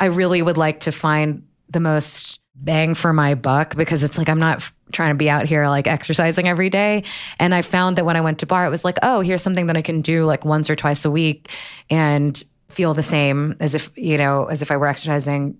I 0.00 0.06
really 0.06 0.42
would 0.42 0.56
like 0.56 0.80
to 0.80 0.92
find 0.92 1.46
the 1.68 1.80
most 1.80 2.40
bang 2.54 2.94
for 2.94 3.12
my 3.12 3.34
buck 3.34 3.76
because 3.76 4.02
it's 4.02 4.18
like 4.18 4.28
I'm 4.28 4.38
not 4.38 4.70
trying 4.92 5.10
to 5.10 5.16
be 5.16 5.30
out 5.30 5.46
here 5.46 5.68
like 5.68 5.86
exercising 5.86 6.48
every 6.48 6.68
day. 6.68 7.04
And 7.38 7.54
I 7.54 7.62
found 7.62 7.96
that 7.96 8.04
when 8.04 8.16
I 8.16 8.20
went 8.20 8.40
to 8.40 8.46
barre, 8.46 8.66
it 8.66 8.70
was 8.70 8.84
like, 8.84 8.98
oh, 9.02 9.20
here's 9.20 9.42
something 9.42 9.66
that 9.66 9.76
I 9.76 9.82
can 9.82 10.00
do 10.00 10.24
like 10.24 10.44
once 10.44 10.68
or 10.68 10.74
twice 10.74 11.04
a 11.04 11.10
week 11.10 11.48
and 11.88 12.42
feel 12.68 12.94
the 12.94 13.02
same 13.02 13.56
as 13.60 13.74
if, 13.74 13.90
you 13.96 14.18
know, 14.18 14.46
as 14.46 14.62
if 14.62 14.70
I 14.70 14.76
were 14.76 14.86
exercising 14.86 15.58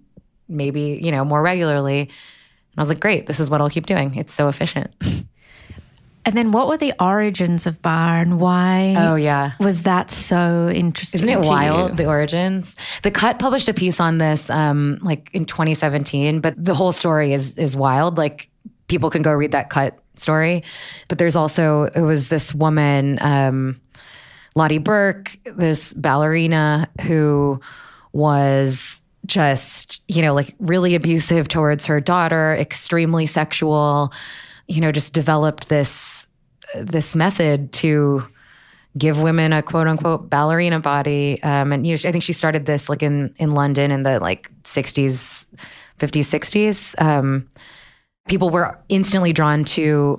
maybe, 0.49 1.01
you 1.03 1.13
know, 1.13 1.25
more 1.25 1.43
regularly. 1.43 2.01
And 2.01 2.11
I 2.77 2.81
was 2.81 2.89
like, 2.89 3.01
great, 3.01 3.27
this 3.27 3.41
is 3.41 3.49
what 3.49 3.61
I'll 3.61 3.71
keep 3.71 3.87
doing. 3.87 4.17
It's 4.17 4.33
so 4.33 4.49
efficient. 4.49 4.93
And 6.25 6.37
then 6.37 6.53
what 6.53 6.69
were 6.69 6.77
the 6.77 6.93
origins 7.01 7.67
of 7.67 7.81
barre 7.81 8.21
and 8.21 8.39
why 8.39 8.95
oh 8.97 9.15
yeah. 9.15 9.53
was 9.59 9.83
that 9.83 10.11
so 10.11 10.71
interesting 10.73 11.21
isn't 11.21 11.29
it 11.29 11.49
wild 11.49 11.93
you? 11.93 11.97
the 11.97 12.07
origins? 12.07 12.77
The 13.03 13.11
cut 13.11 13.39
published 13.39 13.69
a 13.69 13.75
piece 13.75 14.01
on 14.01 14.19
this 14.19 14.51
um 14.51 14.99
like 15.03 15.31
in 15.33 15.45
2017 15.45 16.41
but 16.41 16.63
the 16.63 16.75
whole 16.75 16.93
story 16.93 17.33
is 17.33 17.57
is 17.57 17.75
wild. 17.75 18.19
Like 18.19 18.51
people 18.89 19.11
can 19.11 19.23
go 19.23 19.33
read 19.33 19.53
that 19.53 19.71
cut 19.71 19.99
story. 20.17 20.63
But 21.09 21.19
there's 21.19 21.37
also 21.37 21.85
it 21.85 22.03
was 22.03 22.29
this 22.29 22.55
woman 22.55 23.19
um 23.23 23.81
Lotte 24.55 24.83
Berk 24.85 25.37
this 25.45 25.93
ballerina 25.95 26.89
who 27.03 27.61
was 28.13 29.01
just, 29.27 30.03
you 30.09 30.23
know, 30.23 30.35
like 30.35 30.55
really 30.59 30.95
abusive 30.95 31.49
towards 31.49 31.87
her 31.87 32.01
daughter, 32.01 32.55
extremely 32.55 33.27
sexual, 33.27 34.13
you 34.71 34.81
know, 34.81 34.93
just 34.93 35.13
developed 35.13 35.69
this 35.69 36.29
this 36.77 37.17
method 37.17 37.73
to 37.73 38.25
give 38.97 39.21
women 39.21 39.53
a 39.53 39.63
quote 39.63 39.89
unquote 39.89 40.31
ballerina 40.31 40.81
body. 40.81 41.43
Um, 41.43 41.73
and 41.73 41.87
you 41.87 41.95
know, 41.95 42.09
I 42.09 42.13
think 42.13 42.23
she 42.23 42.33
started 42.33 42.67
this 42.67 42.89
like 42.89 43.03
in 43.03 43.35
in 43.39 43.51
London 43.51 43.91
in 43.91 44.05
the 44.05 44.21
like 44.21 44.51
60s, 44.63 45.47
50s, 45.99 46.95
60s. 46.99 47.03
Um, 47.03 47.49
people 48.29 48.51
were 48.51 48.79
instantly 48.89 49.33
drawn 49.33 49.65
to 49.65 50.19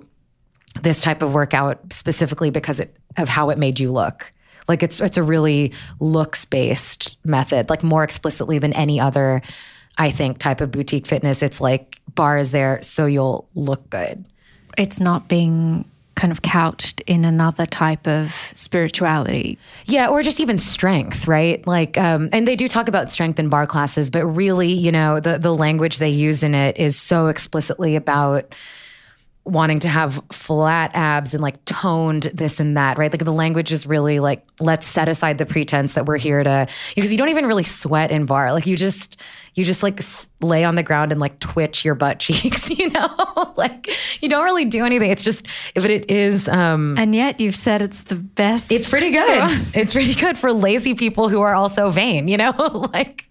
this 0.81 1.01
type 1.01 1.21
of 1.21 1.33
workout 1.33 1.93
specifically 1.93 2.49
because 2.49 2.79
it, 2.79 2.95
of 3.17 3.29
how 3.29 3.49
it 3.49 3.57
made 3.57 3.79
you 3.79 3.91
look. 3.91 4.33
Like 4.67 4.83
it's 4.83 4.99
it's 4.99 5.17
a 5.17 5.23
really 5.23 5.71
looks 6.01 6.43
based 6.43 7.17
method, 7.25 7.69
like 7.69 7.83
more 7.83 8.03
explicitly 8.03 8.59
than 8.59 8.73
any 8.73 8.99
other, 8.99 9.41
I 9.97 10.11
think, 10.11 10.39
type 10.39 10.59
of 10.59 10.71
boutique 10.71 11.07
fitness. 11.07 11.41
It's 11.41 11.61
like 11.61 11.99
barre 12.15 12.39
is 12.39 12.51
there 12.51 12.81
so 12.81 13.05
you'll 13.05 13.49
look 13.55 13.89
good. 13.89 14.25
It's 14.77 14.99
not 14.99 15.27
being 15.27 15.85
kind 16.15 16.31
of 16.31 16.41
couched 16.43 17.01
in 17.07 17.25
another 17.25 17.65
type 17.65 18.07
of 18.07 18.31
spirituality. 18.53 19.57
Yeah, 19.85 20.09
or 20.09 20.21
just 20.21 20.39
even 20.39 20.59
strength, 20.59 21.27
right? 21.27 21.65
Like, 21.65 21.97
um, 21.97 22.29
and 22.31 22.47
they 22.47 22.55
do 22.55 22.67
talk 22.67 22.87
about 22.87 23.11
strength 23.11 23.39
in 23.39 23.49
barre 23.49 23.65
classes, 23.65 24.11
but 24.11 24.25
really, 24.25 24.71
you 24.71 24.91
know, 24.91 25.19
the 25.19 25.39
the 25.39 25.53
language 25.53 25.97
they 25.97 26.09
use 26.09 26.43
in 26.43 26.53
it 26.53 26.77
is 26.77 26.95
so 26.99 27.27
explicitly 27.27 27.95
about 27.95 28.53
wanting 29.43 29.79
to 29.79 29.87
have 29.87 30.21
flat 30.31 30.91
abs 30.93 31.33
and 31.33 31.41
like 31.41 31.63
toned 31.65 32.23
this 32.33 32.59
and 32.59 32.77
that, 32.77 32.97
right? 32.99 33.11
Like 33.11 33.25
the 33.25 33.33
language 33.33 33.71
is 33.71 33.87
really 33.87 34.19
like, 34.19 34.45
let's 34.59 34.85
set 34.85 35.09
aside 35.09 35.39
the 35.39 35.47
pretense 35.47 35.93
that 35.93 36.05
we're 36.05 36.19
here 36.19 36.43
to, 36.43 36.67
because 36.95 37.11
you 37.11 37.17
don't 37.17 37.29
even 37.29 37.47
really 37.47 37.63
sweat 37.63 38.11
in 38.11 38.25
barre. 38.25 38.51
Like 38.51 38.67
you 38.67 38.77
just, 38.77 39.17
you 39.55 39.65
just 39.65 39.81
like 39.81 39.99
lay 40.41 40.63
on 40.63 40.75
the 40.75 40.83
ground 40.83 41.11
and 41.11 41.19
like 41.19 41.39
twitch 41.39 41.83
your 41.83 41.95
butt 41.95 42.19
cheeks, 42.25 42.69
you 42.69 42.89
know? 42.91 43.53
like 43.57 43.89
you 44.21 44.29
don't 44.29 44.43
really 44.43 44.65
do 44.65 44.85
anything. 44.85 45.09
It's 45.09 45.23
just, 45.23 45.47
if 45.73 45.85
it 45.85 46.11
is. 46.11 46.47
um 46.47 46.95
And 46.99 47.15
yet 47.15 47.39
you've 47.39 47.55
said 47.55 47.81
it's 47.81 48.03
the 48.03 48.15
best. 48.15 48.71
It's 48.71 48.91
pretty 48.91 49.09
good. 49.09 49.21
it's 49.73 49.93
pretty 49.93 50.13
good 50.13 50.37
for 50.37 50.53
lazy 50.53 50.93
people 50.93 51.29
who 51.29 51.41
are 51.41 51.55
also 51.55 51.89
vain, 51.89 52.27
you 52.27 52.37
know? 52.37 52.53
like, 52.93 53.25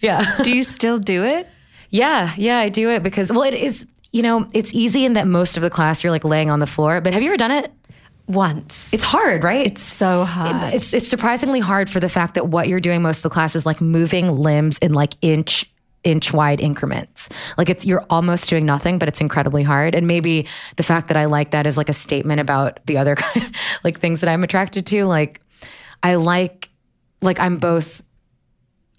yeah. 0.00 0.36
Do 0.44 0.54
you 0.54 0.62
still 0.62 0.98
do 0.98 1.24
it? 1.24 1.48
Yeah, 1.90 2.32
yeah, 2.36 2.58
I 2.58 2.68
do 2.68 2.90
it 2.90 3.02
because, 3.02 3.32
well, 3.32 3.42
it 3.42 3.54
is, 3.54 3.86
you 4.12 4.22
know, 4.22 4.46
it's 4.54 4.74
easy 4.74 5.04
in 5.04 5.14
that 5.14 5.26
most 5.26 5.56
of 5.56 5.62
the 5.62 5.70
class 5.70 6.02
you're 6.02 6.10
like 6.10 6.24
laying 6.24 6.50
on 6.50 6.60
the 6.60 6.66
floor, 6.66 7.00
but 7.00 7.12
have 7.12 7.22
you 7.22 7.28
ever 7.28 7.36
done 7.36 7.50
it? 7.50 7.72
Once. 8.26 8.92
It's 8.92 9.04
hard, 9.04 9.42
right? 9.42 9.66
It's 9.66 9.80
so 9.80 10.24
hard. 10.24 10.74
It, 10.74 10.76
it's 10.76 10.92
it's 10.92 11.08
surprisingly 11.08 11.60
hard 11.60 11.88
for 11.88 11.98
the 11.98 12.10
fact 12.10 12.34
that 12.34 12.46
what 12.46 12.68
you're 12.68 12.78
doing 12.78 13.00
most 13.00 13.18
of 13.18 13.22
the 13.22 13.30
class 13.30 13.56
is 13.56 13.64
like 13.64 13.80
moving 13.80 14.30
limbs 14.36 14.76
in 14.78 14.92
like 14.92 15.14
inch 15.22 15.64
inch 16.04 16.32
wide 16.32 16.60
increments. 16.60 17.30
Like 17.56 17.70
it's 17.70 17.86
you're 17.86 18.04
almost 18.10 18.50
doing 18.50 18.66
nothing, 18.66 18.98
but 18.98 19.08
it's 19.08 19.20
incredibly 19.20 19.62
hard. 19.62 19.94
And 19.94 20.06
maybe 20.06 20.46
the 20.76 20.82
fact 20.82 21.08
that 21.08 21.16
I 21.16 21.24
like 21.24 21.52
that 21.52 21.66
is 21.66 21.76
like 21.76 21.88
a 21.88 21.94
statement 21.94 22.40
about 22.40 22.80
the 22.86 22.98
other 22.98 23.16
like 23.84 23.98
things 23.98 24.20
that 24.20 24.28
I'm 24.28 24.44
attracted 24.44 24.84
to. 24.86 25.06
Like 25.06 25.40
I 26.02 26.16
like 26.16 26.68
like 27.22 27.40
I'm 27.40 27.56
both 27.56 28.02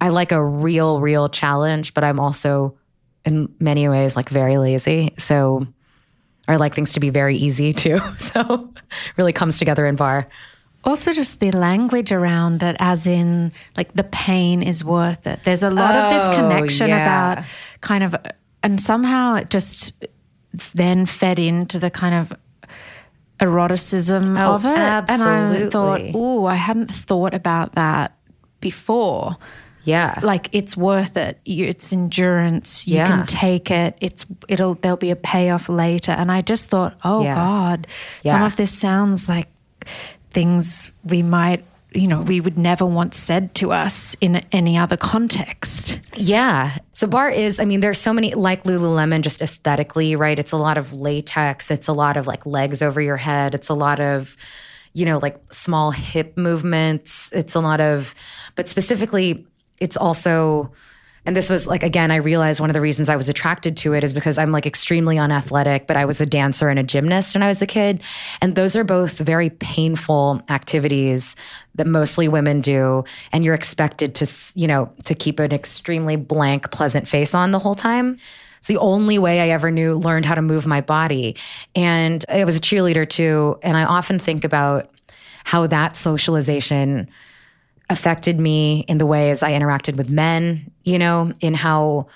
I 0.02 0.10
like 0.10 0.32
a 0.32 0.44
real 0.44 1.02
real 1.02 1.30
challenge, 1.30 1.94
but 1.94 2.04
I'm 2.04 2.20
also 2.20 2.79
in 3.26 3.54
many 3.60 3.88
ways 3.90 4.16
like 4.16 4.30
very 4.30 4.58
lazy. 4.58 5.14
So 5.18 5.68
I 6.48 6.56
like 6.56 6.74
things 6.76 6.94
to 6.94 7.00
be 7.00 7.10
very 7.10 7.38
easy 7.38 7.74
too. 7.74 8.00
So 8.18 8.72
really 9.18 9.34
comes 9.34 9.60
together 9.60 9.86
in 9.86 9.96
barre. 9.96 10.28
Also, 10.86 11.12
just 11.12 11.42
the 11.42 11.52
language 11.52 12.12
around 12.14 12.64
it, 12.64 12.78
as 12.80 13.06
in, 13.06 13.52
like, 13.76 13.92
the 13.94 14.06
pain 14.06 14.64
is 14.64 14.82
worth 14.82 15.28
it. 15.28 15.42
There's 15.44 15.62
a 15.62 15.70
lot 15.70 15.94
of 15.94 16.10
this 16.10 16.26
Oh, 16.30 16.34
connection 16.34 16.88
yeah. 16.88 17.02
about 17.34 17.46
kind 17.82 18.02
of, 18.02 18.16
and 18.64 18.80
somehow 18.80 19.36
it 19.36 19.50
just 19.50 20.06
then 20.74 21.06
fed 21.06 21.38
into 21.38 21.80
the 21.80 21.90
kind 21.92 22.16
of 22.16 22.32
eroticism 23.42 24.38
Oh, 24.38 24.56
of 24.56 24.66
it. 24.66 24.70
And 24.70 25.22
I 25.22 25.70
thought, 25.70 26.02
oh, 26.14 26.46
I 26.46 26.56
hadn't 26.56 26.94
thought 26.94 27.34
about 27.34 27.74
that 27.76 28.18
before. 28.62 29.36
Yeah. 29.90 30.20
Like 30.22 30.50
it's 30.52 30.76
worth 30.78 31.16
it. 31.18 31.40
You, 31.46 31.66
it's 31.68 31.92
endurance. 31.94 32.88
You 32.88 32.98
Yeah. 32.98 33.06
can 33.08 33.26
take 33.26 33.72
it. 33.72 33.98
It's 34.02 34.26
it'll 34.48 34.76
there'll 34.76 34.98
be 34.98 35.12
a 35.12 35.16
payoff 35.16 35.70
later. 35.70 36.12
And 36.12 36.32
I 36.32 36.42
just 36.42 36.70
thought, 36.70 36.94
oh 37.04 37.24
Yeah. 37.24 37.34
God, 37.34 37.88
some 38.24 38.44
of 38.44 38.56
this 38.56 38.72
sounds 38.72 39.28
like 39.28 39.48
things 40.32 40.92
we 41.04 41.22
might, 41.24 41.64
you 41.92 42.08
know, 42.08 42.22
we 42.22 42.40
would 42.40 42.58
never 42.58 42.86
want 42.86 43.16
said 43.16 43.56
to 43.56 43.72
us 43.72 44.16
in 44.22 44.36
any 44.52 44.78
other 44.78 44.96
context. 44.98 46.00
Yeah. 46.16 46.78
So 46.94 47.08
barre 47.08 47.32
is, 47.34 47.60
I 47.60 47.66
mean, 47.66 47.80
there's 47.80 48.00
so 48.00 48.14
many 48.14 48.34
like 48.36 48.64
Lululemon 48.64 49.22
just 49.22 49.42
aesthetically, 49.42 50.16
right? 50.16 50.38
It's 50.38 50.52
a 50.52 50.58
lot 50.58 50.78
of 50.78 50.94
latex. 50.94 51.72
It's 51.72 51.88
a 51.88 51.94
lot 51.94 52.16
of 52.18 52.28
like 52.28 52.46
legs 52.46 52.82
over 52.82 53.02
your 53.02 53.18
head. 53.18 53.56
It's 53.56 53.70
a 53.70 53.74
lot 53.74 54.00
of, 54.00 54.38
you 54.94 55.06
know, 55.06 55.18
like 55.18 55.38
small 55.52 55.92
hip 55.92 56.38
movements. 56.38 57.32
It's 57.34 57.56
a 57.56 57.60
lot 57.60 57.82
of, 57.82 58.14
but 58.56 58.70
specifically, 58.70 59.48
it's 59.80 59.98
also, 59.98 60.72
and 61.26 61.36
this 61.36 61.50
was 61.50 61.68
like, 61.68 61.84
again, 61.84 62.12
I 62.12 62.16
realized 62.16 62.60
one 62.60 62.70
of 62.70 62.74
the 62.74 62.82
reasons 62.82 63.10
I 63.10 63.16
was 63.16 63.30
attracted 63.30 63.78
to 63.78 63.94
it 63.94 64.04
is 64.04 64.14
because 64.14 64.38
I'm 64.38 64.52
like 64.52 64.66
extremely 64.66 65.18
unathletic, 65.18 65.86
but 65.86 65.98
I 65.98 66.06
was 66.06 66.22
a 66.22 66.26
dancer 66.26 66.70
and 66.70 66.80
a 66.80 66.84
gymnast 66.84 67.36
when 67.36 67.44
I 67.44 67.48
was 67.50 67.62
a 67.62 67.68
kid. 67.68 68.02
And 68.42 68.56
those 68.56 68.76
are 68.76 68.84
both 68.84 69.20
very 69.20 69.50
painful 69.50 70.42
activities 70.50 71.36
that 71.76 71.88
mostly 71.88 72.28
women 72.28 72.62
do. 72.62 73.04
And 73.32 73.44
you're 73.44 73.54
expected 73.54 74.16
to, 74.16 74.28
you 74.56 74.68
know, 74.68 74.92
to 75.06 75.14
keep 75.14 75.40
an 75.40 75.52
extremely 75.52 76.16
blank, 76.16 76.72
pleasant 76.72 77.08
face 77.08 77.36
on 77.36 77.52
the 77.52 77.60
whole 77.60 77.76
time. 77.76 78.18
It's 78.58 78.68
the 78.68 78.78
only 78.78 79.18
way 79.20 79.40
I 79.40 79.50
ever 79.50 79.72
knew, 79.72 79.96
learned 79.96 80.26
how 80.26 80.36
to 80.36 80.42
move 80.42 80.68
my 80.68 80.82
body. 80.82 81.36
And 81.76 82.24
I 82.28 82.44
was 82.44 82.58
a 82.58 82.62
cheerleader 82.62 83.08
too. 83.08 83.58
And 83.62 83.78
I 83.78 83.84
often 83.84 84.20
think 84.20 84.44
about 84.44 84.90
how 85.46 85.68
that 85.68 85.96
socialization 85.96 87.10
affected 87.90 88.40
me 88.40 88.86
in 88.88 88.98
the 88.98 89.06
ways 89.06 89.44
I 89.44 89.52
interacted 89.52 89.98
with 89.98 90.12
men, 90.12 90.72
you 90.84 91.00
know, 91.00 91.34
in 91.42 91.54
how 91.54 92.08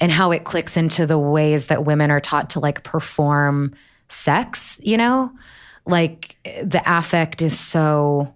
and 0.00 0.12
how 0.12 0.30
it 0.30 0.44
clicks 0.44 0.76
into 0.76 1.06
the 1.06 1.18
ways 1.18 1.66
that 1.66 1.84
women 1.84 2.10
are 2.10 2.20
taught 2.20 2.50
to 2.50 2.60
like 2.60 2.84
perform 2.84 3.74
sex, 4.08 4.80
you 4.82 4.96
know? 4.96 5.32
Like 5.86 6.36
the 6.44 6.82
affect 6.86 7.42
is 7.42 7.58
so 7.58 8.32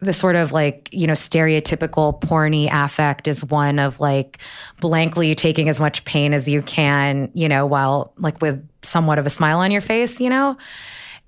the 0.00 0.12
sort 0.12 0.36
of 0.36 0.52
like, 0.52 0.88
you 0.92 1.06
know, 1.06 1.14
stereotypical 1.14 2.20
porny 2.20 2.68
affect 2.70 3.28
is 3.28 3.44
one 3.44 3.78
of 3.78 4.00
like 4.00 4.38
blankly 4.80 5.34
taking 5.34 5.68
as 5.68 5.80
much 5.80 6.04
pain 6.04 6.34
as 6.34 6.48
you 6.48 6.62
can, 6.62 7.30
you 7.34 7.48
know, 7.48 7.64
while 7.64 8.12
like 8.18 8.40
with 8.42 8.66
somewhat 8.82 9.18
of 9.18 9.26
a 9.26 9.30
smile 9.30 9.60
on 9.60 9.70
your 9.70 9.80
face, 9.80 10.20
you 10.20 10.28
know? 10.28 10.56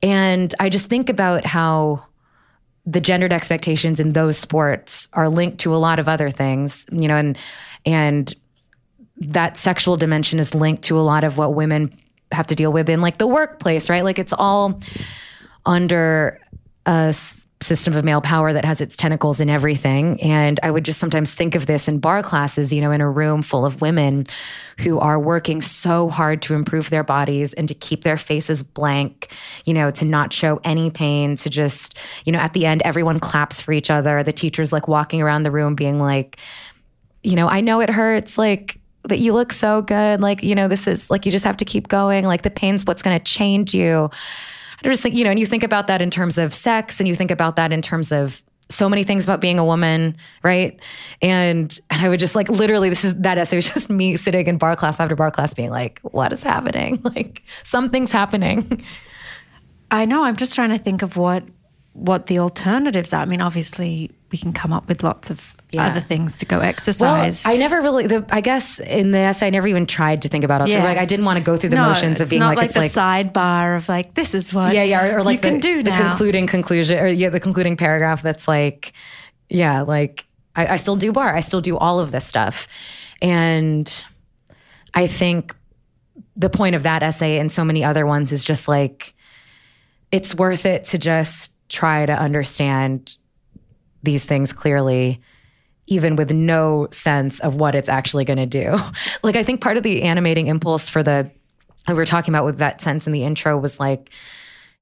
And 0.02 0.54
I 0.60 0.68
just 0.68 0.88
think 0.88 1.08
about 1.08 1.46
how 1.46 2.04
the 2.88 3.00
gendered 3.00 3.34
expectations 3.34 4.00
in 4.00 4.14
those 4.14 4.38
sports 4.38 5.10
are 5.12 5.28
linked 5.28 5.58
to 5.58 5.74
a 5.74 5.76
lot 5.76 5.98
of 5.98 6.08
other 6.08 6.30
things, 6.30 6.86
you 6.90 7.06
know, 7.06 7.16
and 7.16 7.36
and 7.84 8.34
that 9.18 9.56
sexual 9.58 9.96
dimension 9.96 10.38
is 10.38 10.54
linked 10.54 10.84
to 10.84 10.98
a 10.98 11.02
lot 11.02 11.22
of 11.22 11.36
what 11.36 11.54
women 11.54 11.92
have 12.32 12.46
to 12.46 12.54
deal 12.54 12.72
with 12.72 12.88
in 12.88 13.02
like 13.02 13.18
the 13.18 13.26
workplace, 13.26 13.90
right? 13.90 14.04
Like 14.04 14.18
it's 14.18 14.32
all 14.32 14.80
under 15.66 16.40
a 16.86 17.14
system 17.60 17.96
of 17.96 18.04
male 18.04 18.20
power 18.20 18.52
that 18.52 18.64
has 18.64 18.80
its 18.80 18.96
tentacles 18.96 19.40
in 19.40 19.50
everything. 19.50 20.20
And 20.22 20.60
I 20.62 20.70
would 20.70 20.84
just 20.84 21.00
sometimes 21.00 21.34
think 21.34 21.54
of 21.54 21.66
this 21.66 21.88
in 21.88 21.98
barre 21.98 22.22
classes, 22.22 22.72
you 22.72 22.80
know, 22.80 22.92
in 22.92 23.00
a 23.00 23.10
room 23.10 23.42
full 23.42 23.66
of 23.66 23.80
women 23.80 24.24
who 24.80 24.98
are 25.00 25.18
working 25.18 25.60
so 25.60 26.08
hard 26.08 26.40
to 26.42 26.54
improve 26.54 26.88
their 26.90 27.02
bodies 27.02 27.52
and 27.54 27.66
to 27.66 27.74
keep 27.74 28.04
their 28.04 28.16
faces 28.16 28.62
blank, 28.62 29.32
you 29.64 29.74
know, 29.74 29.90
to 29.90 30.04
not 30.04 30.32
show 30.32 30.60
any 30.62 30.90
pain, 30.90 31.34
to 31.34 31.50
just, 31.50 31.98
you 32.24 32.32
know, 32.32 32.38
at 32.38 32.52
the 32.52 32.64
end, 32.64 32.80
everyone 32.84 33.18
claps 33.18 33.60
for 33.60 33.72
each 33.72 33.90
other. 33.90 34.22
The 34.22 34.32
teacher's 34.32 34.72
like 34.72 34.86
walking 34.86 35.20
around 35.20 35.42
the 35.42 35.50
room 35.50 35.74
being 35.74 35.98
like, 35.98 36.38
you 37.24 37.34
know, 37.34 37.48
I 37.48 37.60
know 37.60 37.80
it 37.80 37.90
hurts, 37.90 38.38
like, 38.38 38.78
but 39.02 39.18
you 39.18 39.32
look 39.32 39.52
so 39.52 39.82
good. 39.82 40.20
Like, 40.20 40.42
you 40.42 40.54
know, 40.54 40.68
this 40.68 40.86
is 40.86 41.10
like, 41.10 41.26
you 41.26 41.32
just 41.32 41.44
have 41.44 41.56
to 41.56 41.64
keep 41.64 41.88
going. 41.88 42.24
Like, 42.24 42.42
the 42.42 42.50
pain's 42.50 42.84
what's 42.84 43.02
going 43.02 43.18
to 43.18 43.24
change 43.24 43.74
you. 43.74 44.10
I 44.84 44.88
just 44.88 45.02
think, 45.02 45.14
you 45.16 45.24
know, 45.24 45.30
and 45.30 45.38
you 45.38 45.46
think 45.46 45.62
about 45.62 45.86
that 45.88 46.00
in 46.00 46.10
terms 46.10 46.38
of 46.38 46.54
sex 46.54 47.00
and 47.00 47.08
you 47.08 47.14
think 47.14 47.30
about 47.30 47.56
that 47.56 47.72
in 47.72 47.82
terms 47.82 48.12
of 48.12 48.42
so 48.70 48.88
many 48.88 49.02
things 49.02 49.24
about 49.24 49.40
being 49.40 49.58
a 49.58 49.64
woman, 49.64 50.16
right? 50.42 50.78
And, 51.22 51.78
and 51.90 52.02
I 52.02 52.08
would 52.08 52.20
just 52.20 52.34
like 52.34 52.48
literally, 52.48 52.88
this 52.88 53.04
is 53.04 53.14
that 53.16 53.38
essay 53.38 53.56
was 53.56 53.68
just 53.74 53.90
me 53.90 54.16
sitting 54.16 54.46
in 54.46 54.58
barre 54.58 54.76
class 54.76 55.00
after 55.00 55.16
barre 55.16 55.30
class 55.30 55.54
being 55.54 55.70
like, 55.70 56.00
what 56.02 56.32
is 56.32 56.42
happening? 56.42 57.02
Like, 57.08 57.42
something's 57.64 58.12
happening. 58.12 58.84
I 59.90 60.04
know. 60.04 60.22
I'm 60.22 60.36
just 60.36 60.54
trying 60.54 60.70
to 60.70 60.78
think 60.78 61.02
of 61.02 61.16
what 61.16 61.42
what 61.94 62.26
the 62.26 62.38
alternatives 62.38 63.12
are. 63.12 63.22
I 63.22 63.24
mean, 63.24 63.40
obviously, 63.40 64.10
we 64.30 64.38
can 64.38 64.52
come 64.52 64.72
up 64.72 64.88
with 64.88 65.02
lots 65.02 65.30
of 65.30 65.56
Yeah. 65.70 65.86
other 65.88 66.00
things 66.00 66.38
to 66.38 66.46
go 66.46 66.58
Well, 66.58 66.66
exercise. 66.66 67.44
I 67.44 67.56
never 67.58 67.82
really, 67.82 68.06
the, 68.06 68.24
I 68.30 68.40
guess 68.40 68.80
in 68.80 69.10
the 69.10 69.18
essay, 69.18 69.48
I 69.48 69.50
never 69.50 69.68
even 69.68 69.84
tried 69.84 70.22
to 70.22 70.28
think 70.28 70.44
about 70.44 70.62
it. 70.62 70.68
Yeah. 70.68 70.82
Like, 70.82 70.96
I 70.96 71.04
didn't 71.04 71.26
want 71.26 71.36
to 71.36 71.44
go 71.44 71.58
through 71.58 71.70
the 71.70 71.76
no, 71.76 71.88
motions 71.88 72.22
of 72.22 72.30
being 72.30 72.40
like, 72.40 72.56
like 72.56 72.64
it's 72.66 72.74
the 72.74 72.80
like, 72.80 73.32
sidebar 73.32 73.76
of 73.76 73.86
like 73.86 74.14
this 74.14 74.34
is 74.34 74.54
what 74.54 74.74
yeah, 74.74 74.82
yeah, 74.82 75.14
or, 75.14 75.18
or 75.18 75.22
like 75.22 75.42
the, 75.42 75.50
the 75.58 75.90
concluding 75.90 76.46
conclusion, 76.46 76.98
or 76.98 77.06
yeah, 77.06 77.28
the 77.28 77.40
concluding 77.40 77.76
paragraph 77.76 78.22
that's 78.22 78.48
like, 78.48 78.92
yeah, 79.50 79.82
like 79.82 80.24
I, 80.56 80.66
I 80.66 80.76
still 80.78 80.96
do 80.96 81.12
barre, 81.12 81.36
I 81.36 81.40
still 81.40 81.60
do 81.60 81.76
all 81.76 82.00
of 82.00 82.12
this 82.12 82.24
stuff, 82.24 82.66
and 83.20 84.04
I 84.94 85.06
think 85.06 85.54
the 86.34 86.48
point 86.48 86.76
of 86.76 86.84
that 86.84 87.02
essay 87.02 87.38
and 87.38 87.52
so 87.52 87.62
many 87.62 87.84
other 87.84 88.06
ones 88.06 88.32
is 88.32 88.42
just 88.42 88.68
like, 88.68 89.12
it's 90.10 90.34
worth 90.34 90.64
it 90.64 90.84
to 90.84 90.98
just 90.98 91.52
try 91.68 92.06
to 92.06 92.12
understand 92.12 93.16
these 94.02 94.24
things 94.24 94.52
clearly 94.54 95.20
even 95.88 96.16
with 96.16 96.32
no 96.32 96.86
sense 96.90 97.40
of 97.40 97.56
what 97.56 97.74
it's 97.74 97.88
actually 97.88 98.24
going 98.24 98.38
to 98.38 98.46
do. 98.46 98.76
Like, 99.22 99.36
I 99.36 99.42
think 99.42 99.60
part 99.60 99.76
of 99.76 99.82
the 99.82 100.02
animating 100.02 100.46
impulse 100.46 100.88
for 100.88 101.02
the, 101.02 101.30
we 101.88 101.94
were 101.94 102.06
talking 102.06 102.32
about 102.32 102.44
with 102.44 102.58
that 102.58 102.80
sense 102.80 103.06
in 103.06 103.12
the 103.12 103.24
intro 103.24 103.58
was 103.58 103.80
like, 103.80 104.10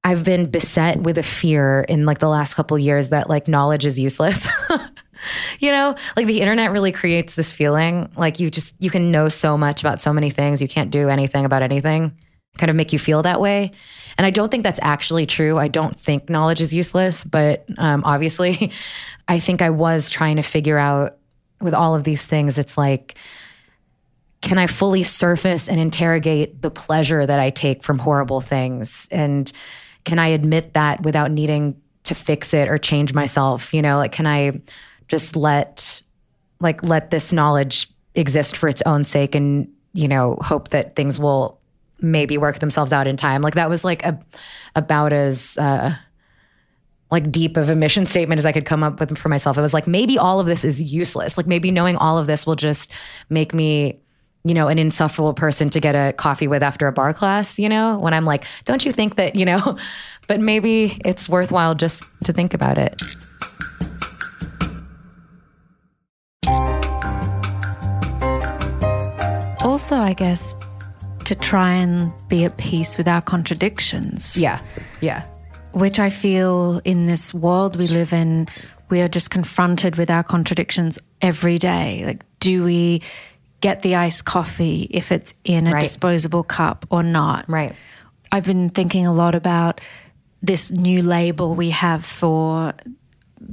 I've 0.03 0.23
been 0.23 0.49
beset 0.49 0.99
with 0.99 1.17
a 1.17 1.23
fear 1.23 1.81
in 1.81 2.05
like 2.05 2.19
the 2.19 2.29
last 2.29 2.53
couple 2.53 2.77
years 2.77 3.09
that 3.09 3.29
like 3.29 3.47
knowledge 3.47 3.85
is 3.85 3.97
useless. 3.97 4.47
you 5.59 5.71
know, 5.71 5.95
like 6.15 6.27
the 6.27 6.39
internet 6.39 6.71
really 6.71 6.91
creates 6.91 7.35
this 7.35 7.51
feeling 7.51 8.09
like 8.15 8.39
you 8.39 8.51
just, 8.51 8.75
you 8.79 8.89
can 8.89 9.11
know 9.11 9.27
so 9.27 9.57
much 9.57 9.81
about 9.81 10.01
so 10.01 10.13
many 10.13 10.29
things. 10.29 10.61
You 10.61 10.67
can't 10.67 10.91
do 10.91 11.09
anything 11.09 11.45
about 11.45 11.63
anything, 11.63 12.15
kind 12.57 12.69
of 12.69 12.75
make 12.75 12.93
you 12.93 12.99
feel 12.99 13.23
that 13.23 13.41
way. 13.41 13.71
And 14.17 14.25
I 14.25 14.31
don't 14.31 14.49
think 14.49 14.63
that's 14.63 14.79
actually 14.81 15.25
true. 15.25 15.57
I 15.57 15.67
don't 15.67 15.95
think 15.95 16.29
knowledge 16.29 16.59
is 16.59 16.73
useless, 16.73 17.23
but 17.23 17.65
um, 17.77 18.03
obviously, 18.03 18.71
I 19.27 19.39
think 19.39 19.61
I 19.61 19.69
was 19.69 20.09
trying 20.09 20.37
to 20.37 20.41
figure 20.41 20.77
out 20.77 21.17
with 21.61 21.73
all 21.73 21.95
of 21.95 22.03
these 22.03 22.23
things, 22.23 22.57
it's 22.57 22.77
like, 22.77 23.15
can 24.41 24.57
I 24.57 24.67
fully 24.67 25.03
surface 25.03 25.67
and 25.67 25.79
interrogate 25.79 26.61
the 26.61 26.69
pleasure 26.69 27.25
that 27.25 27.39
I 27.39 27.49
take 27.49 27.83
from 27.83 27.99
horrible 27.99 28.41
things? 28.41 29.07
And 29.11 29.51
can 30.05 30.19
I 30.19 30.27
admit 30.27 30.73
that 30.73 31.01
without 31.03 31.31
needing 31.31 31.81
to 32.03 32.15
fix 32.15 32.53
it 32.53 32.69
or 32.69 32.77
change 32.77 33.13
myself? 33.13 33.73
You 33.73 33.81
know, 33.81 33.97
like, 33.97 34.11
can 34.11 34.27
I 34.27 34.61
just 35.07 35.35
let, 35.35 36.01
like, 36.59 36.83
let 36.83 37.09
this 37.11 37.33
knowledge 37.33 37.89
exist 38.13 38.55
for 38.55 38.69
its 38.69 38.81
own 38.83 39.03
sake 39.03 39.35
and, 39.35 39.67
you 39.93 40.07
know, 40.07 40.37
hope 40.41 40.69
that 40.69 40.95
things 40.95 41.19
will 41.19 41.56
maybe 41.99 42.37
work 42.37 42.59
themselves 42.59 42.93
out 42.93 43.07
in 43.07 43.17
time? 43.17 43.41
Like, 43.41 43.55
that 43.55 43.69
was 43.69 43.83
like 43.83 44.03
a, 44.05 44.19
about 44.75 45.13
as, 45.13 45.57
uh, 45.57 45.95
like 47.09 47.31
deep 47.31 47.55
of 47.57 47.69
a 47.69 47.75
mission 47.75 48.05
statement 48.05 48.39
as 48.39 48.45
I 48.45 48.51
could 48.51 48.65
come 48.65 48.83
up 48.83 48.99
with 48.99 49.17
for 49.17 49.29
myself. 49.29 49.57
It 49.57 49.61
was 49.61 49.73
like 49.73 49.87
maybe 49.87 50.17
all 50.17 50.39
of 50.39 50.45
this 50.45 50.65
is 50.65 50.81
useless. 50.81 51.37
Like 51.37 51.47
maybe 51.47 51.71
knowing 51.71 51.95
all 51.95 52.17
of 52.17 52.27
this 52.27 52.45
will 52.45 52.57
just 52.57 52.91
make 53.29 53.53
me, 53.53 54.01
you 54.43 54.53
know, 54.53 54.67
an 54.67 54.77
insufferable 54.77 55.33
person 55.33 55.69
to 55.69 55.79
get 55.79 55.95
a 55.95 56.11
coffee 56.11 56.47
with 56.47 56.61
after 56.61 56.85
a 56.85 56.91
barre 56.91 57.13
class, 57.13 57.57
you 57.57 57.69
know, 57.69 57.97
when 57.97 58.13
I'm 58.13 58.25
like, 58.25 58.45
don't 58.65 58.83
you 58.83 58.91
think 58.91 59.15
that, 59.15 59.35
you 59.35 59.45
know, 59.45 59.77
but 60.27 60.41
maybe 60.41 60.99
it's 61.05 61.29
worthwhile 61.29 61.75
just 61.75 62.03
to 62.25 62.33
think 62.33 62.53
about 62.53 62.77
it. 62.77 63.01
also, 69.77 69.97
I 69.97 70.13
guess, 70.13 70.55
to 71.27 71.35
try 71.35 71.73
and 71.73 72.11
be 72.29 72.45
at 72.45 72.55
peace 72.57 72.97
with 72.97 73.07
our 73.07 73.21
contradictions. 73.21 74.37
Yeah. 74.37 74.61
Yeah. 75.01 75.23
which 75.73 75.99
I 75.99 76.09
feel 76.09 76.81
in 76.85 77.05
this 77.05 77.33
world 77.33 77.75
we 77.75 77.87
live 77.87 78.11
in, 78.11 78.47
we 78.89 79.01
are 79.01 79.07
just 79.09 79.29
confronted 79.29 79.95
with 79.95 80.09
our 80.09 80.23
contradictions 80.23 80.97
every 81.21 81.59
day. 81.59 82.03
Like, 82.05 82.23
do 82.39 82.63
we 82.63 83.03
get 83.61 83.81
the 83.83 83.95
iced 83.95 84.25
coffee 84.25 84.87
if 84.89 85.11
it's 85.11 85.33
in 85.43 85.67
a 85.67 85.73
Right. 85.73 85.81
disposable 85.81 86.43
cup 86.43 86.85
or 86.89 87.03
not? 87.03 87.45
Right. 87.47 87.75
I've 88.31 88.45
been 88.45 88.69
thinking 88.69 89.05
a 89.05 89.13
lot 89.13 89.35
about 89.35 89.79
this 90.41 90.71
new 90.71 91.03
label 91.03 91.53
we 91.53 91.69
have 91.71 92.03
for 92.03 92.73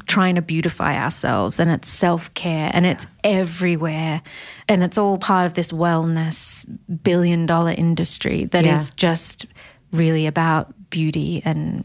trying 0.07 0.35
to 0.37 0.43
beautify 0.43 0.97
ourselves 1.03 1.61
and 1.61 1.71
it's 1.71 1.89
self-care 1.89 2.71
and 2.73 2.87
it's 2.87 3.07
everywhere 3.23 4.23
and 4.69 4.83
it's 4.83 4.99
all 4.99 5.19
part 5.19 5.47
of 5.47 5.55
this 5.55 5.73
wellness 5.73 6.65
billion 7.03 7.47
dollar 7.47 7.73
industry 7.73 8.47
that 8.47 8.65
is 8.65 8.89
Yeah. 8.91 8.95
just 8.97 9.47
really 9.93 10.27
about 10.27 10.73
beauty 10.91 11.43
and 11.45 11.85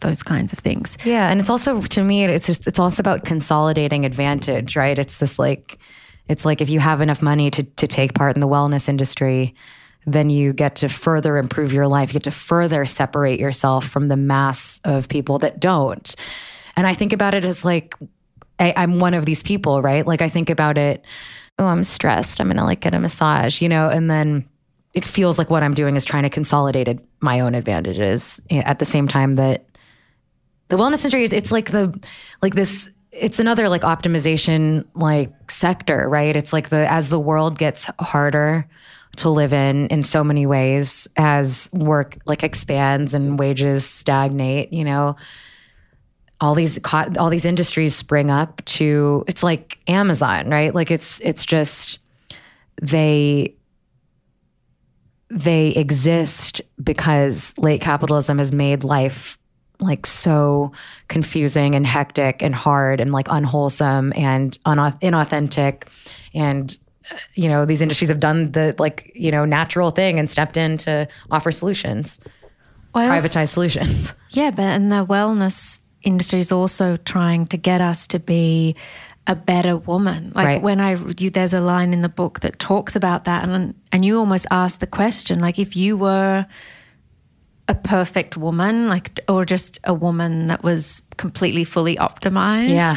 those 0.00 0.22
kinds 0.22 0.52
of 0.52 0.58
things. 0.58 0.96
Yeah, 1.04 1.28
and 1.30 1.38
it's 1.38 1.50
also 1.50 1.82
to 1.82 2.02
me, 2.02 2.24
it's 2.24 2.46
just, 2.46 2.66
it's 2.66 2.78
also 2.78 3.00
about 3.00 3.24
consolidating 3.24 4.04
advantage, 4.06 4.74
right? 4.74 4.98
It's 4.98 5.18
this 5.18 5.38
like, 5.38 5.78
it's 6.28 6.44
like 6.44 6.60
if 6.60 6.68
you 6.70 6.80
have 6.80 7.00
enough 7.02 7.22
money 7.22 7.50
to 7.50 7.62
to 7.62 7.86
take 7.86 8.14
part 8.14 8.34
in 8.36 8.40
the 8.40 8.48
wellness 8.48 8.88
industry, 8.88 9.54
then 10.06 10.30
you 10.30 10.52
get 10.52 10.76
to 10.76 10.88
further 10.88 11.36
improve 11.36 11.72
your 11.72 11.86
life. 11.88 12.10
You 12.10 12.14
get 12.14 12.24
to 12.24 12.30
further 12.30 12.86
separate 12.86 13.38
yourself 13.38 13.86
from 13.86 14.08
the 14.08 14.16
mass 14.16 14.80
of 14.84 15.08
people 15.08 15.38
that 15.40 15.60
don't. 15.60 16.14
And 16.76 16.86
I 16.86 16.94
think 16.94 17.12
about 17.12 17.34
it 17.34 17.44
as 17.44 17.64
like, 17.64 17.94
I, 18.58 18.72
I'm 18.76 19.00
one 19.00 19.14
of 19.14 19.26
these 19.26 19.42
people, 19.42 19.82
right? 19.82 20.06
Like 20.06 20.22
I 20.22 20.28
think 20.28 20.50
about 20.50 20.78
it. 20.78 21.04
Oh, 21.58 21.66
I'm 21.66 21.84
stressed. 21.84 22.40
I'm 22.40 22.48
gonna 22.48 22.64
like 22.64 22.80
get 22.80 22.94
a 22.94 23.00
massage, 23.00 23.62
you 23.62 23.68
know, 23.68 23.88
and 23.88 24.10
then 24.10 24.48
it 24.96 25.04
feels 25.04 25.38
like 25.38 25.50
what 25.50 25.62
I'm 25.62 25.74
doing 25.74 25.94
is 25.94 26.04
trying 26.04 26.22
to 26.24 26.30
consolidate 26.30 26.98
my 27.20 27.40
own 27.40 27.54
advantages 27.54 28.40
eh, 28.50 28.62
at 28.64 28.78
the 28.78 28.84
same 28.84 29.06
time 29.06 29.36
that 29.36 29.64
the 30.68 30.76
wellness 30.76 31.04
industry 31.04 31.22
is 31.22 31.32
it's 31.32 31.52
like 31.52 31.70
the 31.70 31.98
like 32.42 32.54
this 32.54 32.90
it's 33.12 33.38
another 33.38 33.68
like 33.68 33.82
optimization 33.82 34.84
like 34.94 35.50
sector 35.50 36.08
right 36.08 36.34
it's 36.34 36.52
like 36.52 36.70
the 36.70 36.90
as 36.90 37.08
the 37.08 37.20
world 37.20 37.58
gets 37.58 37.88
harder 38.00 38.66
to 39.16 39.30
live 39.30 39.52
in 39.52 39.86
in 39.88 40.02
so 40.02 40.24
many 40.24 40.46
ways 40.46 41.06
as 41.16 41.70
work 41.72 42.18
like 42.26 42.42
expands 42.42 43.14
and 43.14 43.38
wages 43.38 43.84
stagnate 43.86 44.72
you 44.72 44.84
know 44.84 45.14
all 46.40 46.54
these 46.54 46.78
co- 46.82 47.12
all 47.18 47.30
these 47.30 47.44
industries 47.44 47.94
spring 47.94 48.30
up 48.30 48.62
to 48.66 49.24
it's 49.26 49.42
like 49.42 49.78
amazon 49.88 50.48
right? 50.50 50.74
Like 50.74 50.90
it's 50.90 51.20
it's 51.20 51.46
just 51.46 51.98
they 52.82 53.54
they 55.28 55.68
exist 55.70 56.60
because 56.82 57.54
late 57.58 57.80
capitalism 57.80 58.38
has 58.38 58.52
made 58.52 58.84
life 58.84 59.38
like 59.80 60.06
so 60.06 60.72
confusing 61.08 61.74
and 61.74 61.86
hectic 61.86 62.42
and 62.42 62.54
hard 62.54 63.00
and 63.00 63.12
like 63.12 63.26
unwholesome 63.28 64.12
and 64.16 64.58
unauth- 64.64 64.98
inauthentic. 65.00 65.84
And 66.32 66.76
uh, 67.10 67.16
you 67.34 67.48
know 67.48 67.64
these 67.64 67.80
industries 67.82 68.08
have 68.08 68.20
done 68.20 68.52
the 68.52 68.74
like 68.78 69.10
you 69.14 69.30
know 69.30 69.44
natural 69.44 69.90
thing 69.90 70.18
and 70.18 70.30
stepped 70.30 70.56
in 70.56 70.76
to 70.78 71.08
offer 71.30 71.50
solutions 71.50 72.20
also- 72.94 73.10
privatized 73.10 73.48
solutions. 73.48 74.14
Yeah, 74.30 74.50
but 74.50 74.62
and 74.62 74.90
the 74.92 75.04
wellness 75.04 75.80
industry 76.06 76.38
is 76.38 76.52
also 76.52 76.96
trying 76.96 77.46
to 77.48 77.56
get 77.56 77.80
us 77.80 78.06
to 78.08 78.18
be 78.18 78.76
a 79.26 79.34
better 79.34 79.76
woman. 79.76 80.32
Like 80.34 80.46
Right. 80.46 80.62
when 80.62 80.80
I 80.80 80.96
you, 81.18 81.30
there's 81.30 81.52
a 81.52 81.60
line 81.60 81.92
in 81.92 82.00
the 82.02 82.08
book 82.08 82.40
that 82.40 82.58
talks 82.58 82.94
about 82.96 83.24
that, 83.24 83.48
and 83.48 83.74
and 83.92 84.04
you 84.04 84.18
almost 84.18 84.46
ask 84.50 84.78
the 84.80 84.86
question, 84.86 85.40
like 85.40 85.58
if 85.58 85.76
you 85.76 85.96
were 85.96 86.46
a 87.68 87.74
perfect 87.74 88.36
woman, 88.36 88.88
like 88.88 89.18
or 89.28 89.44
just 89.44 89.80
a 89.84 89.92
woman 89.92 90.46
that 90.46 90.62
was 90.62 91.02
completely 91.16 91.64
fully 91.64 91.96
optimized, 91.96 92.68
Yeah. 92.70 92.96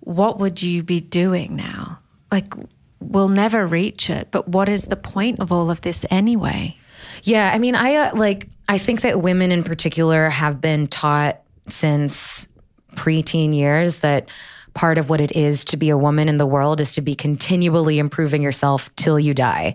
what 0.00 0.38
would 0.38 0.62
you 0.62 0.82
be 0.82 1.00
doing 1.00 1.56
now? 1.56 1.98
Like 2.30 2.52
we'll 3.00 3.28
never 3.30 3.66
reach 3.66 4.10
it, 4.10 4.28
but 4.30 4.48
what 4.48 4.68
is 4.68 4.84
the 4.86 4.96
point 4.96 5.40
of 5.40 5.50
all 5.50 5.70
of 5.70 5.80
this 5.80 6.04
anyway? 6.10 6.76
Yeah, 7.24 7.50
I 7.52 7.58
mean, 7.58 7.74
I 7.74 7.94
uh, 7.96 8.14
like 8.16 8.48
I 8.68 8.78
think 8.78 9.00
that 9.00 9.20
women 9.22 9.50
in 9.52 9.62
particular 9.64 10.28
have 10.30 10.60
been 10.60 10.86
taught 10.86 11.41
since 11.68 12.48
preteen 12.94 13.54
years 13.54 13.98
that 13.98 14.28
part 14.74 14.98
of 14.98 15.10
what 15.10 15.20
it 15.20 15.32
is 15.32 15.64
to 15.66 15.76
be 15.76 15.90
a 15.90 15.98
woman 15.98 16.28
in 16.28 16.38
the 16.38 16.46
world 16.46 16.80
is 16.80 16.94
to 16.94 17.00
be 17.00 17.14
continually 17.14 17.98
improving 17.98 18.42
yourself 18.42 18.94
till 18.96 19.18
you 19.18 19.34
die. 19.34 19.74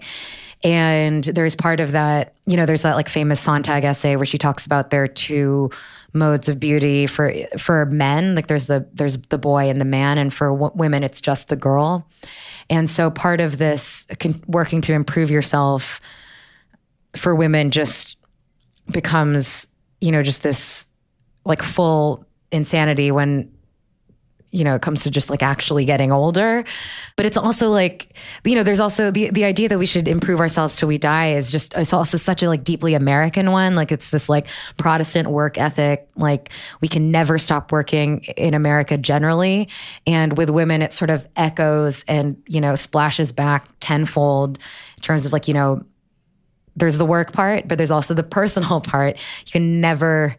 And 0.63 1.23
there's 1.23 1.55
part 1.55 1.79
of 1.79 1.91
that, 1.91 2.33
you 2.47 2.57
know, 2.57 2.65
there's 2.65 2.81
that 2.81 2.95
like 2.95 3.09
famous 3.09 3.39
Sontag 3.39 3.83
essay 3.83 4.15
where 4.15 4.25
she 4.25 4.39
talks 4.39 4.65
about 4.65 4.89
there 4.89 5.03
are 5.03 5.07
two 5.07 5.69
modes 6.13 6.49
of 6.49 6.59
beauty 6.59 7.05
for 7.05 7.31
for 7.59 7.85
men, 7.85 8.33
like 8.33 8.47
there's 8.47 8.65
the 8.65 8.87
there's 8.93 9.17
the 9.17 9.37
boy 9.37 9.69
and 9.69 9.79
the 9.79 9.85
man, 9.85 10.17
and 10.17 10.33
for 10.33 10.49
w- 10.49 10.71
women 10.73 11.03
it's 11.03 11.21
just 11.21 11.49
the 11.49 11.55
girl. 11.55 12.07
And 12.69 12.89
so 12.89 13.11
part 13.11 13.39
of 13.39 13.59
this 13.59 14.07
con- 14.19 14.43
working 14.47 14.81
to 14.81 14.93
improve 14.93 15.29
yourself 15.29 16.01
for 17.15 17.35
women 17.35 17.69
just 17.69 18.17
becomes, 18.91 19.67
you 20.01 20.11
know, 20.11 20.23
just 20.23 20.43
this 20.43 20.87
like 21.47 21.63
full 21.63 22.25
insanity 22.51 23.11
when 23.11 23.51
you 24.51 24.63
know 24.63 24.75
it 24.75 24.81
comes 24.81 25.03
to 25.03 25.11
just 25.11 25.29
like 25.29 25.43
actually 25.43 25.85
getting 25.85 26.11
older. 26.11 26.63
But 27.15 27.25
it's 27.25 27.37
also 27.37 27.69
like 27.69 28.15
you 28.45 28.55
know 28.55 28.63
there's 28.63 28.79
also 28.79 29.11
the 29.11 29.29
the 29.29 29.43
idea 29.43 29.69
that 29.69 29.77
we 29.77 29.85
should 29.85 30.07
improve 30.07 30.39
ourselves 30.39 30.75
till 30.75 30.87
we 30.87 30.97
die 30.97 31.31
is 31.31 31.51
just 31.51 31.73
it's 31.75 31.93
also 31.93 32.17
such 32.17 32.43
a 32.43 32.47
like 32.47 32.63
deeply 32.63 32.93
american 32.93 33.51
one. 33.51 33.75
Like 33.75 33.91
it's 33.91 34.09
this 34.09 34.29
like 34.29 34.47
protestant 34.77 35.29
work 35.29 35.57
ethic. 35.57 36.09
Like 36.15 36.49
we 36.81 36.87
can 36.87 37.11
never 37.11 37.37
stop 37.37 37.71
working 37.71 38.23
in 38.37 38.53
america 38.53 38.97
generally. 38.97 39.69
And 40.05 40.37
with 40.37 40.49
women 40.49 40.81
it 40.81 40.93
sort 40.93 41.09
of 41.09 41.27
echoes 41.35 42.03
and 42.07 42.41
you 42.47 42.61
know 42.61 42.75
splashes 42.75 43.31
back 43.31 43.67
tenfold 43.79 44.57
in 44.97 45.01
terms 45.01 45.25
of 45.25 45.33
like 45.33 45.47
you 45.47 45.53
know 45.53 45.83
there's 46.75 46.97
the 46.97 47.05
work 47.05 47.33
part 47.33 47.67
but 47.67 47.77
there's 47.77 47.91
also 47.91 48.13
the 48.13 48.23
personal 48.23 48.79
part. 48.91 49.17
You 49.45 49.51
can 49.51 49.81
never 49.81 50.37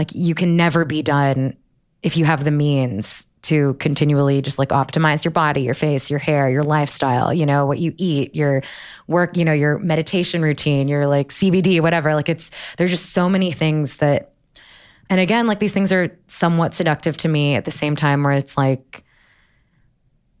like 0.00 0.14
you 0.14 0.34
can 0.34 0.56
never 0.56 0.86
be 0.86 1.02
done 1.02 1.54
if 2.02 2.16
you 2.16 2.24
have 2.24 2.42
the 2.42 2.50
means 2.50 3.26
to 3.42 3.74
continually 3.74 4.40
just 4.40 4.58
like 4.58 4.70
optimize 4.70 5.26
your 5.26 5.30
body, 5.30 5.60
your 5.60 5.74
face, 5.74 6.08
your 6.08 6.18
hair, 6.18 6.48
your 6.48 6.62
lifestyle, 6.62 7.34
you 7.34 7.44
know, 7.44 7.66
what 7.66 7.78
you 7.78 7.92
eat, 7.98 8.34
your 8.34 8.62
work, 9.08 9.36
you 9.36 9.44
know, 9.44 9.52
your 9.52 9.78
meditation 9.78 10.40
routine, 10.40 10.88
your 10.88 11.06
like 11.06 11.28
CBD, 11.28 11.82
whatever. 11.82 12.14
Like 12.14 12.30
it's 12.30 12.50
there's 12.78 12.90
just 12.90 13.12
so 13.12 13.28
many 13.28 13.52
things 13.52 13.98
that 13.98 14.32
and 15.10 15.20
again, 15.20 15.46
like 15.46 15.58
these 15.58 15.74
things 15.74 15.92
are 15.92 16.16
somewhat 16.28 16.72
seductive 16.72 17.18
to 17.18 17.28
me 17.28 17.56
at 17.56 17.66
the 17.66 17.70
same 17.70 17.94
time 17.94 18.22
where 18.22 18.32
it's 18.32 18.56
like 18.56 19.04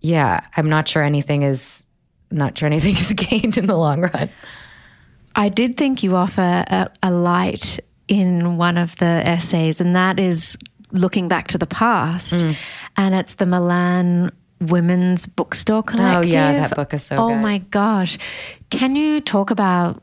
yeah, 0.00 0.40
I'm 0.56 0.70
not 0.70 0.88
sure 0.88 1.02
anything 1.02 1.42
is 1.42 1.84
not 2.30 2.56
sure 2.56 2.64
anything 2.64 2.94
is 2.96 3.12
gained 3.12 3.58
in 3.58 3.66
the 3.66 3.76
long 3.76 4.00
run. 4.00 4.30
I 5.34 5.50
did 5.50 5.76
think 5.76 6.02
you 6.02 6.16
offer 6.16 6.40
a, 6.40 6.90
a 7.02 7.10
light 7.10 7.80
in 8.10 8.56
one 8.56 8.76
of 8.76 8.96
the 8.96 9.06
essays, 9.06 9.80
and 9.80 9.94
that 9.94 10.18
is 10.18 10.58
looking 10.90 11.28
back 11.28 11.46
to 11.48 11.58
the 11.58 11.66
past. 11.66 12.40
Mm. 12.40 12.56
And 12.96 13.14
it's 13.14 13.34
the 13.34 13.46
Milan 13.46 14.32
Women's 14.60 15.24
Bookstore 15.24 15.84
Collective. 15.84 16.24
Oh, 16.24 16.36
yeah, 16.36 16.68
that 16.68 16.76
book 16.76 16.92
is 16.92 17.04
so 17.04 17.16
Oh 17.16 17.28
good. 17.28 17.40
my 17.40 17.58
gosh. 17.58 18.18
Can 18.70 18.96
you 18.96 19.20
talk 19.20 19.50
about 19.50 20.02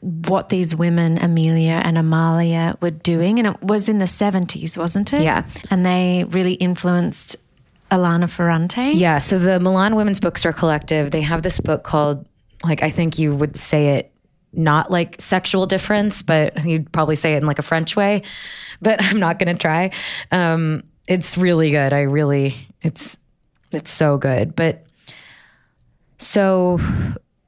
what 0.00 0.48
these 0.48 0.74
women, 0.74 1.18
Amelia 1.18 1.80
and 1.84 1.96
Amalia, 1.96 2.76
were 2.80 2.90
doing? 2.90 3.38
And 3.38 3.48
it 3.48 3.62
was 3.62 3.88
in 3.88 3.98
the 3.98 4.04
70s, 4.04 4.76
wasn't 4.76 5.12
it? 5.12 5.22
Yeah. 5.22 5.44
And 5.70 5.86
they 5.86 6.24
really 6.28 6.54
influenced 6.54 7.36
Elena 7.90 8.26
Ferrante. 8.26 8.92
Yeah. 8.92 9.18
So 9.18 9.38
the 9.38 9.60
Milan 9.60 9.94
Women's 9.94 10.18
Bookstore 10.18 10.52
Collective, 10.52 11.12
they 11.12 11.22
have 11.22 11.42
this 11.42 11.60
book 11.60 11.84
called, 11.84 12.28
like, 12.64 12.82
I 12.82 12.90
think 12.90 13.18
you 13.18 13.34
would 13.34 13.56
say 13.56 13.98
it 13.98 14.10
not 14.56 14.90
like 14.90 15.20
sexual 15.20 15.66
difference, 15.66 16.22
but 16.22 16.64
you'd 16.64 16.90
probably 16.92 17.16
say 17.16 17.34
it 17.34 17.38
in 17.38 17.46
like 17.46 17.58
a 17.58 17.62
French 17.62 17.96
way, 17.96 18.22
but 18.80 19.02
I'm 19.04 19.18
not 19.18 19.38
going 19.38 19.54
to 19.54 19.60
try. 19.60 19.90
Um, 20.30 20.84
it's 21.06 21.36
really 21.36 21.70
good. 21.70 21.92
I 21.92 22.02
really, 22.02 22.54
it's, 22.82 23.18
it's 23.72 23.90
so 23.90 24.16
good. 24.16 24.56
But 24.56 24.86
so 26.18 26.80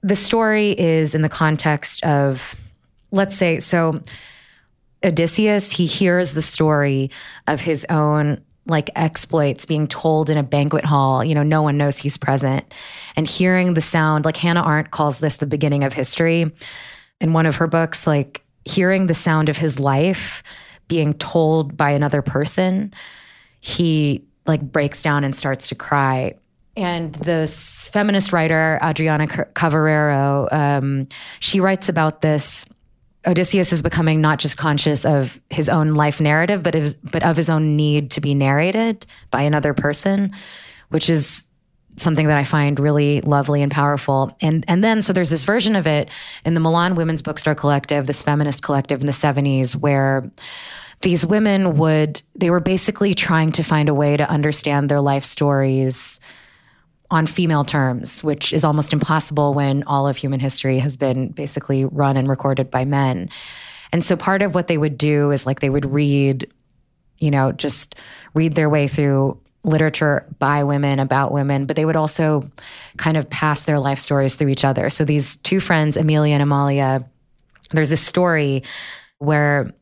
the 0.02 0.16
story 0.16 0.70
is 0.78 1.14
in 1.14 1.22
the 1.22 1.28
context 1.28 2.04
of, 2.04 2.54
let's 3.10 3.36
say, 3.36 3.60
so 3.60 4.02
Odysseus, 5.04 5.72
he 5.72 5.86
hears 5.86 6.32
the 6.32 6.42
story 6.42 7.10
of 7.46 7.60
his 7.60 7.86
own 7.88 8.42
like 8.66 8.90
exploits 8.96 9.64
being 9.64 9.86
told 9.86 10.28
in 10.28 10.36
a 10.36 10.42
banquet 10.42 10.84
hall. 10.84 11.24
You 11.24 11.34
know, 11.34 11.44
no 11.44 11.62
one 11.62 11.76
knows 11.76 11.98
he's 11.98 12.16
present. 12.16 12.64
And 13.14 13.26
hearing 13.28 13.74
the 13.74 13.80
sound, 13.80 14.24
like 14.24 14.36
Hannah 14.36 14.66
Arendt 14.66 14.90
calls 14.90 15.18
this 15.18 15.36
the 15.36 15.46
beginning 15.46 15.84
of 15.84 15.92
history 15.92 16.52
in 17.20 17.32
one 17.32 17.46
of 17.46 17.56
her 17.56 17.66
books, 17.66 18.06
like 18.06 18.44
hearing 18.64 19.06
the 19.06 19.14
sound 19.14 19.48
of 19.48 19.56
his 19.56 19.78
life 19.78 20.42
being 20.88 21.14
told 21.14 21.76
by 21.76 21.90
another 21.90 22.22
person, 22.22 22.92
he 23.60 24.24
like 24.46 24.60
breaks 24.60 25.02
down 25.02 25.24
and 25.24 25.34
starts 25.34 25.68
to 25.68 25.74
cry. 25.74 26.34
And 26.76 27.14
this 27.14 27.88
feminist 27.88 28.32
writer, 28.32 28.78
Adriana 28.82 29.26
Cavarero, 29.26 30.52
um, 30.52 31.08
she 31.40 31.60
writes 31.60 31.88
about 31.88 32.20
this 32.20 32.66
Odysseus 33.26 33.72
is 33.72 33.82
becoming 33.82 34.20
not 34.20 34.38
just 34.38 34.56
conscious 34.56 35.04
of 35.04 35.40
his 35.50 35.68
own 35.68 35.90
life 35.94 36.20
narrative, 36.20 36.62
but 36.62 36.76
of, 36.76 36.94
but 37.10 37.24
of 37.24 37.36
his 37.36 37.50
own 37.50 37.76
need 37.76 38.12
to 38.12 38.20
be 38.20 38.34
narrated 38.34 39.04
by 39.32 39.42
another 39.42 39.74
person, 39.74 40.32
which 40.90 41.10
is 41.10 41.45
something 41.96 42.26
that 42.26 42.38
I 42.38 42.44
find 42.44 42.78
really 42.78 43.20
lovely 43.22 43.62
and 43.62 43.72
powerful. 43.72 44.36
And 44.40 44.64
and 44.68 44.82
then 44.84 45.02
so 45.02 45.12
there's 45.12 45.30
this 45.30 45.44
version 45.44 45.76
of 45.76 45.86
it 45.86 46.10
in 46.44 46.54
the 46.54 46.60
Milan 46.60 46.94
Women's 46.94 47.22
Bookstore 47.22 47.54
Collective, 47.54 48.06
this 48.06 48.22
feminist 48.22 48.62
collective 48.62 49.00
in 49.00 49.06
the 49.06 49.12
70s, 49.12 49.74
where 49.74 50.30
these 51.02 51.26
women 51.26 51.76
would 51.78 52.22
they 52.34 52.50
were 52.50 52.60
basically 52.60 53.14
trying 53.14 53.52
to 53.52 53.62
find 53.62 53.88
a 53.88 53.94
way 53.94 54.16
to 54.16 54.28
understand 54.28 54.88
their 54.88 55.00
life 55.00 55.24
stories 55.24 56.20
on 57.10 57.26
female 57.26 57.64
terms, 57.64 58.24
which 58.24 58.52
is 58.52 58.64
almost 58.64 58.92
impossible 58.92 59.54
when 59.54 59.84
all 59.84 60.08
of 60.08 60.16
human 60.16 60.40
history 60.40 60.78
has 60.78 60.96
been 60.96 61.28
basically 61.28 61.84
run 61.84 62.16
and 62.16 62.28
recorded 62.28 62.70
by 62.70 62.84
men. 62.84 63.30
And 63.92 64.04
so 64.04 64.16
part 64.16 64.42
of 64.42 64.54
what 64.54 64.66
they 64.66 64.78
would 64.78 64.98
do 64.98 65.30
is 65.30 65.46
like 65.46 65.60
they 65.60 65.70
would 65.70 65.86
read, 65.86 66.52
you 67.18 67.30
know, 67.30 67.52
just 67.52 67.94
read 68.34 68.54
their 68.54 68.68
way 68.68 68.88
through 68.88 69.38
literature 69.66 70.24
by 70.38 70.64
women 70.64 71.00
about 71.00 71.32
women, 71.32 71.66
but 71.66 71.76
they 71.76 71.84
would 71.84 71.96
also 71.96 72.48
kind 72.96 73.16
of 73.16 73.28
pass 73.28 73.64
their 73.64 73.80
life 73.80 73.98
stories 73.98 74.36
through 74.36 74.48
each 74.48 74.64
other. 74.64 74.88
So 74.88 75.04
these 75.04 75.36
two 75.36 75.60
friends, 75.60 75.96
Amelia 75.96 76.34
and 76.34 76.42
Amalia, 76.42 77.04
there's 77.72 77.90
this 77.90 78.00
story 78.00 78.62
where 79.18 79.72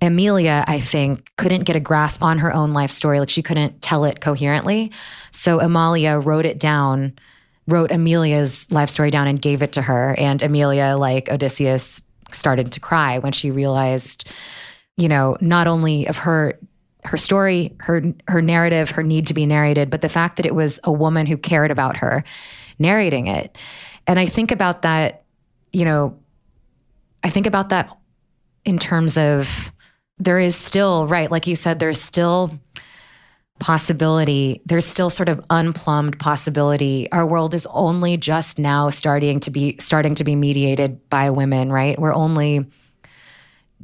Amelia, 0.00 0.64
I 0.66 0.80
think, 0.80 1.30
couldn't 1.36 1.64
get 1.64 1.76
a 1.76 1.80
grasp 1.80 2.22
on 2.22 2.38
her 2.38 2.52
own 2.52 2.72
life 2.72 2.90
story. 2.90 3.20
Like 3.20 3.30
she 3.30 3.42
couldn't 3.42 3.82
tell 3.82 4.04
it 4.04 4.20
coherently. 4.20 4.92
So 5.30 5.60
Amalia 5.60 6.18
wrote 6.18 6.46
it 6.46 6.58
down, 6.58 7.12
wrote 7.66 7.90
Amelia's 7.92 8.70
life 8.72 8.88
story 8.88 9.10
down 9.10 9.26
and 9.26 9.42
gave 9.42 9.60
it 9.60 9.72
to 9.72 9.82
her. 9.82 10.14
And 10.16 10.40
Amelia, 10.40 10.96
like 10.96 11.30
Odysseus, 11.30 12.02
started 12.32 12.72
to 12.72 12.80
cry 12.80 13.18
when 13.18 13.32
she 13.32 13.50
realized, 13.50 14.30
you 14.96 15.08
know, 15.08 15.36
not 15.40 15.66
only 15.66 16.06
of 16.06 16.18
her 16.18 16.58
her 17.08 17.16
story, 17.16 17.74
her 17.78 18.12
her 18.28 18.42
narrative, 18.42 18.90
her 18.90 19.02
need 19.02 19.28
to 19.28 19.34
be 19.34 19.46
narrated, 19.46 19.88
but 19.88 20.02
the 20.02 20.08
fact 20.10 20.36
that 20.36 20.46
it 20.46 20.54
was 20.54 20.78
a 20.84 20.92
woman 20.92 21.26
who 21.26 21.38
cared 21.38 21.70
about 21.70 21.96
her 21.96 22.22
narrating 22.78 23.26
it. 23.26 23.56
And 24.06 24.18
I 24.18 24.26
think 24.26 24.52
about 24.52 24.82
that, 24.82 25.24
you 25.72 25.86
know, 25.86 26.18
I 27.24 27.30
think 27.30 27.46
about 27.46 27.70
that 27.70 27.96
in 28.64 28.78
terms 28.78 29.16
of 29.16 29.72
there 30.18 30.38
is 30.38 30.54
still, 30.54 31.06
right, 31.06 31.30
like 31.30 31.46
you 31.46 31.56
said, 31.56 31.78
there's 31.78 32.00
still 32.00 32.58
possibility. 33.58 34.60
There's 34.66 34.84
still 34.84 35.10
sort 35.10 35.30
of 35.30 35.42
unplumbed 35.48 36.18
possibility. 36.18 37.10
Our 37.10 37.26
world 37.26 37.54
is 37.54 37.66
only 37.72 38.18
just 38.18 38.58
now 38.58 38.90
starting 38.90 39.40
to 39.40 39.50
be 39.50 39.76
starting 39.80 40.14
to 40.16 40.24
be 40.24 40.36
mediated 40.36 41.08
by 41.08 41.30
women, 41.30 41.72
right? 41.72 41.98
We're 41.98 42.14
only 42.14 42.66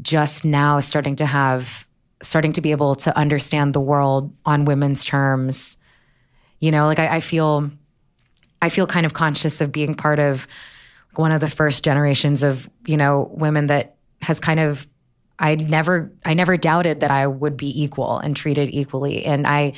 just 0.02 0.44
now 0.44 0.80
starting 0.80 1.16
to 1.16 1.26
have 1.26 1.86
starting 2.24 2.52
to 2.52 2.60
be 2.60 2.70
able 2.70 2.94
to 2.96 3.16
understand 3.16 3.74
the 3.74 3.80
world 3.80 4.34
on 4.44 4.64
women's 4.64 5.04
terms. 5.04 5.76
You 6.58 6.70
know, 6.70 6.86
like 6.86 6.98
I, 6.98 7.16
I 7.16 7.20
feel 7.20 7.70
I 8.62 8.68
feel 8.70 8.86
kind 8.86 9.06
of 9.06 9.12
conscious 9.12 9.60
of 9.60 9.72
being 9.72 9.94
part 9.94 10.18
of 10.18 10.46
one 11.14 11.32
of 11.32 11.40
the 11.40 11.48
first 11.48 11.84
generations 11.84 12.42
of, 12.42 12.68
you 12.86 12.96
know, 12.96 13.30
women 13.32 13.66
that 13.68 13.96
has 14.22 14.40
kind 14.40 14.58
of 14.58 14.86
I 15.38 15.56
never 15.56 16.12
I 16.24 16.34
never 16.34 16.56
doubted 16.56 17.00
that 17.00 17.10
I 17.10 17.26
would 17.26 17.56
be 17.56 17.82
equal 17.82 18.18
and 18.18 18.36
treated 18.36 18.70
equally. 18.72 19.24
And 19.24 19.46
I 19.46 19.74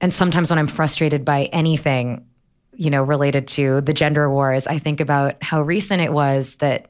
and 0.00 0.12
sometimes 0.12 0.50
when 0.50 0.58
I'm 0.58 0.66
frustrated 0.66 1.24
by 1.24 1.44
anything, 1.46 2.26
you 2.72 2.90
know, 2.90 3.02
related 3.02 3.48
to 3.48 3.80
the 3.80 3.94
gender 3.94 4.30
wars, 4.30 4.66
I 4.66 4.78
think 4.78 5.00
about 5.00 5.42
how 5.42 5.62
recent 5.62 6.02
it 6.02 6.12
was 6.12 6.56
that 6.56 6.88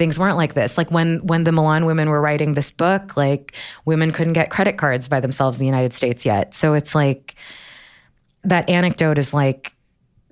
things 0.00 0.18
weren't 0.18 0.38
like 0.38 0.54
this. 0.54 0.78
Like 0.78 0.90
when 0.90 1.18
when 1.26 1.44
the 1.44 1.52
Milan 1.52 1.84
women 1.84 2.08
were 2.08 2.22
writing 2.22 2.54
this 2.54 2.70
book, 2.70 3.18
like 3.18 3.54
women 3.84 4.12
couldn't 4.12 4.32
get 4.32 4.48
credit 4.48 4.78
cards 4.78 5.08
by 5.08 5.20
themselves 5.20 5.58
in 5.58 5.60
the 5.60 5.66
United 5.66 5.92
States 5.92 6.24
yet. 6.24 6.54
So 6.54 6.72
it's 6.72 6.94
like 6.94 7.34
that 8.42 8.66
anecdote 8.70 9.18
is 9.18 9.34
like 9.34 9.74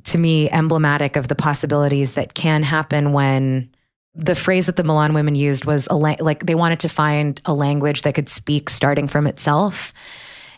to 0.04 0.16
me 0.16 0.48
emblematic 0.48 1.16
of 1.16 1.28
the 1.28 1.34
possibilities 1.34 2.12
that 2.12 2.32
can 2.32 2.62
happen 2.62 3.12
when 3.12 3.68
the 4.14 4.34
phrase 4.34 4.64
that 4.66 4.76
the 4.76 4.84
Milan 4.84 5.12
women 5.12 5.34
used 5.34 5.66
was 5.66 5.86
a 5.88 5.94
la- 5.94 6.16
like 6.18 6.46
they 6.46 6.54
wanted 6.54 6.80
to 6.80 6.88
find 6.88 7.38
a 7.44 7.52
language 7.52 8.02
that 8.02 8.14
could 8.14 8.30
speak 8.30 8.70
starting 8.70 9.06
from 9.06 9.26
itself. 9.26 9.92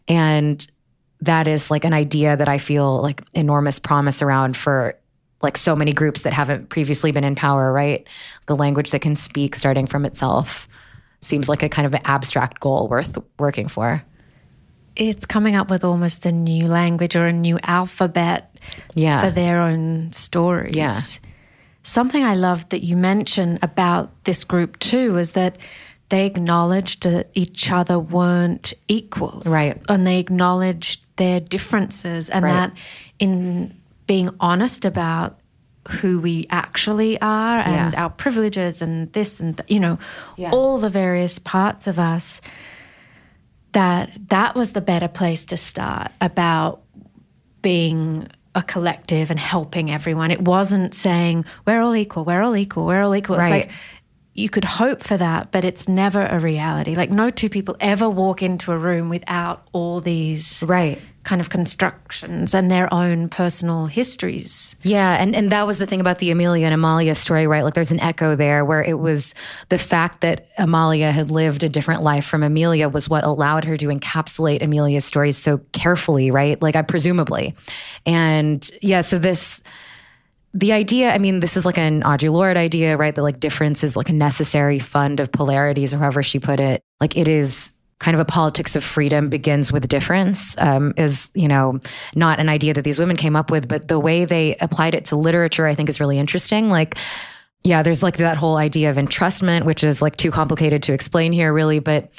And 0.07 0.65
that 1.23 1.49
is 1.49 1.69
like 1.69 1.85
an 1.85 1.93
idea 1.93 2.37
that 2.37 2.49
I 2.49 2.59
feel 2.59 3.03
like 3.03 3.25
enormous 3.33 3.81
promise 3.81 4.23
around 4.23 4.57
for 4.57 5.01
like 5.43 5.57
so 5.57 5.75
many 5.75 5.93
groups 5.93 6.23
that 6.23 6.33
haven't 6.33 6.69
previously 6.69 7.13
been 7.13 7.25
in 7.25 7.35
power, 7.35 7.73
right? 7.73 8.07
The 8.47 8.57
language 8.57 8.91
that 8.91 9.01
can 9.01 9.17
speak 9.17 9.55
starting 9.55 9.87
from 9.87 10.05
itself 10.05 10.69
seems 11.21 11.49
like 11.49 11.63
a 11.63 11.69
kind 11.69 11.87
of 11.87 11.95
an 11.95 12.03
abstract 12.05 12.61
goal 12.61 12.89
worth 12.89 13.19
working 13.39 13.69
for. 13.69 14.03
It's 14.97 15.25
coming 15.25 15.57
up 15.57 15.71
with 15.71 15.85
almost 15.85 16.27
a 16.27 16.33
new 16.33 16.67
language 16.67 17.17
or 17.17 17.27
a 17.27 17.33
new 17.33 17.59
alphabet 17.63 18.55
yeah. 18.95 19.23
for 19.23 19.31
their 19.31 19.61
own 19.61 20.13
stories. 20.13 20.77
Yeah. 20.77 20.91
Something 21.83 22.25
I 22.25 22.35
loved 22.35 22.71
that 22.71 22.85
you 22.85 22.97
mentioned 22.97 23.61
about 23.63 24.25
this 24.25 24.45
group 24.45 24.79
too 24.79 25.17
is 25.17 25.33
that 25.33 25.57
they 26.11 26.27
acknowledged 26.27 27.05
that 27.05 27.31
each 27.35 27.71
other 27.71 27.99
weren't 27.99 28.75
equals. 28.89 29.47
Right. 29.47 29.81
And 29.89 30.07
they 30.07 30.19
acknowledged 30.19 31.07
their 31.17 31.41
differences 31.41 32.29
and 32.29 32.45
Right. 32.45 32.53
that 32.53 32.73
in 33.19 33.80
being 34.11 34.29
honest 34.41 34.85
about 34.85 35.39
who 36.01 36.19
we 36.19 36.45
actually 36.51 37.13
are 37.21 37.59
and 37.59 37.93
Yeah. 37.93 38.03
our 38.03 38.11
privileges 38.11 38.83
and 38.83 39.13
this 39.13 39.39
and 39.41 39.57
th- 39.57 39.71
you 39.71 39.79
know 39.79 39.99
Yeah. 40.37 40.51
all 40.53 40.79
the 40.79 40.89
various 40.89 41.39
parts 41.39 41.87
of 41.87 41.97
us 41.99 42.41
that 43.73 44.11
that 44.29 44.55
was 44.57 44.73
the 44.73 44.81
better 44.81 45.07
place 45.09 45.45
to 45.47 45.57
start 45.57 46.11
about 46.21 46.81
being 47.63 48.27
a 48.57 48.63
collective 48.63 49.31
and 49.31 49.39
helping 49.39 49.93
everyone. 49.93 50.33
It 50.33 50.43
wasn't 50.43 50.93
saying 50.93 51.45
we're 51.67 51.81
all 51.81 51.95
equal, 51.95 52.25
we're 52.25 52.43
all 52.43 52.57
equal, 52.57 52.85
we're 52.87 53.03
all 53.03 53.15
equal. 53.15 53.37
It's 53.39 53.49
like 53.51 53.71
you 54.35 54.49
could 54.49 54.65
hope 54.65 55.03
for 55.03 55.17
that, 55.17 55.53
but 55.53 55.65
it's 55.65 55.87
never 55.89 56.27
a 56.27 56.39
reality. 56.41 56.97
Like 56.97 57.11
no 57.11 57.31
two 57.31 57.49
people 57.49 57.77
ever 57.81 58.09
walk 58.11 58.43
into 58.43 58.73
a 58.73 58.79
room 58.79 59.09
without 59.09 59.69
all 59.73 60.01
these 60.01 60.65
Right. 60.67 60.99
Kind 61.23 61.41
of 61.41 61.51
constructions 61.51 62.55
and 62.55 62.71
their 62.71 62.93
own 62.93 63.29
personal 63.29 63.87
histories. 63.87 64.75
Yeah, 64.83 65.21
and 65.21 65.35
and 65.37 65.51
that 65.53 65.67
was 65.67 65.79
the 65.79 65.87
thing 65.87 66.01
about 66.01 66.19
the 66.19 66.31
Amelia 66.31 66.65
and 66.65 66.75
Amalia 66.75 67.15
story, 67.15 67.47
right? 67.47 67.63
Like 67.63 67.75
there's 67.75 67.93
an 67.93 68.01
echo 68.01 68.37
there 68.37 68.65
where 68.65 68.83
it 68.83 68.99
was 68.99 69.35
the 69.69 69.79
fact 69.79 70.23
that 70.23 70.49
Amalia 70.57 71.13
had 71.13 71.31
lived 71.31 71.63
a 71.63 71.69
different 71.69 72.03
life 72.03 72.25
from 72.25 72.43
Amelia 72.43 72.89
was 72.89 73.09
what 73.09 73.25
allowed 73.25 73.65
her 73.65 73.77
to 73.77 73.87
encapsulate 73.89 74.63
Amelia's 74.63 75.05
stories 75.05 75.37
so 75.37 75.59
carefully, 75.73 76.31
right? 76.31 76.61
Like 76.61 76.77
I 76.77 76.83
presumably. 76.83 77.55
And 78.07 78.69
yeah, 78.81 79.03
so 79.03 79.19
this 79.19 79.63
the 80.53 80.73
idea, 80.73 81.11
I 81.11 81.19
mean, 81.19 81.41
this 81.41 81.57
is 81.57 81.65
like 81.65 81.79
an 81.79 82.03
Audre 82.03 82.33
Lorde 82.33 82.57
idea, 82.57 82.97
right? 82.97 83.15
That 83.15 83.23
like 83.23 83.39
difference 83.39 83.85
is 83.85 83.95
like 83.95 84.09
a 84.09 84.15
necessary 84.15 84.79
fund 84.79 85.21
of 85.21 85.31
polarities, 85.31 85.95
or 85.95 85.99
however 85.99 86.23
she 86.23 86.39
put 86.39 86.61
it. 86.61 86.83
Like 87.01 87.17
it 87.17 87.29
is 87.29 87.73
kind 88.01 88.15
of 88.15 88.21
a 88.21 88.25
politics 88.25 88.75
of 88.75 88.83
freedom 88.83 89.29
begins 89.29 89.73
with 89.73 89.87
difference 89.87 90.57
um, 90.59 90.93
is 90.97 91.31
you 91.35 91.47
know 91.47 91.79
not 92.17 92.41
an 92.41 92.49
idea 92.49 92.75
that 92.75 92.83
these 92.83 92.99
women 92.99 93.17
came 93.17 93.37
up 93.37 93.51
with 93.51 93.69
but 93.69 93.87
the 93.87 94.01
way 94.01 94.25
they 94.25 94.57
applied 94.57 94.95
it 94.95 95.05
to 95.05 95.17
literature 95.17 95.67
i 95.67 95.75
think 95.75 95.89
is 95.89 96.01
really 96.01 96.19
interesting. 96.19 96.69
Like 96.71 96.97
yeah 97.63 97.83
there's 97.83 98.03
like 98.03 98.17
that 98.17 98.39
whole 98.39 98.57
idea 98.57 98.91
of 98.91 98.97
entrustment 98.97 99.65
which 99.65 99.85
is 99.85 100.01
like 100.01 100.17
too 100.17 100.31
complicated 100.31 100.83
to 100.83 100.93
explain 100.93 101.31
here 101.31 101.53
really 101.53 101.79
but 101.79 102.11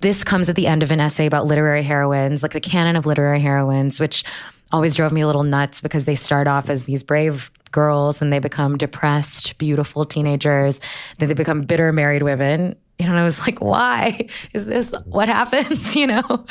this 0.00 0.24
comes 0.24 0.48
at 0.48 0.56
the 0.56 0.66
end 0.66 0.82
of 0.82 0.90
an 0.90 1.00
essay 1.00 1.26
about 1.26 1.44
literary 1.44 1.82
heroines 1.82 2.42
like 2.42 2.52
the 2.52 2.60
canon 2.60 2.96
of 2.96 3.04
literary 3.04 3.40
heroines 3.40 4.00
which 4.00 4.24
always 4.72 4.94
drove 4.94 5.12
me 5.12 5.20
a 5.20 5.26
little 5.26 5.42
nuts 5.42 5.80
because 5.80 6.06
they 6.06 6.14
start 6.14 6.48
off 6.48 6.70
as 6.70 6.84
these 6.84 7.02
brave 7.02 7.50
girls 7.72 8.22
and 8.22 8.32
they 8.32 8.38
become 8.38 8.78
depressed 8.78 9.58
beautiful 9.58 10.04
teenagers 10.04 10.80
then 11.18 11.28
they 11.28 11.34
become 11.34 11.62
bitter 11.62 11.92
married 11.92 12.22
women 12.22 12.74
and 12.98 13.18
I 13.18 13.24
was 13.24 13.38
like, 13.40 13.60
why 13.60 14.28
is 14.52 14.66
this 14.66 14.94
what 15.04 15.28
happens? 15.28 15.94
You 15.96 16.06
know, 16.06 16.44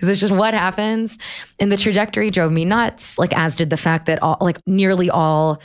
is 0.00 0.08
this 0.08 0.20
just 0.20 0.32
what 0.32 0.54
happens? 0.54 1.18
And 1.58 1.72
the 1.72 1.76
trajectory 1.76 2.30
drove 2.30 2.52
me 2.52 2.64
nuts, 2.64 3.18
like, 3.18 3.36
as 3.36 3.56
did 3.56 3.68
the 3.68 3.76
fact 3.76 4.06
that 4.06 4.22
all, 4.22 4.36
like, 4.40 4.58
nearly 4.66 5.10
all 5.10 5.60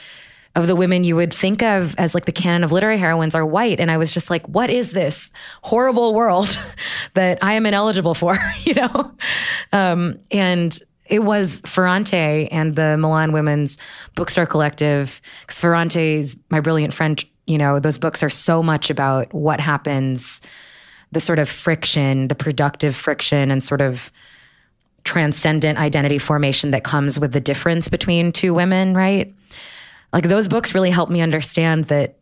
of 0.56 0.66
the 0.66 0.76
women 0.76 1.04
you 1.04 1.16
would 1.16 1.32
think 1.32 1.62
of 1.62 1.94
as 2.00 2.16
like 2.16 2.26
the 2.26 2.32
canon 2.32 2.64
of 2.64 2.72
literary 2.72 2.98
heroines 2.98 3.36
are 3.36 3.46
white. 3.46 3.80
And 3.80 3.92
I 3.92 3.98
was 3.98 4.12
just 4.12 4.32
like, 4.32 4.48
what 4.48 4.72
is 4.72 4.92
this 4.92 5.32
horrible 5.62 6.16
world 6.16 6.60
that 7.14 7.38
I 7.44 7.54
am 7.54 7.68
ineligible 7.68 8.16
for, 8.16 8.36
you 8.64 8.74
know? 8.74 9.12
Um, 9.72 10.20
and 10.32 10.78
it 11.06 11.20
was 11.20 11.62
Ferrante 11.64 12.48
and 12.52 12.76
the 12.76 12.98
Milan 12.98 13.34
Women's 13.34 13.78
Bookstore 14.16 14.48
Collective, 14.48 15.22
because 15.42 15.60
Ferrante's 15.60 16.36
my 16.50 16.60
brilliant 16.60 16.94
friend 16.94 17.24
you 17.48 17.58
know, 17.58 17.80
those 17.80 17.98
books 17.98 18.22
are 18.22 18.30
so 18.30 18.62
much 18.62 18.90
about 18.90 19.34
what 19.34 19.60
happens, 19.60 20.42
the 21.12 21.22
sort 21.22 21.40
of 21.40 21.50
friction, 21.50 22.28
the 22.28 22.36
productive 22.36 22.96
friction, 22.96 23.50
and 23.50 23.64
sort 23.64 23.82
of 23.82 24.12
transcendent 25.06 25.80
identity 25.80 26.18
formation 26.18 26.72
that 26.72 26.84
comes 26.84 27.18
with 27.18 27.32
the 27.32 27.40
difference 27.40 27.88
between 27.88 28.32
two 28.34 28.54
women, 28.54 28.94
right? 28.94 29.34
Like 30.12 30.26
those 30.26 30.50
books 30.50 30.74
really 30.74 30.90
helped 30.90 31.12
me 31.12 31.22
understand 31.22 31.86
that 31.86 32.18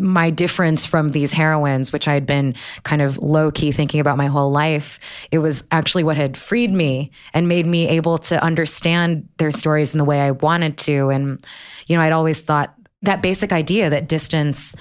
my 0.00 0.28
difference 0.30 0.84
from 0.84 1.10
these 1.10 1.32
heroines, 1.32 1.92
which 1.92 2.08
I 2.08 2.14
had 2.14 2.26
been 2.26 2.54
kind 2.82 3.00
of 3.00 3.18
low 3.18 3.50
key 3.50 3.72
thinking 3.72 4.00
about 4.00 4.16
my 4.18 4.26
whole 4.26 4.50
life, 4.50 4.98
it 5.30 5.38
was 5.38 5.64
actually 5.70 6.04
what 6.04 6.16
had 6.16 6.36
freed 6.36 6.72
me 6.72 7.10
and 7.32 7.48
made 7.48 7.66
me 7.66 7.88
able 7.88 8.18
to 8.18 8.42
understand 8.42 9.28
their 9.38 9.50
stories 9.50 9.94
in 9.94 9.98
the 9.98 10.04
way 10.04 10.20
I 10.20 10.32
wanted 10.32 10.78
to. 10.78 11.10
And, 11.10 11.40
you 11.86 11.96
know, 11.96 12.02
I'd 12.02 12.12
always 12.12 12.40
thought 12.40 12.74
that 13.04 13.22
basic 13.22 13.52
idea 13.52 13.90
that 13.90 14.08
distance 14.08 14.74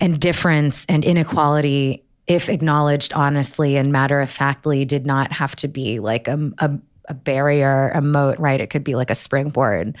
and 0.00 0.20
difference 0.20 0.86
and 0.88 1.04
inequality, 1.04 2.04
if 2.26 2.48
acknowledged 2.48 3.12
honestly 3.12 3.76
and 3.76 3.92
matter 3.92 4.20
of 4.20 4.30
factly, 4.30 4.84
did 4.84 5.06
not 5.06 5.32
have 5.32 5.56
to 5.56 5.68
be 5.68 5.98
like 5.98 6.28
a, 6.28 6.52
a, 6.58 6.78
a 7.06 7.14
barrier, 7.14 7.90
a 7.90 8.00
moat, 8.00 8.38
right? 8.38 8.60
It 8.60 8.70
could 8.70 8.84
be 8.84 8.94
like 8.94 9.10
a 9.10 9.14
springboard. 9.14 9.96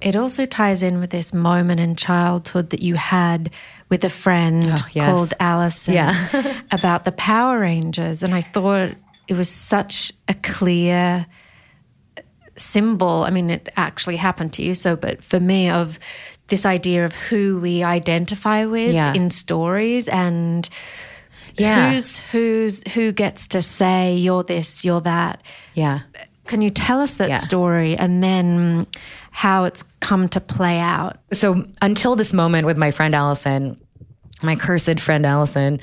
It 0.00 0.14
also 0.14 0.44
ties 0.44 0.82
in 0.82 1.00
with 1.00 1.10
this 1.10 1.34
moment 1.34 1.80
in 1.80 1.96
childhood 1.96 2.70
that 2.70 2.82
you 2.82 2.94
had 2.94 3.50
with 3.88 4.04
a 4.04 4.08
friend 4.08 4.66
oh, 4.68 4.86
yes. 4.92 5.06
called 5.06 5.34
Allison 5.40 5.94
yeah. 5.94 6.62
about 6.72 7.04
the 7.04 7.12
Power 7.12 7.60
Rangers. 7.60 8.22
And 8.22 8.34
I 8.34 8.42
thought 8.42 8.92
it 9.26 9.34
was 9.34 9.48
such 9.48 10.12
a 10.28 10.34
clear 10.34 11.26
symbol. 12.56 13.24
I 13.24 13.30
mean, 13.30 13.50
it 13.50 13.68
actually 13.76 14.16
happened 14.16 14.52
to 14.54 14.62
you. 14.62 14.74
So, 14.74 14.94
but 14.94 15.24
for 15.24 15.40
me, 15.40 15.68
of 15.68 15.98
this 16.48 16.66
idea 16.66 17.04
of 17.04 17.14
who 17.14 17.60
we 17.60 17.82
identify 17.82 18.64
with 18.64 18.94
yeah. 18.94 19.14
in 19.14 19.30
stories 19.30 20.08
and 20.08 20.68
yeah. 21.54 21.90
who's 21.90 22.18
who's 22.18 22.92
who 22.92 23.12
gets 23.12 23.46
to 23.48 23.62
say 23.62 24.14
you're 24.14 24.42
this, 24.42 24.84
you're 24.84 25.00
that. 25.02 25.42
Yeah. 25.74 26.00
Can 26.46 26.62
you 26.62 26.70
tell 26.70 27.00
us 27.00 27.14
that 27.14 27.28
yeah. 27.28 27.36
story 27.36 27.96
and 27.96 28.22
then 28.22 28.86
how 29.30 29.64
it's 29.64 29.82
come 30.00 30.28
to 30.30 30.40
play 30.40 30.78
out? 30.78 31.18
So 31.32 31.66
until 31.82 32.16
this 32.16 32.32
moment 32.32 32.66
with 32.66 32.78
my 32.78 32.90
friend 32.90 33.14
Allison, 33.14 33.78
my 34.42 34.56
cursed 34.56 35.00
friend 35.00 35.26
Allison, 35.26 35.80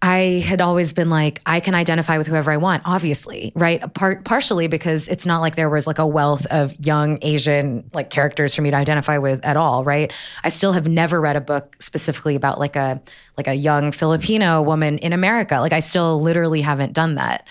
I 0.00 0.42
had 0.46 0.60
always 0.60 0.92
been 0.92 1.10
like, 1.10 1.40
I 1.44 1.60
can 1.60 1.74
identify 1.74 2.18
with 2.18 2.26
whoever 2.26 2.50
I 2.50 2.56
want, 2.56 2.82
obviously, 2.84 3.52
right? 3.54 3.92
Part 3.94 4.24
partially 4.24 4.66
because 4.66 5.08
it's 5.08 5.26
not 5.26 5.40
like 5.40 5.56
there 5.56 5.68
was 5.68 5.86
like 5.86 5.98
a 5.98 6.06
wealth 6.06 6.46
of 6.46 6.74
young 6.84 7.18
Asian 7.22 7.90
like 7.92 8.10
characters 8.10 8.54
for 8.54 8.62
me 8.62 8.70
to 8.70 8.76
identify 8.76 9.18
with 9.18 9.44
at 9.44 9.56
all, 9.56 9.84
right? 9.84 10.12
I 10.42 10.48
still 10.48 10.72
have 10.72 10.88
never 10.88 11.20
read 11.20 11.36
a 11.36 11.40
book 11.40 11.76
specifically 11.80 12.36
about 12.36 12.58
like 12.58 12.76
a 12.76 13.02
like 13.36 13.46
a 13.46 13.54
young 13.54 13.92
Filipino 13.92 14.62
woman 14.62 14.98
in 14.98 15.12
America. 15.12 15.60
Like 15.60 15.72
I 15.72 15.80
still 15.80 16.20
literally 16.20 16.62
haven't 16.62 16.92
done 16.92 17.16
that. 17.16 17.46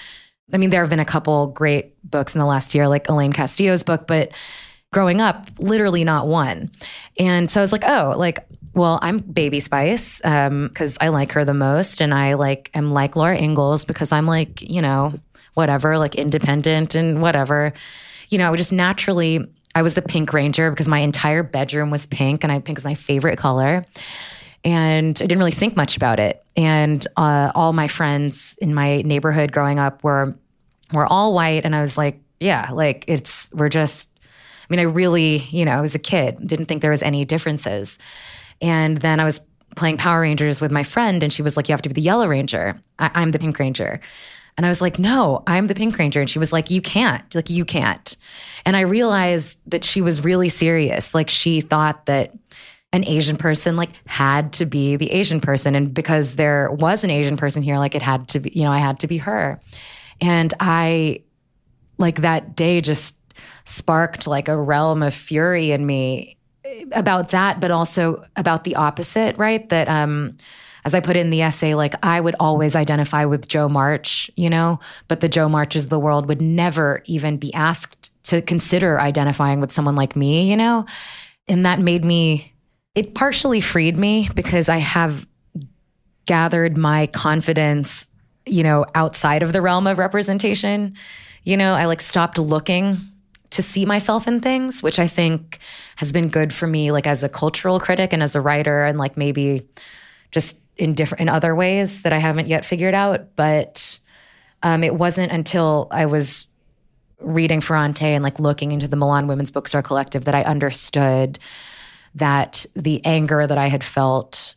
I 0.54 0.58
mean, 0.58 0.70
there 0.70 0.82
have 0.82 0.90
been 0.90 1.00
a 1.00 1.06
couple 1.06 1.48
great 1.48 1.96
books 2.10 2.34
in 2.34 2.40
the 2.40 2.46
last 2.46 2.74
year, 2.74 2.88
like 2.88 3.10
Elaine 3.10 3.34
Castillo's 3.34 3.84
book, 3.84 4.08
but 4.08 4.32
growing 4.94 5.20
up, 5.22 5.50
literally 5.60 6.04
not 6.04 6.28
one. 6.28 6.72
And 7.20 7.52
so 7.52 7.60
I 7.60 7.64
was 7.64 7.72
like, 7.72 7.84
oh, 7.86 8.14
like 8.18 8.48
well, 8.78 9.00
I'm 9.02 9.18
Baby 9.18 9.60
Spice 9.60 10.20
because 10.20 10.98
um, 10.98 10.98
I 11.02 11.08
like 11.10 11.32
her 11.32 11.44
the 11.44 11.56
most, 11.56 12.00
and 12.00 12.14
I 12.14 12.36
like 12.36 12.70
am 12.76 12.92
like 12.92 13.16
Laura 13.16 13.36
Ingalls 13.36 13.86
because 13.86 14.12
I'm 14.12 14.28
like 14.28 14.62
you 14.62 14.82
know 14.82 15.20
whatever, 15.56 15.98
like 15.98 16.14
independent 16.14 16.94
and 16.94 17.20
whatever. 17.20 17.74
You 18.30 18.38
know, 18.38 18.48
I 18.48 18.52
would 18.52 18.58
just 18.58 18.72
naturally. 18.72 19.46
I 19.74 19.82
was 19.82 19.96
the 19.96 20.02
Pink 20.02 20.32
Ranger 20.32 20.70
because 20.70 20.88
my 20.88 21.00
entire 21.00 21.44
bedroom 21.44 21.90
was 21.90 22.06
pink, 22.06 22.44
and 22.44 22.54
I 22.54 22.60
pink 22.60 22.78
was 22.78 22.86
my 22.86 22.94
favorite 22.94 23.38
color. 23.38 23.84
And 24.64 25.18
I 25.18 25.26
didn't 25.26 25.38
really 25.38 25.52
think 25.52 25.76
much 25.76 25.98
about 25.98 26.20
it. 26.20 26.44
And 26.56 27.06
uh, 27.16 27.52
all 27.54 27.74
my 27.74 27.88
friends 27.88 28.58
in 28.60 28.74
my 28.74 29.02
neighborhood 29.02 29.52
growing 29.52 29.80
up 29.80 30.04
were 30.04 30.36
were 30.94 31.06
all 31.06 31.34
white, 31.34 31.66
and 31.66 31.76
I 31.76 31.82
was 31.82 31.98
like, 31.98 32.22
yeah, 32.40 32.70
like 32.72 33.06
it's 33.08 33.52
we're 33.54 33.70
just. 33.70 34.12
I 34.70 34.74
mean, 34.74 34.82
I 34.82 34.84
really, 34.84 35.38
you 35.50 35.64
know, 35.64 35.72
I 35.72 35.80
was 35.80 35.96
a 35.96 36.00
kid, 36.00 36.46
didn't 36.46 36.66
think 36.66 36.82
there 36.82 36.92
was 36.92 37.02
any 37.02 37.24
differences. 37.24 37.98
And 38.62 38.98
then 38.98 39.20
I 39.20 39.24
was 39.24 39.42
playing 39.76 39.98
Power 39.98 40.22
Rangers 40.22 40.60
with 40.60 40.72
my 40.72 40.84
friend, 40.84 41.24
and 41.24 41.32
she 41.32 41.42
was 41.42 41.56
like, 41.56 41.70
You 41.70 41.74
have 41.74 41.82
to 41.84 41.90
be 41.90 41.94
the 41.94 42.02
Yellow 42.02 42.28
Ranger. 42.28 42.80
I- 43.00 43.22
am 43.22 43.32
the 43.32 43.40
Pink 43.40 43.58
Ranger. 43.60 44.00
And 44.58 44.66
I 44.66 44.70
was 44.70 44.82
like, 44.82 45.00
No, 45.00 45.44
I'm 45.48 45.68
the 45.68 45.76
Pink 45.76 45.98
Ranger. 45.98 46.20
And 46.20 46.30
she 46.30 46.40
was 46.40 46.52
like, 46.52 46.70
You 46.70 46.82
can't. 46.82 47.34
Like, 47.34 47.50
you 47.50 47.64
can't. 47.64 48.18
And 48.66 48.76
I 48.76 48.82
realized 48.82 49.62
that 49.70 49.86
she 49.86 50.02
was 50.02 50.24
really 50.24 50.50
serious. 50.50 51.14
Like, 51.14 51.30
she 51.30 51.62
thought 51.62 52.08
that 52.08 52.34
an 52.94 53.06
Asian 53.06 53.36
person 53.36 53.76
like 53.76 53.92
had 54.08 54.54
to 54.54 54.66
be 54.66 54.96
the 54.96 55.12
Asian 55.12 55.42
person. 55.42 55.76
And 55.76 55.94
because 55.94 56.36
there 56.36 56.72
was 56.72 57.04
an 57.04 57.10
Asian 57.10 57.38
person 57.38 57.62
here, 57.62 57.78
like, 57.78 57.96
it 57.96 58.02
had 58.02 58.28
to 58.30 58.40
be, 58.40 58.52
you 58.54 58.64
know, 58.64 58.72
I 58.72 58.80
had 58.80 59.00
to 59.00 59.08
be 59.08 59.18
her. 59.18 59.62
And 60.20 60.54
I, 60.60 61.22
like, 61.98 62.22
that 62.22 62.56
day 62.56 62.82
just 62.82 63.16
sparked 63.66 64.26
like 64.28 64.48
a 64.48 64.60
realm 64.60 65.04
of 65.04 65.14
fury 65.14 65.72
in 65.72 65.86
me 65.86 66.37
about 66.92 67.30
that, 67.30 67.60
but 67.60 67.72
also 67.72 68.26
about 68.36 68.64
the 68.64 68.76
opposite, 68.76 69.38
right? 69.38 69.68
That, 69.70 69.88
um, 69.88 70.38
as 70.86 70.94
I 70.94 71.02
put 71.02 71.18
in 71.18 71.32
the 71.32 71.42
essay, 71.42 71.74
like 71.74 71.94
I 72.02 72.22
would 72.22 72.36
always 72.40 72.76
identify 72.76 73.26
with 73.26 73.48
Jo 73.48 73.68
March, 73.68 74.32
you 74.38 74.50
know, 74.50 74.80
but 75.08 75.20
the 75.20 75.28
Jo 75.28 75.50
Marches 75.50 75.86
of 75.86 75.90
the 75.90 76.00
world 76.00 76.28
would 76.28 76.42
never 76.42 77.02
even 77.06 77.38
be 77.38 77.54
asked 77.54 78.10
to 78.24 78.42
consider 78.42 79.00
identifying 79.00 79.60
with 79.60 79.72
someone 79.72 79.96
like 79.96 80.16
me, 80.16 80.50
you 80.50 80.56
know? 80.56 80.86
And 81.48 81.66
that 81.66 81.80
made 81.80 82.06
me, 82.06 82.54
it 82.96 83.16
partially 83.16 83.62
freed 83.62 83.98
me 83.98 84.30
because 84.34 84.70
I 84.70 84.78
have 84.78 85.28
gathered 86.26 86.78
my 86.78 87.08
confidence, 87.08 88.08
you 88.46 88.64
know, 88.64 88.86
outside 88.96 89.44
of 89.44 89.54
the 89.54 89.62
realm 89.62 89.88
of 89.88 89.98
representation. 89.98 90.94
You 91.44 91.58
know, 91.58 91.74
I 91.74 91.86
like 91.86 92.02
stopped 92.02 92.38
looking 92.38 93.00
to 93.52 93.62
see 93.62 93.86
myself 93.86 94.28
in 94.28 94.42
things, 94.42 94.84
which 94.84 95.00
I 95.00 95.08
think 95.08 95.60
has 95.98 96.12
been 96.12 96.30
good 96.30 96.54
for 96.54 96.68
me, 96.68 96.92
like 96.92 97.08
as 97.08 97.24
a 97.24 97.30
cultural 97.30 97.80
critic 97.80 98.14
and 98.14 98.22
as 98.22 98.36
a 98.36 98.42
writer, 98.42 98.86
and 98.86 98.98
like 98.98 99.18
maybe 99.18 99.68
just 100.32 100.60
in 100.76 100.94
different 100.94 101.22
in 101.22 101.30
other 101.30 101.56
ways 101.56 102.04
that 102.04 102.14
I 102.14 102.18
haven't 102.18 102.48
yet 102.48 102.66
figured 102.66 102.94
out. 102.94 103.36
But 103.36 104.00
um, 104.64 104.84
it 104.84 104.96
wasn't 104.96 105.32
until 105.32 105.88
I 105.92 106.06
was 106.06 106.48
reading 107.20 107.62
Ferrante 107.62 108.06
and 108.06 108.24
like 108.24 108.40
looking 108.40 108.72
into 108.72 108.88
the 108.88 108.96
Milan 108.96 109.28
Women's 109.28 109.52
Bookstore 109.52 109.82
Collective 109.82 110.26
that 110.26 110.36
I 110.36 110.44
understood 110.44 111.40
that 112.16 112.66
the 112.76 113.04
anger 113.06 113.46
that 113.46 113.58
I 113.58 113.68
had 113.68 113.84
felt 113.84 114.56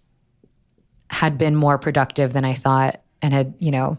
had 1.09 1.39
been 1.39 1.57
more 1.57 1.79
productive 1.79 2.33
than 2.33 2.45
I 2.45 2.55
thought 2.55 3.03
and 3.23 3.35
had, 3.35 3.55
you 3.59 3.71
know, 3.71 3.99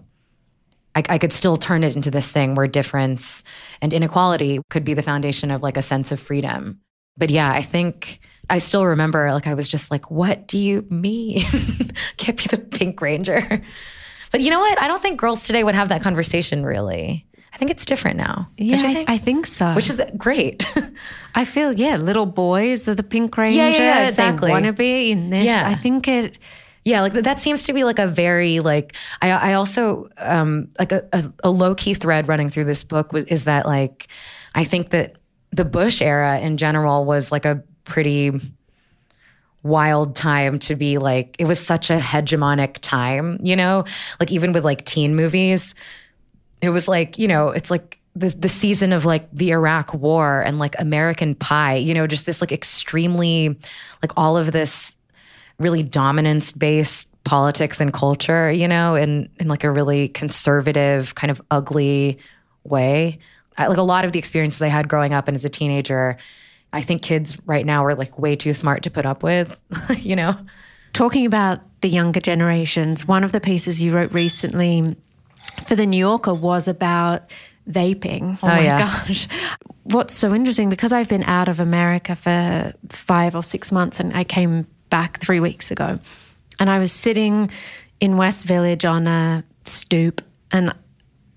I, 0.95 1.03
I, 1.09 1.17
could 1.17 1.31
still 1.31 1.57
turn 1.57 1.83
it 1.83 1.95
into 1.95 2.11
this 2.11 2.29
thing 2.29 2.55
where 2.55 2.67
difference 2.67 3.43
and 3.81 3.93
inequality 3.93 4.59
could 4.69 4.83
be 4.83 4.93
the 4.93 5.01
foundation 5.01 5.49
of 5.51 5.63
like 5.63 5.77
a 5.77 5.81
sense 5.81 6.11
of 6.11 6.19
freedom. 6.19 6.81
But 7.17 7.29
yeah, 7.29 7.51
I 7.51 7.61
think 7.61 8.19
I 8.49 8.57
still 8.57 8.85
remember 8.85 9.31
like 9.33 9.47
I 9.47 9.53
was 9.53 9.67
just 9.67 9.91
like, 9.91 10.11
what 10.11 10.47
do 10.47 10.57
you 10.57 10.85
mean? 10.89 11.43
Can't 12.17 12.37
be 12.37 12.45
the 12.49 12.57
Pink 12.57 13.01
Ranger. 13.01 13.63
But 14.31 14.41
you 14.41 14.49
know 14.49 14.59
what? 14.59 14.81
I 14.81 14.87
don't 14.87 15.01
think 15.01 15.19
girls 15.19 15.45
today 15.45 15.63
would 15.63 15.75
have 15.75 15.89
that 15.89 16.01
conversation 16.01 16.65
really. 16.65 17.27
I 17.53 17.57
think 17.57 17.69
it's 17.69 17.85
different 17.85 18.17
now. 18.17 18.47
Yeah, 18.57 18.77
think? 18.77 19.09
I, 19.09 19.15
I, 19.15 19.17
think 19.17 19.45
so. 19.45 19.73
Which 19.73 19.89
is 19.89 20.01
great. 20.17 20.65
I 21.35 21.43
feel, 21.43 21.73
yeah, 21.73 21.97
little 21.97 22.25
boys 22.25 22.87
are 22.87 22.95
the 22.95 23.03
Pink 23.03 23.35
Ranger. 23.37 23.57
Yeah, 23.57 23.69
yeah, 23.69 23.77
yeah 23.77 24.07
exactly. 24.07 24.47
They 24.47 24.53
want 24.53 24.65
to 24.65 24.73
be 24.73 25.11
in 25.11 25.29
this. 25.29 25.45
Yeah. 25.45 25.63
I 25.65 25.75
think 25.75 26.07
it 26.07 26.39
yeah, 26.83 27.01
like 27.01 27.13
that 27.13 27.39
seems 27.39 27.65
to 27.65 27.73
be 27.73 27.83
like 27.83 27.99
a 27.99 28.07
very 28.07 28.59
like 28.59 28.95
I 29.21 29.31
I 29.31 29.53
also 29.53 30.09
um 30.17 30.69
like 30.79 30.91
a, 30.91 31.07
a, 31.13 31.23
a 31.43 31.49
low 31.49 31.75
key 31.75 31.93
thread 31.93 32.27
running 32.27 32.49
through 32.49 32.65
this 32.65 32.83
book 32.83 33.13
was 33.13 33.25
is 33.25 33.43
that 33.43 33.65
like 33.65 34.07
I 34.55 34.63
think 34.63 34.89
that 34.89 35.17
the 35.51 35.65
Bush 35.65 36.01
era 36.01 36.39
in 36.39 36.57
general 36.57 37.05
was 37.05 37.31
like 37.31 37.45
a 37.45 37.63
pretty 37.83 38.31
wild 39.63 40.15
time 40.15 40.57
to 40.57 40.75
be 40.75 40.97
like 40.97 41.35
it 41.37 41.45
was 41.45 41.63
such 41.63 41.89
a 41.89 41.97
hegemonic 41.97 42.79
time, 42.81 43.37
you 43.43 43.55
know? 43.55 43.83
Like 44.19 44.31
even 44.31 44.51
with 44.51 44.65
like 44.65 44.85
teen 44.85 45.15
movies, 45.15 45.75
it 46.61 46.69
was 46.69 46.87
like, 46.87 47.19
you 47.19 47.27
know, 47.27 47.49
it's 47.49 47.69
like 47.69 47.99
the 48.15 48.29
the 48.29 48.49
season 48.49 48.91
of 48.91 49.05
like 49.05 49.29
the 49.31 49.51
Iraq 49.51 49.93
war 49.93 50.41
and 50.41 50.57
like 50.57 50.75
American 50.79 51.35
Pie, 51.35 51.75
you 51.75 51.93
know, 51.93 52.07
just 52.07 52.25
this 52.25 52.41
like 52.41 52.51
extremely 52.51 53.57
like 54.01 54.13
all 54.17 54.37
of 54.37 54.51
this 54.51 54.95
really 55.61 55.83
dominance 55.83 56.51
based 56.51 57.09
politics 57.23 57.79
and 57.79 57.93
culture, 57.93 58.51
you 58.51 58.67
know, 58.67 58.95
in 58.95 59.29
in 59.39 59.47
like 59.47 59.63
a 59.63 59.71
really 59.71 60.07
conservative, 60.07 61.15
kind 61.15 61.31
of 61.31 61.41
ugly 61.51 62.17
way. 62.63 63.19
I, 63.57 63.67
like 63.67 63.77
a 63.77 63.83
lot 63.83 64.05
of 64.05 64.11
the 64.11 64.19
experiences 64.19 64.61
I 64.61 64.67
had 64.67 64.87
growing 64.87 65.13
up 65.13 65.27
and 65.27 65.35
as 65.35 65.45
a 65.45 65.49
teenager, 65.49 66.17
I 66.73 66.81
think 66.81 67.01
kids 67.01 67.37
right 67.45 67.65
now 67.65 67.85
are 67.85 67.95
like 67.95 68.17
way 68.17 68.35
too 68.35 68.53
smart 68.53 68.83
to 68.83 68.91
put 68.91 69.05
up 69.05 69.23
with, 69.23 69.59
you 69.97 70.15
know. 70.15 70.35
Talking 70.93 71.25
about 71.25 71.61
the 71.81 71.89
younger 71.89 72.19
generations, 72.19 73.07
one 73.07 73.23
of 73.23 73.31
the 73.31 73.39
pieces 73.39 73.81
you 73.81 73.93
wrote 73.93 74.11
recently 74.13 74.95
for 75.65 75.75
the 75.75 75.85
New 75.85 75.97
Yorker 75.97 76.33
was 76.33 76.67
about 76.67 77.29
vaping. 77.69 78.33
Oh, 78.35 78.39
oh 78.43 78.47
my 78.47 78.63
yeah. 78.63 78.77
gosh. 78.77 79.27
What's 79.83 80.15
so 80.15 80.33
interesting 80.33 80.69
because 80.69 80.93
I've 80.93 81.09
been 81.09 81.23
out 81.23 81.47
of 81.47 81.59
America 81.59 82.15
for 82.15 82.73
5 82.89 83.35
or 83.35 83.43
6 83.43 83.71
months 83.71 83.99
and 83.99 84.15
I 84.15 84.23
came 84.23 84.67
back 84.91 85.19
three 85.19 85.39
weeks 85.39 85.71
ago. 85.71 85.97
And 86.59 86.69
I 86.69 86.77
was 86.77 86.91
sitting 86.91 87.49
in 87.99 88.17
West 88.17 88.45
Village 88.45 88.85
on 88.85 89.07
a 89.07 89.43
stoop 89.65 90.21
and 90.51 90.71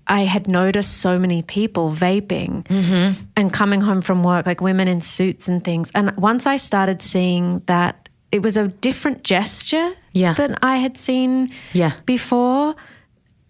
I 0.07 0.21
had 0.21 0.47
noticed 0.47 0.97
so 0.99 1.17
many 1.17 1.41
people 1.41 1.91
vaping 1.91 2.63
mm-hmm. 2.65 3.19
and 3.35 3.51
coming 3.51 3.81
home 3.81 4.03
from 4.03 4.23
work, 4.23 4.45
like 4.45 4.61
women 4.61 4.87
in 4.87 5.01
suits 5.01 5.47
and 5.47 5.63
things. 5.63 5.91
And 5.95 6.15
once 6.17 6.45
I 6.45 6.57
started 6.57 7.01
seeing 7.01 7.63
that 7.65 8.07
it 8.31 8.43
was 8.43 8.57
a 8.57 8.67
different 8.67 9.23
gesture 9.23 9.93
Yeah. 10.11 10.33
than 10.33 10.57
I 10.61 10.77
had 10.77 10.97
seen 10.97 11.49
Yeah. 11.73 11.93
before. 12.05 12.75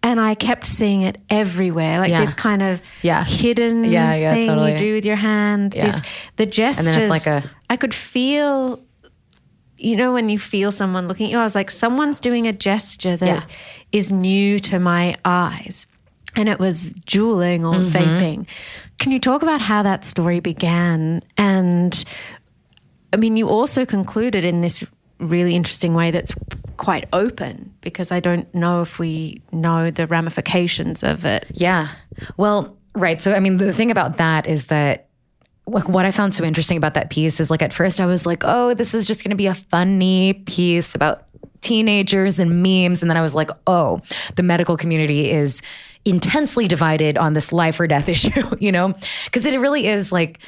And 0.02 0.20
I 0.20 0.34
kept 0.34 0.66
seeing 0.66 1.02
it 1.02 1.18
everywhere, 1.28 1.98
like 1.98 2.10
Yeah. 2.10 2.20
this 2.20 2.32
kind 2.34 2.62
of 2.62 2.80
hidden 3.24 3.82
thing 3.82 4.46
totally. 4.46 4.72
you 4.72 4.78
do 4.78 4.94
with 4.94 5.04
your 5.04 5.16
hand. 5.16 5.72
This 5.72 6.00
the 6.36 6.46
gestures. 6.46 7.08
like 7.08 7.26
a- 7.26 7.42
I 7.68 7.76
could 7.76 7.92
feel. 7.92 8.80
You 9.78 9.96
know 9.96 10.12
when 10.12 10.28
you 10.28 10.38
feel 10.38 10.72
someone 10.72 11.06
looking 11.08 11.26
at 11.26 11.32
you, 11.32 11.38
I 11.38 11.42
was 11.42 11.54
like, 11.54 11.70
someone's 11.70 12.20
doing 12.20 12.46
a 12.46 12.52
gesture 12.52 13.16
that 13.16 13.46
is 13.92 14.10
Yeah. 14.10 14.16
new 14.18 14.58
to 14.60 14.78
my 14.78 15.16
eyes, 15.24 15.86
and 16.34 16.48
it 16.48 16.58
was 16.58 16.88
juuling 17.06 17.64
or 17.64 17.74
Mm-hmm. 17.80 17.96
vaping. 17.96 18.46
Can 18.98 19.12
you 19.12 19.18
talk 19.18 19.42
about 19.42 19.60
how 19.60 19.82
that 19.82 20.04
story 20.04 20.40
began 20.40 21.22
and 21.36 22.04
I 23.12 23.18
mean, 23.18 23.36
you 23.36 23.48
also 23.48 23.86
concluded 23.86 24.44
in 24.44 24.60
this 24.62 24.84
really 25.18 25.54
interesting 25.54 25.94
way 25.94 26.10
that's 26.10 26.34
quite 26.76 27.06
open 27.12 27.72
because 27.80 28.12
I 28.12 28.20
don't 28.20 28.52
know 28.54 28.82
if 28.82 28.98
we 28.98 29.40
know 29.52 29.90
the 29.90 30.06
ramifications 30.06 31.02
of 31.02 31.24
it. 31.24 31.46
Yeah. 31.54 31.88
Well, 32.36 32.76
right. 32.94 33.22
So, 33.22 33.32
I 33.32 33.40
mean, 33.40 33.56
the 33.56 33.72
thing 33.72 33.90
about 33.90 34.18
that 34.18 34.46
is 34.46 34.66
that 34.66 35.08
like 35.66 35.88
what 35.88 36.04
I 36.04 36.10
found 36.10 36.34
so 36.34 36.44
interesting 36.44 36.76
about 36.76 36.94
that 36.94 37.10
piece 37.10 37.40
is 37.40 37.50
like 37.50 37.62
at 37.62 37.72
first 37.72 38.00
I 38.00 38.06
was 38.06 38.24
like, 38.24 38.42
oh, 38.44 38.74
this 38.74 38.94
is 38.94 39.06
just 39.06 39.24
going 39.24 39.30
to 39.30 39.36
be 39.36 39.46
a 39.46 39.54
funny 39.54 40.32
piece 40.32 40.94
about 40.94 41.26
teenagers 41.60 42.38
and 42.38 42.62
memes. 42.62 43.02
And 43.02 43.10
then 43.10 43.16
I 43.16 43.20
was 43.20 43.34
like, 43.34 43.50
oh, 43.66 44.00
the 44.36 44.42
medical 44.44 44.76
community 44.76 45.30
is 45.30 45.62
intensely 46.04 46.68
divided 46.68 47.18
on 47.18 47.32
this 47.32 47.52
life 47.52 47.80
or 47.80 47.86
death 47.88 48.08
issue, 48.16 48.42
you 48.60 48.70
know? 48.70 48.94
Because 49.24 49.44
it 49.44 49.58
really 49.58 49.86
is 49.86 50.12
like, 50.12 50.38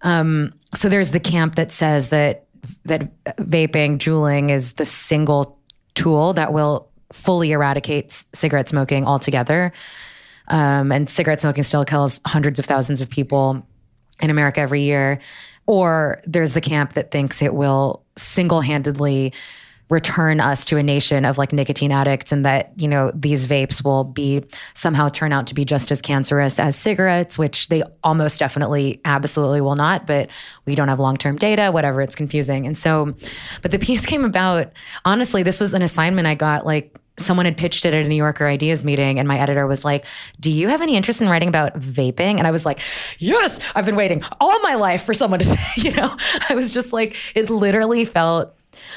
um, 0.00 0.54
so 0.74 0.88
there's 0.88 1.10
the 1.10 1.20
camp 1.20 1.56
that 1.56 1.70
says 1.70 2.08
that 2.08 2.46
that 2.84 3.12
vaping, 3.36 3.98
juuling 3.98 4.50
is 4.50 4.74
the 4.74 4.84
single 4.84 5.58
tool 5.94 6.32
that 6.34 6.52
will 6.52 6.88
fully 7.12 7.50
eradicate 7.50 8.06
s- 8.06 8.24
cigarette 8.32 8.68
smoking 8.68 9.04
altogether. 9.04 9.72
Um, 10.48 10.92
and 10.92 11.10
cigarette 11.10 11.40
smoking 11.40 11.64
still 11.64 11.84
kills 11.84 12.20
hundreds 12.24 12.58
of 12.58 12.66
thousands 12.66 13.02
of 13.02 13.10
people 13.10 13.66
in 14.22 14.30
America 14.30 14.60
every 14.60 14.82
year. 14.82 15.18
Or 15.66 16.20
there's 16.24 16.54
the 16.54 16.60
camp 16.60 16.94
that 16.94 17.10
thinks 17.10 17.42
it 17.42 17.54
will 17.54 18.04
single 18.16 18.62
handedly 18.62 19.32
return 19.92 20.40
us 20.40 20.64
to 20.64 20.78
a 20.78 20.82
nation 20.82 21.26
of 21.26 21.36
like 21.36 21.52
nicotine 21.52 21.92
addicts 21.92 22.32
and 22.32 22.46
that, 22.46 22.72
you 22.76 22.88
know, 22.88 23.12
these 23.14 23.46
vapes 23.46 23.84
will 23.84 24.04
be 24.04 24.42
somehow 24.72 25.10
turn 25.10 25.34
out 25.34 25.46
to 25.46 25.54
be 25.54 25.66
just 25.66 25.92
as 25.92 26.00
cancerous 26.00 26.58
as 26.58 26.74
cigarettes, 26.74 27.38
which 27.38 27.68
they 27.68 27.82
almost 28.02 28.38
definitely 28.38 29.02
absolutely 29.04 29.60
will 29.60 29.76
not, 29.76 30.06
but 30.06 30.30
we 30.64 30.74
don't 30.74 30.88
have 30.88 30.98
long 30.98 31.18
term 31.18 31.36
data, 31.36 31.70
whatever, 31.70 32.00
it's 32.00 32.14
confusing. 32.14 32.66
And 32.66 32.76
so, 32.76 33.14
but 33.60 33.70
the 33.70 33.78
piece 33.78 34.06
came 34.06 34.24
about, 34.24 34.72
honestly, 35.04 35.42
this 35.42 35.60
was 35.60 35.74
an 35.74 35.82
assignment 35.82 36.26
I 36.26 36.36
got 36.36 36.64
like 36.64 36.96
someone 37.18 37.44
had 37.44 37.56
pitched 37.56 37.84
it 37.84 37.94
at 37.94 38.06
a 38.06 38.08
New 38.08 38.16
Yorker 38.16 38.46
ideas 38.46 38.84
meeting 38.84 39.18
and 39.18 39.28
my 39.28 39.38
editor 39.38 39.66
was 39.66 39.84
like, 39.84 40.06
"Do 40.40 40.50
you 40.50 40.68
have 40.68 40.80
any 40.80 40.96
interest 40.96 41.20
in 41.20 41.28
writing 41.28 41.48
about 41.48 41.78
vaping?" 41.78 42.38
And 42.38 42.46
I 42.46 42.50
was 42.50 42.64
like, 42.64 42.80
"Yes, 43.18 43.60
I've 43.74 43.86
been 43.86 43.96
waiting 43.96 44.24
all 44.40 44.58
my 44.60 44.74
life 44.74 45.04
for 45.04 45.14
someone 45.14 45.40
to, 45.40 45.44
say, 45.56 45.88
you 45.88 45.94
know." 45.94 46.16
I 46.48 46.54
was 46.54 46.70
just 46.70 46.92
like 46.92 47.16
it 47.34 47.50
literally 47.50 48.04
felt 48.04 48.54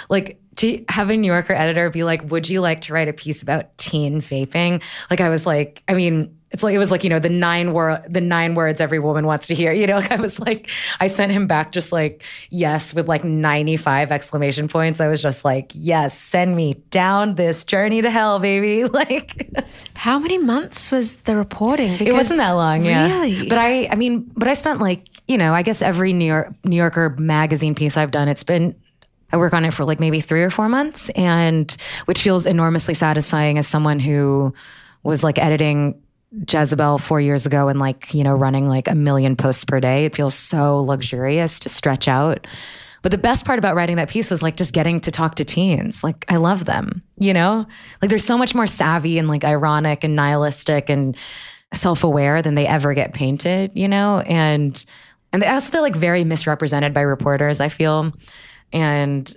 like 0.09 0.39
to 0.57 0.85
have 0.87 1.09
a 1.09 1.17
New 1.17 1.27
Yorker 1.27 1.53
editor 1.53 1.89
be 1.89 2.03
like, 2.03 2.29
"Would 2.31 2.49
you 2.49 2.61
like 2.61 2.81
to 2.81 2.93
write 2.93 3.07
a 3.07 3.13
piece 3.13 3.43
about 3.43 3.77
teen 3.77 4.21
vaping?" 4.21 4.81
Like 5.09 5.21
I 5.21 5.29
was 5.29 5.45
like, 5.45 5.83
I 5.87 5.93
mean, 5.93 6.34
it's 6.51 6.63
like 6.63 6.73
it 6.75 6.77
was 6.77 6.91
like 6.91 7.03
you 7.03 7.09
know 7.09 7.19
the 7.19 7.29
nine 7.29 7.73
word 7.73 8.01
the 8.07 8.21
nine 8.21 8.55
words 8.55 8.79
every 8.79 8.99
woman 8.99 9.25
wants 9.25 9.47
to 9.47 9.55
hear. 9.55 9.73
You 9.73 9.87
know, 9.87 9.95
like 9.95 10.11
I 10.17 10.21
was 10.21 10.39
like, 10.39 10.69
I 10.99 11.07
sent 11.07 11.31
him 11.31 11.47
back 11.47 11.71
just 11.71 11.91
like 11.91 12.23
yes 12.49 12.93
with 12.93 13.07
like 13.07 13.23
ninety 13.23 13.77
five 13.77 14.11
exclamation 14.11 14.67
points. 14.67 15.01
I 15.01 15.07
was 15.07 15.21
just 15.21 15.43
like, 15.43 15.71
yes, 15.73 16.17
send 16.17 16.55
me 16.55 16.75
down 16.91 17.35
this 17.35 17.65
journey 17.65 18.01
to 18.01 18.09
hell, 18.09 18.39
baby. 18.39 18.85
Like 18.95 19.49
How 19.95 20.19
many 20.19 20.37
months 20.37 20.91
was 20.91 21.17
the 21.17 21.35
reporting? 21.35 21.91
because 21.93 22.07
it 22.07 22.13
wasn't 22.13 22.39
that 22.39 22.51
long, 22.51 22.85
yeah. 22.85 23.07
Really? 23.19 23.49
But 23.49 23.57
I, 23.57 23.87
I 23.87 23.95
mean, 23.95 24.31
but 24.35 24.47
I 24.47 24.53
spent 24.53 24.79
like 24.79 25.05
you 25.27 25.37
know, 25.37 25.53
I 25.53 25.63
guess 25.63 25.81
every 25.81 26.13
New 26.13 26.25
York 26.25 26.53
New 26.63 26.75
Yorker 26.77 27.15
magazine 27.19 27.75
piece 27.75 27.97
I've 27.97 28.11
done, 28.11 28.27
it's 28.29 28.43
been. 28.43 28.75
I 29.33 29.37
work 29.37 29.53
on 29.53 29.65
it 29.65 29.73
for 29.73 29.83
like 29.83 29.99
maybe 29.99 30.21
three 30.21 30.43
or 30.43 30.49
four 30.51 30.69
months, 30.69 31.09
and 31.09 31.75
which 32.05 32.21
feels 32.21 32.45
enormously 32.45 32.93
satisfying 32.93 33.57
as 33.57 33.67
someone 33.67 33.99
who 33.99 34.53
was 35.03 35.23
like 35.23 35.37
editing 35.39 35.99
Jezebel 36.49 36.97
four 36.97 37.21
years 37.21 37.45
ago 37.45 37.67
and 37.67 37.79
like, 37.79 38.13
you 38.13 38.23
know, 38.23 38.35
running 38.35 38.67
like 38.67 38.87
a 38.87 38.95
million 38.95 39.35
posts 39.35 39.63
per 39.63 39.79
day. 39.79 40.05
It 40.05 40.15
feels 40.15 40.33
so 40.33 40.79
luxurious 40.81 41.59
to 41.61 41.69
stretch 41.69 42.07
out. 42.07 42.47
But 43.01 43.11
the 43.11 43.17
best 43.19 43.45
part 43.45 43.59
about 43.59 43.75
writing 43.75 43.97
that 43.97 44.09
piece 44.09 44.31
was 44.31 44.41
like 44.41 44.57
just 44.57 44.73
getting 44.73 44.99
to 45.01 45.11
talk 45.11 45.35
to 45.35 45.45
teens. 45.45 46.03
Like, 46.03 46.25
I 46.27 46.37
love 46.37 46.65
them, 46.65 47.03
you 47.19 47.33
know? 47.33 47.67
Like, 48.01 48.09
they're 48.09 48.17
so 48.17 48.37
much 48.37 48.55
more 48.55 48.65
savvy 48.65 49.19
and 49.19 49.27
like 49.27 49.43
ironic 49.43 50.03
and 50.03 50.15
nihilistic 50.15 50.89
and 50.89 51.15
self 51.73 52.03
aware 52.03 52.41
than 52.41 52.55
they 52.55 52.65
ever 52.65 52.95
get 52.95 53.13
painted, 53.13 53.71
you 53.75 53.87
know? 53.87 54.21
And, 54.21 54.83
and 55.31 55.41
they 55.41 55.47
also, 55.47 55.71
they're 55.71 55.81
like 55.81 55.95
very 55.95 56.23
misrepresented 56.23 56.93
by 56.95 57.01
reporters, 57.01 57.59
I 57.59 57.69
feel. 57.69 58.11
And 58.73 59.31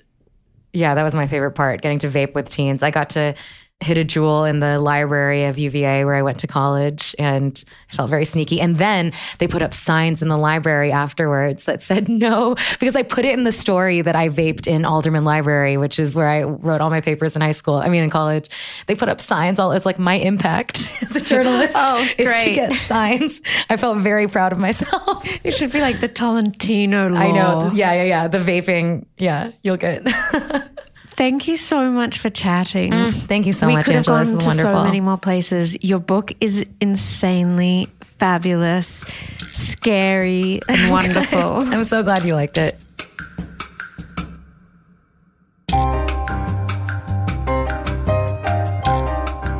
yeah, 0.72 0.94
that 0.94 1.02
was 1.02 1.14
my 1.14 1.26
favorite 1.26 1.52
part, 1.52 1.82
getting 1.82 1.98
to 2.00 2.08
vape 2.08 2.34
with 2.34 2.50
teens. 2.50 2.82
I 2.82 2.90
got 2.90 3.10
to 3.10 3.34
hit 3.80 3.96
a 3.96 4.04
Juul 4.04 4.48
in 4.50 4.58
the 4.58 4.78
library 4.80 5.44
of 5.44 5.56
UVA 5.56 6.04
where 6.04 6.16
I 6.16 6.22
went 6.22 6.40
to 6.40 6.48
college 6.48 7.14
and 7.16 7.62
I 7.92 7.94
felt 7.94 8.10
very 8.10 8.24
sneaky. 8.24 8.60
And 8.60 8.74
then 8.76 9.12
they 9.38 9.46
put 9.46 9.62
up 9.62 9.72
signs 9.72 10.20
in 10.20 10.28
the 10.28 10.36
library 10.36 10.90
afterwards 10.90 11.64
that 11.64 11.80
said 11.80 12.08
no, 12.08 12.56
because 12.80 12.96
I 12.96 13.04
put 13.04 13.24
it 13.24 13.38
in 13.38 13.44
the 13.44 13.52
story 13.52 14.00
that 14.02 14.16
I 14.16 14.30
vaped 14.30 14.66
in 14.66 14.84
Alderman 14.84 15.24
Library, 15.24 15.76
which 15.76 16.00
is 16.00 16.16
where 16.16 16.28
I 16.28 16.42
wrote 16.42 16.80
all 16.80 16.90
my 16.90 17.00
papers 17.00 17.36
in 17.36 17.40
high 17.42 17.52
school. 17.52 17.76
I 17.76 17.88
mean, 17.88 18.02
in 18.02 18.10
college. 18.10 18.48
They 18.86 18.96
put 18.96 19.08
up 19.08 19.20
signs 19.20 19.60
all, 19.60 19.70
it's 19.70 19.86
like 19.86 19.98
my 19.98 20.14
impact 20.14 20.92
as 21.02 21.14
a 21.14 21.20
journalist 21.20 21.76
Oh, 21.78 22.00
is 22.18 22.42
to 22.44 22.54
get 22.54 22.72
signs. 22.72 23.40
I 23.70 23.76
felt 23.76 23.98
very 23.98 24.26
proud 24.26 24.52
of 24.52 24.58
myself. 24.58 25.26
It 25.44 25.52
should 25.54 25.72
be 25.72 25.80
like 25.80 26.00
the 26.00 26.08
Tolentino 26.08 27.08
law. 27.08 27.20
I 27.20 27.30
know. 27.30 27.70
Yeah, 27.72 27.92
yeah, 27.92 28.02
yeah. 28.02 28.28
The 28.28 28.38
vaping. 28.38 29.06
Yeah, 29.18 29.52
you'll 29.62 29.76
get. 29.76 30.02
Thank 31.18 31.48
you 31.48 31.56
so 31.56 31.90
much 31.90 32.20
for 32.20 32.30
chatting. 32.30 32.92
Mm, 32.92 33.12
thank 33.12 33.44
you 33.44 33.52
so 33.52 33.66
we 33.66 33.72
much, 33.72 33.88
We 33.88 33.94
could 33.94 33.96
have 33.96 34.06
gone 34.06 34.24
to 34.24 34.30
wonderful. 34.34 34.52
so 34.54 34.84
many 34.84 35.00
more 35.00 35.18
places. 35.18 35.76
Your 35.82 35.98
book 35.98 36.32
is 36.40 36.64
insanely 36.80 37.88
fabulous, 38.00 39.04
scary, 39.52 40.60
and 40.68 40.92
wonderful. 40.92 41.66
I'm 41.74 41.82
so 41.82 42.04
glad 42.04 42.24
you 42.24 42.36
liked 42.36 42.56
it. 42.56 42.78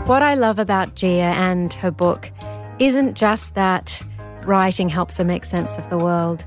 What 0.06 0.22
I 0.22 0.36
love 0.36 0.60
about 0.60 0.94
Jia 0.94 1.32
and 1.34 1.72
her 1.72 1.90
book 1.90 2.30
isn't 2.78 3.14
just 3.14 3.56
that 3.56 4.00
writing 4.44 4.88
helps 4.88 5.16
her 5.16 5.24
make 5.24 5.44
sense 5.44 5.76
of 5.76 5.90
the 5.90 5.98
world, 5.98 6.44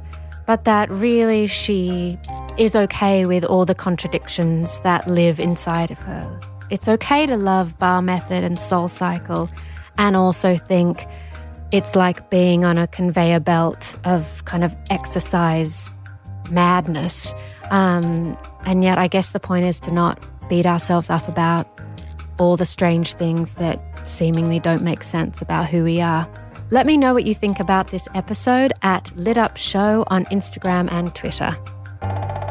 but 0.48 0.64
that 0.64 0.90
really 0.90 1.48
she 1.48 2.18
is 2.58 2.76
okay 2.76 3.26
with 3.26 3.44
all 3.44 3.66
the 3.66 3.76
contradictions 3.76 4.80
that 4.80 5.08
live 5.08 5.40
inside 5.40 5.92
of 5.92 5.98
her. 6.00 6.40
It's 6.70 6.88
okay 6.88 7.26
to 7.26 7.36
love 7.36 7.78
Barre 7.80 8.02
Method 8.02 8.44
and 8.44 8.58
Soul 8.58 8.88
Cycle 8.88 9.50
and 9.98 10.16
also 10.16 10.58
think 10.58 11.06
it's 11.72 11.96
like 11.96 12.30
being 12.30 12.66
on 12.66 12.78
a 12.78 12.88
conveyor 12.88 13.40
belt 13.40 13.98
of 14.04 14.46
kind 14.46 14.64
of 14.64 14.76
exercise 14.90 15.92
madness. 16.50 17.34
Um, 17.72 18.38
and 18.66 18.84
yet, 18.84 18.98
I 18.98 19.08
guess 19.08 19.32
the 19.32 19.40
point 19.40 19.66
is 19.66 19.80
to 19.82 19.92
not 19.92 20.26
beat 20.50 20.66
ourselves 20.66 21.10
up 21.10 21.28
about 21.28 21.68
all 22.38 22.58
the 22.58 22.66
strange 22.66 23.14
things 23.14 23.54
that 23.56 24.08
seemingly 24.08 24.60
don't 24.60 24.82
make 24.82 25.04
sense 25.04 25.42
about 25.42 25.70
who 25.70 25.84
we 25.84 26.02
are. 26.02 26.30
Let 26.72 26.86
me 26.86 26.98
know 26.98 27.14
what 27.14 27.26
you 27.26 27.36
think 27.36 27.60
about 27.60 27.88
this 27.88 28.08
episode 28.16 28.74
at 28.82 29.16
Lit 29.18 29.38
Up 29.38 29.58
Show 29.58 30.06
on 30.08 30.26
Instagram 30.26 30.92
and 30.92 31.14
Twitter 31.14 31.58
you 32.04 32.51